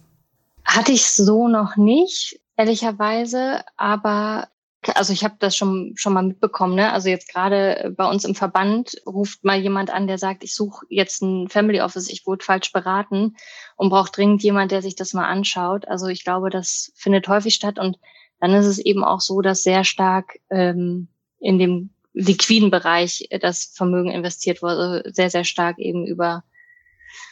Hatte 0.65 0.91
ich 0.91 1.05
so 1.05 1.47
noch 1.47 1.75
nicht, 1.75 2.39
ehrlicherweise, 2.57 3.63
aber 3.77 4.47
also 4.95 5.13
ich 5.13 5.23
habe 5.23 5.35
das 5.39 5.55
schon 5.55 5.93
schon 5.95 6.13
mal 6.13 6.23
mitbekommen, 6.23 6.75
ne? 6.75 6.91
Also 6.91 7.07
jetzt 7.07 7.31
gerade 7.31 7.93
bei 7.95 8.05
uns 8.09 8.25
im 8.25 8.35
Verband 8.35 9.01
ruft 9.05 9.43
mal 9.43 9.57
jemand 9.57 9.89
an, 9.89 10.07
der 10.07 10.17
sagt, 10.17 10.43
ich 10.43 10.53
suche 10.53 10.85
jetzt 10.89 11.21
ein 11.21 11.47
Family 11.47 11.79
Office, 11.79 12.09
ich 12.09 12.25
wurde 12.25 12.43
falsch 12.43 12.71
beraten 12.73 13.35
und 13.77 13.89
brauche 13.89 14.11
dringend 14.11 14.43
jemand, 14.43 14.71
der 14.71 14.81
sich 14.81 14.95
das 14.95 15.13
mal 15.13 15.25
anschaut. 15.25 15.87
Also 15.87 16.07
ich 16.07 16.23
glaube, 16.23 16.49
das 16.49 16.91
findet 16.95 17.27
häufig 17.27 17.55
statt 17.55 17.79
und 17.79 17.97
dann 18.39 18.53
ist 18.53 18.65
es 18.65 18.79
eben 18.79 19.05
auch 19.05 19.21
so, 19.21 19.41
dass 19.41 19.63
sehr 19.63 19.85
stark 19.85 20.39
ähm, 20.49 21.07
in 21.39 21.59
dem 21.59 21.91
liquiden 22.13 22.71
Bereich 22.71 23.27
das 23.41 23.65
Vermögen 23.65 24.11
investiert 24.11 24.61
wurde, 24.61 25.03
sehr, 25.13 25.29
sehr 25.29 25.43
stark 25.43 25.79
eben 25.79 26.05
über, 26.05 26.43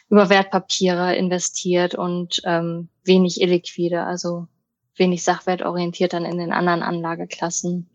über 0.09 0.29
Wertpapiere 0.29 1.15
investiert 1.15 1.95
und 1.95 2.41
ähm, 2.45 2.89
wenig 3.03 3.41
illiquide, 3.41 4.03
also 4.03 4.47
wenig 4.95 5.23
sachwertorientiert 5.23 6.13
dann 6.13 6.25
in 6.25 6.37
den 6.37 6.51
anderen 6.51 6.83
Anlageklassen. 6.83 7.89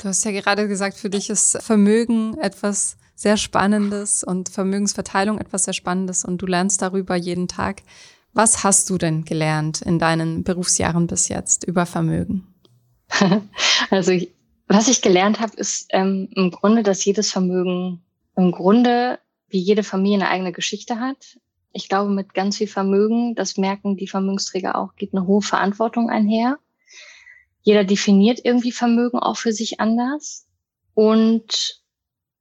Du 0.00 0.08
hast 0.08 0.24
ja 0.24 0.32
gerade 0.32 0.68
gesagt, 0.68 0.96
für 0.96 1.08
dich 1.10 1.30
ist 1.30 1.62
Vermögen 1.62 2.36
etwas 2.38 2.96
sehr 3.14 3.38
Spannendes 3.38 4.22
und 4.22 4.50
Vermögensverteilung 4.50 5.38
etwas 5.38 5.64
sehr 5.64 5.72
Spannendes 5.72 6.24
und 6.24 6.42
du 6.42 6.46
lernst 6.46 6.82
darüber 6.82 7.16
jeden 7.16 7.48
Tag. 7.48 7.82
Was 8.34 8.62
hast 8.62 8.90
du 8.90 8.98
denn 8.98 9.24
gelernt 9.24 9.80
in 9.80 9.98
deinen 9.98 10.44
Berufsjahren 10.44 11.06
bis 11.06 11.28
jetzt 11.28 11.64
über 11.64 11.86
Vermögen? 11.86 12.46
Also 13.90 14.10
ich, 14.10 14.35
was 14.68 14.88
ich 14.88 15.02
gelernt 15.02 15.40
habe, 15.40 15.56
ist 15.56 15.86
ähm, 15.90 16.28
im 16.34 16.50
Grunde, 16.50 16.82
dass 16.82 17.04
jedes 17.04 17.30
Vermögen 17.30 18.02
im 18.36 18.52
Grunde 18.52 19.18
wie 19.48 19.58
jede 19.58 19.84
Familie 19.84 20.18
eine 20.18 20.28
eigene 20.28 20.52
Geschichte 20.52 20.98
hat. 20.98 21.38
Ich 21.72 21.88
glaube, 21.88 22.10
mit 22.10 22.34
ganz 22.34 22.56
viel 22.56 22.66
Vermögen, 22.66 23.34
das 23.34 23.56
merken 23.56 23.96
die 23.96 24.08
Vermögensträger 24.08 24.76
auch, 24.76 24.96
geht 24.96 25.14
eine 25.14 25.26
hohe 25.26 25.42
Verantwortung 25.42 26.10
einher. 26.10 26.58
Jeder 27.62 27.84
definiert 27.84 28.40
irgendwie 28.44 28.72
Vermögen 28.72 29.18
auch 29.18 29.36
für 29.36 29.52
sich 29.52 29.80
anders. 29.80 30.46
Und 30.94 31.82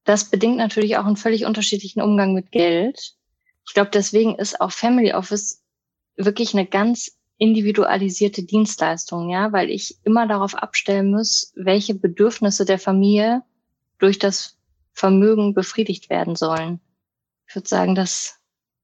das 0.03 0.29
bedingt 0.29 0.57
natürlich 0.57 0.97
auch 0.97 1.05
einen 1.05 1.17
völlig 1.17 1.45
unterschiedlichen 1.45 2.01
Umgang 2.01 2.33
mit 2.33 2.51
Geld. 2.51 3.15
Ich 3.67 3.73
glaube, 3.73 3.89
deswegen 3.91 4.35
ist 4.35 4.61
auch 4.61 4.71
Family 4.71 5.13
Office 5.13 5.63
wirklich 6.15 6.53
eine 6.53 6.65
ganz 6.65 7.14
individualisierte 7.37 8.43
Dienstleistung, 8.43 9.29
ja, 9.29 9.51
weil 9.51 9.69
ich 9.69 9.97
immer 10.03 10.27
darauf 10.27 10.55
abstellen 10.55 11.11
muss, 11.11 11.51
welche 11.55 11.95
Bedürfnisse 11.95 12.65
der 12.65 12.79
Familie 12.79 13.43
durch 13.97 14.19
das 14.19 14.57
Vermögen 14.93 15.53
befriedigt 15.53 16.09
werden 16.09 16.35
sollen. 16.35 16.79
Ich 17.47 17.55
würde 17.55 17.67
sagen, 17.67 17.95
das, 17.95 18.39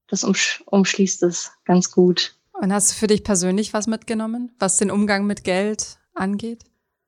das 0.08 0.24
umschließt 0.24 1.22
es 1.22 1.52
ganz 1.64 1.90
gut. 1.90 2.36
Und 2.52 2.72
hast 2.72 2.92
du 2.92 2.94
für 2.94 3.06
dich 3.06 3.24
persönlich 3.24 3.72
was 3.72 3.86
mitgenommen, 3.86 4.54
was 4.58 4.76
den 4.76 4.90
Umgang 4.90 5.26
mit 5.26 5.44
Geld 5.44 5.98
angeht? 6.14 6.64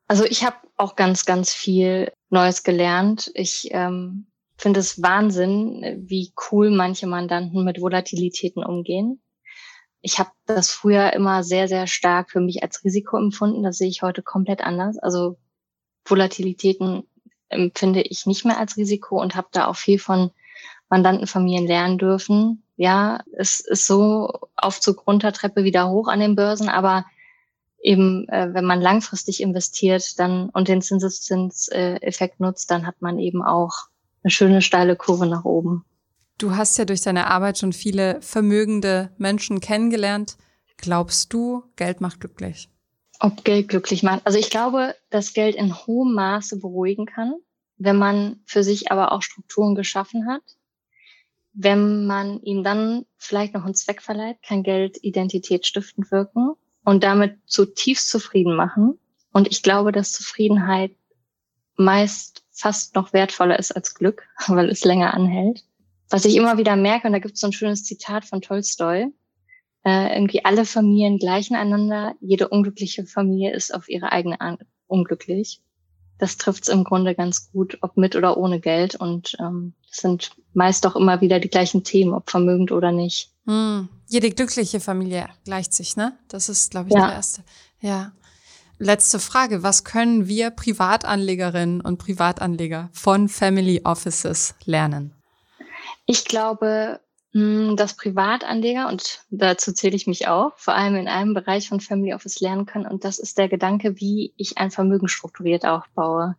Also 0.06 0.24
ich 0.24 0.44
habe 0.44 0.56
auch 0.76 0.96
ganz, 0.96 1.24
ganz 1.26 1.52
viel 1.52 2.10
Neues 2.30 2.62
gelernt. 2.62 3.30
Ich 3.34 3.68
ähm, 3.70 4.26
finde 4.56 4.80
es 4.80 5.02
Wahnsinn, 5.02 6.04
wie 6.06 6.32
cool 6.50 6.70
manche 6.70 7.06
Mandanten 7.06 7.64
mit 7.64 7.80
Volatilitäten 7.80 8.64
umgehen. 8.64 9.20
Ich 10.04 10.18
habe 10.18 10.28
das 10.44 10.70
früher 10.70 11.14
immer 11.14 11.42
sehr, 11.42 11.66
sehr 11.66 11.86
stark 11.86 12.30
für 12.30 12.40
mich 12.40 12.62
als 12.62 12.84
Risiko 12.84 13.16
empfunden. 13.16 13.62
Das 13.62 13.78
sehe 13.78 13.88
ich 13.88 14.02
heute 14.02 14.20
komplett 14.20 14.60
anders. 14.60 14.98
Also 14.98 15.38
Volatilitäten 16.04 17.04
empfinde 17.48 18.02
ich 18.02 18.26
nicht 18.26 18.44
mehr 18.44 18.58
als 18.58 18.76
Risiko 18.76 19.18
und 19.18 19.34
habe 19.34 19.48
da 19.52 19.66
auch 19.66 19.76
viel 19.76 19.98
von 19.98 20.30
Mandantenfamilien 20.90 21.66
lernen 21.66 21.96
dürfen. 21.96 22.62
Ja, 22.76 23.20
es 23.32 23.60
ist 23.60 23.86
so 23.86 24.30
Aufzug 24.56 25.06
runter, 25.06 25.32
Treppe 25.32 25.64
wieder 25.64 25.88
hoch 25.88 26.08
an 26.08 26.20
den 26.20 26.36
Börsen, 26.36 26.68
aber 26.68 27.06
eben, 27.80 28.28
äh, 28.28 28.52
wenn 28.52 28.66
man 28.66 28.82
langfristig 28.82 29.40
investiert 29.40 30.18
dann 30.18 30.50
und 30.50 30.68
den 30.68 30.82
Zinseszinseffekt 30.82 32.40
nutzt, 32.40 32.70
dann 32.70 32.86
hat 32.86 33.00
man 33.00 33.18
eben 33.18 33.42
auch 33.42 33.86
eine 34.22 34.30
schöne 34.30 34.60
steile 34.60 34.96
Kurve 34.96 35.24
nach 35.24 35.46
oben. 35.46 35.86
Du 36.38 36.56
hast 36.56 36.76
ja 36.78 36.84
durch 36.84 37.00
deine 37.00 37.28
Arbeit 37.28 37.58
schon 37.58 37.72
viele 37.72 38.20
vermögende 38.20 39.12
Menschen 39.18 39.60
kennengelernt. 39.60 40.36
Glaubst 40.76 41.32
du, 41.32 41.62
Geld 41.76 42.00
macht 42.00 42.20
glücklich? 42.20 42.68
Ob 43.20 43.44
Geld 43.44 43.68
glücklich 43.68 44.02
macht? 44.02 44.26
Also 44.26 44.38
ich 44.38 44.50
glaube, 44.50 44.96
dass 45.10 45.32
Geld 45.32 45.54
in 45.54 45.74
hohem 45.74 46.14
Maße 46.14 46.58
beruhigen 46.58 47.06
kann, 47.06 47.34
wenn 47.76 47.96
man 47.96 48.40
für 48.46 48.64
sich 48.64 48.90
aber 48.90 49.12
auch 49.12 49.22
Strukturen 49.22 49.76
geschaffen 49.76 50.26
hat. 50.28 50.42
Wenn 51.52 52.06
man 52.06 52.42
ihm 52.42 52.64
dann 52.64 53.06
vielleicht 53.16 53.54
noch 53.54 53.64
einen 53.64 53.76
Zweck 53.76 54.02
verleiht, 54.02 54.42
kann 54.42 54.64
Geld 54.64 54.98
identitätsstiftend 55.02 56.10
wirken 56.10 56.54
und 56.84 57.04
damit 57.04 57.38
zutiefst 57.46 58.10
zufrieden 58.10 58.56
machen. 58.56 58.98
Und 59.32 59.46
ich 59.46 59.62
glaube, 59.62 59.92
dass 59.92 60.10
Zufriedenheit 60.10 60.96
meist 61.76 62.44
fast 62.50 62.96
noch 62.96 63.12
wertvoller 63.12 63.56
ist 63.56 63.70
als 63.70 63.94
Glück, 63.94 64.24
weil 64.48 64.68
es 64.68 64.84
länger 64.84 65.14
anhält 65.14 65.64
was 66.10 66.24
ich 66.24 66.36
immer 66.36 66.58
wieder 66.58 66.76
merke, 66.76 67.06
und 67.06 67.12
da 67.12 67.18
gibt 67.18 67.34
es 67.34 67.40
so 67.40 67.48
ein 67.48 67.52
schönes 67.52 67.84
Zitat 67.84 68.24
von 68.24 68.40
Tolstoi, 68.40 69.08
äh, 69.84 70.14
irgendwie 70.14 70.44
alle 70.44 70.64
Familien 70.64 71.18
gleichen 71.18 71.56
einander, 71.56 72.14
jede 72.20 72.48
unglückliche 72.48 73.04
Familie 73.04 73.54
ist 73.54 73.74
auf 73.74 73.88
ihre 73.88 74.12
eigene 74.12 74.40
Art 74.40 74.60
unglücklich. 74.86 75.60
Das 76.18 76.36
trifft 76.36 76.64
es 76.64 76.68
im 76.68 76.84
Grunde 76.84 77.14
ganz 77.14 77.50
gut, 77.50 77.78
ob 77.80 77.96
mit 77.96 78.16
oder 78.16 78.36
ohne 78.36 78.60
Geld. 78.60 78.94
Und 78.94 79.36
ähm, 79.40 79.74
das 79.88 79.98
sind 79.98 80.30
meist 80.52 80.84
doch 80.84 80.96
immer 80.96 81.20
wieder 81.20 81.40
die 81.40 81.50
gleichen 81.50 81.84
Themen, 81.84 82.14
ob 82.14 82.30
vermögend 82.30 82.72
oder 82.72 82.92
nicht. 82.92 83.30
Hm. 83.46 83.88
Jede 84.08 84.30
glückliche 84.30 84.80
Familie 84.80 85.28
gleicht 85.44 85.72
sich, 85.72 85.96
ne? 85.96 86.16
Das 86.28 86.48
ist, 86.48 86.70
glaube 86.70 86.88
ich, 86.88 86.94
ja. 86.94 87.06
der 87.06 87.16
erste. 87.16 87.42
Ja. 87.80 88.12
Letzte 88.78 89.18
Frage. 89.18 89.62
Was 89.62 89.84
können 89.84 90.28
wir 90.28 90.50
Privatanlegerinnen 90.50 91.80
und 91.80 91.98
Privatanleger 91.98 92.90
von 92.92 93.28
Family 93.28 93.82
Offices 93.84 94.54
lernen? 94.64 95.14
Ich 96.06 96.24
glaube, 96.24 97.00
hm, 97.32 97.76
dass 97.76 97.96
Privatanleger, 97.96 98.88
und 98.88 99.24
dazu 99.30 99.72
zähle 99.72 99.96
ich 99.96 100.06
mich 100.06 100.28
auch, 100.28 100.52
vor 100.56 100.74
allem 100.74 100.96
in 100.96 101.08
einem 101.08 101.34
Bereich 101.34 101.68
von 101.68 101.80
Family 101.80 102.14
Office 102.14 102.40
lernen 102.40 102.66
können. 102.66 102.86
Und 102.86 103.04
das 103.04 103.18
ist 103.18 103.38
der 103.38 103.48
Gedanke, 103.48 103.98
wie 104.00 104.32
ich 104.36 104.58
ein 104.58 104.70
Vermögen 104.70 105.08
strukturiert 105.08 105.66
aufbaue. 105.66 106.36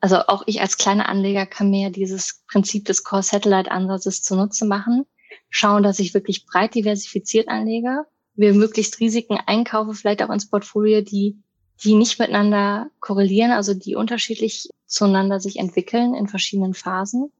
Also 0.00 0.16
auch 0.26 0.42
ich 0.46 0.60
als 0.60 0.76
kleiner 0.76 1.08
Anleger 1.08 1.46
kann 1.46 1.70
mir 1.70 1.90
dieses 1.90 2.42
Prinzip 2.48 2.84
des 2.86 3.04
Core-Satellite-Ansatzes 3.04 4.22
zunutze 4.22 4.66
machen, 4.66 5.06
schauen, 5.48 5.82
dass 5.82 6.00
ich 6.00 6.12
wirklich 6.12 6.44
breit 6.44 6.74
diversifiziert 6.74 7.48
anlege, 7.48 8.04
wir 8.34 8.52
möglichst 8.52 8.98
Risiken 8.98 9.38
einkaufe, 9.46 9.94
vielleicht 9.94 10.22
auch 10.22 10.30
ins 10.30 10.50
Portfolio, 10.50 11.02
die, 11.02 11.38
die 11.84 11.94
nicht 11.94 12.18
miteinander 12.18 12.90
korrelieren, 12.98 13.52
also 13.52 13.74
die 13.74 13.94
unterschiedlich 13.94 14.68
zueinander 14.86 15.38
sich 15.38 15.56
entwickeln 15.56 16.14
in 16.14 16.26
verschiedenen 16.26 16.74
Phasen 16.74 17.32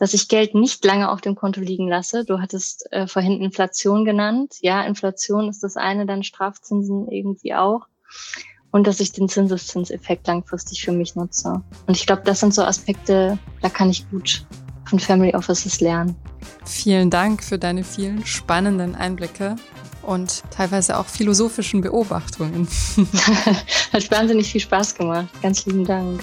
dass 0.00 0.14
ich 0.14 0.28
Geld 0.28 0.54
nicht 0.54 0.82
lange 0.84 1.10
auf 1.10 1.20
dem 1.20 1.36
Konto 1.36 1.60
liegen 1.60 1.86
lasse. 1.86 2.24
Du 2.24 2.40
hattest 2.40 2.90
äh, 2.90 3.06
vorhin 3.06 3.42
Inflation 3.42 4.06
genannt. 4.06 4.54
Ja, 4.62 4.82
Inflation 4.82 5.48
ist 5.48 5.62
das 5.62 5.76
eine, 5.76 6.06
dann 6.06 6.22
Strafzinsen 6.22 7.06
irgendwie 7.08 7.54
auch. 7.54 7.86
Und 8.72 8.86
dass 8.86 9.00
ich 9.00 9.12
den 9.12 9.28
Zinseszinseffekt 9.28 10.26
langfristig 10.26 10.82
für 10.82 10.92
mich 10.92 11.16
nutze. 11.16 11.62
Und 11.86 11.96
ich 11.96 12.06
glaube, 12.06 12.22
das 12.24 12.40
sind 12.40 12.54
so 12.54 12.62
Aspekte, 12.62 13.38
da 13.60 13.68
kann 13.68 13.90
ich 13.90 14.08
gut 14.10 14.46
von 14.86 14.98
Family 14.98 15.34
Offices 15.34 15.80
lernen. 15.80 16.16
Vielen 16.64 17.10
Dank 17.10 17.44
für 17.44 17.58
deine 17.58 17.84
vielen 17.84 18.24
spannenden 18.24 18.94
Einblicke 18.94 19.56
und 20.02 20.44
teilweise 20.50 20.98
auch 20.98 21.06
philosophischen 21.06 21.82
Beobachtungen. 21.82 22.66
Hat 23.92 24.10
wahnsinnig 24.10 24.50
viel 24.50 24.62
Spaß 24.62 24.94
gemacht. 24.94 25.28
Ganz 25.42 25.66
lieben 25.66 25.84
Dank. 25.84 26.22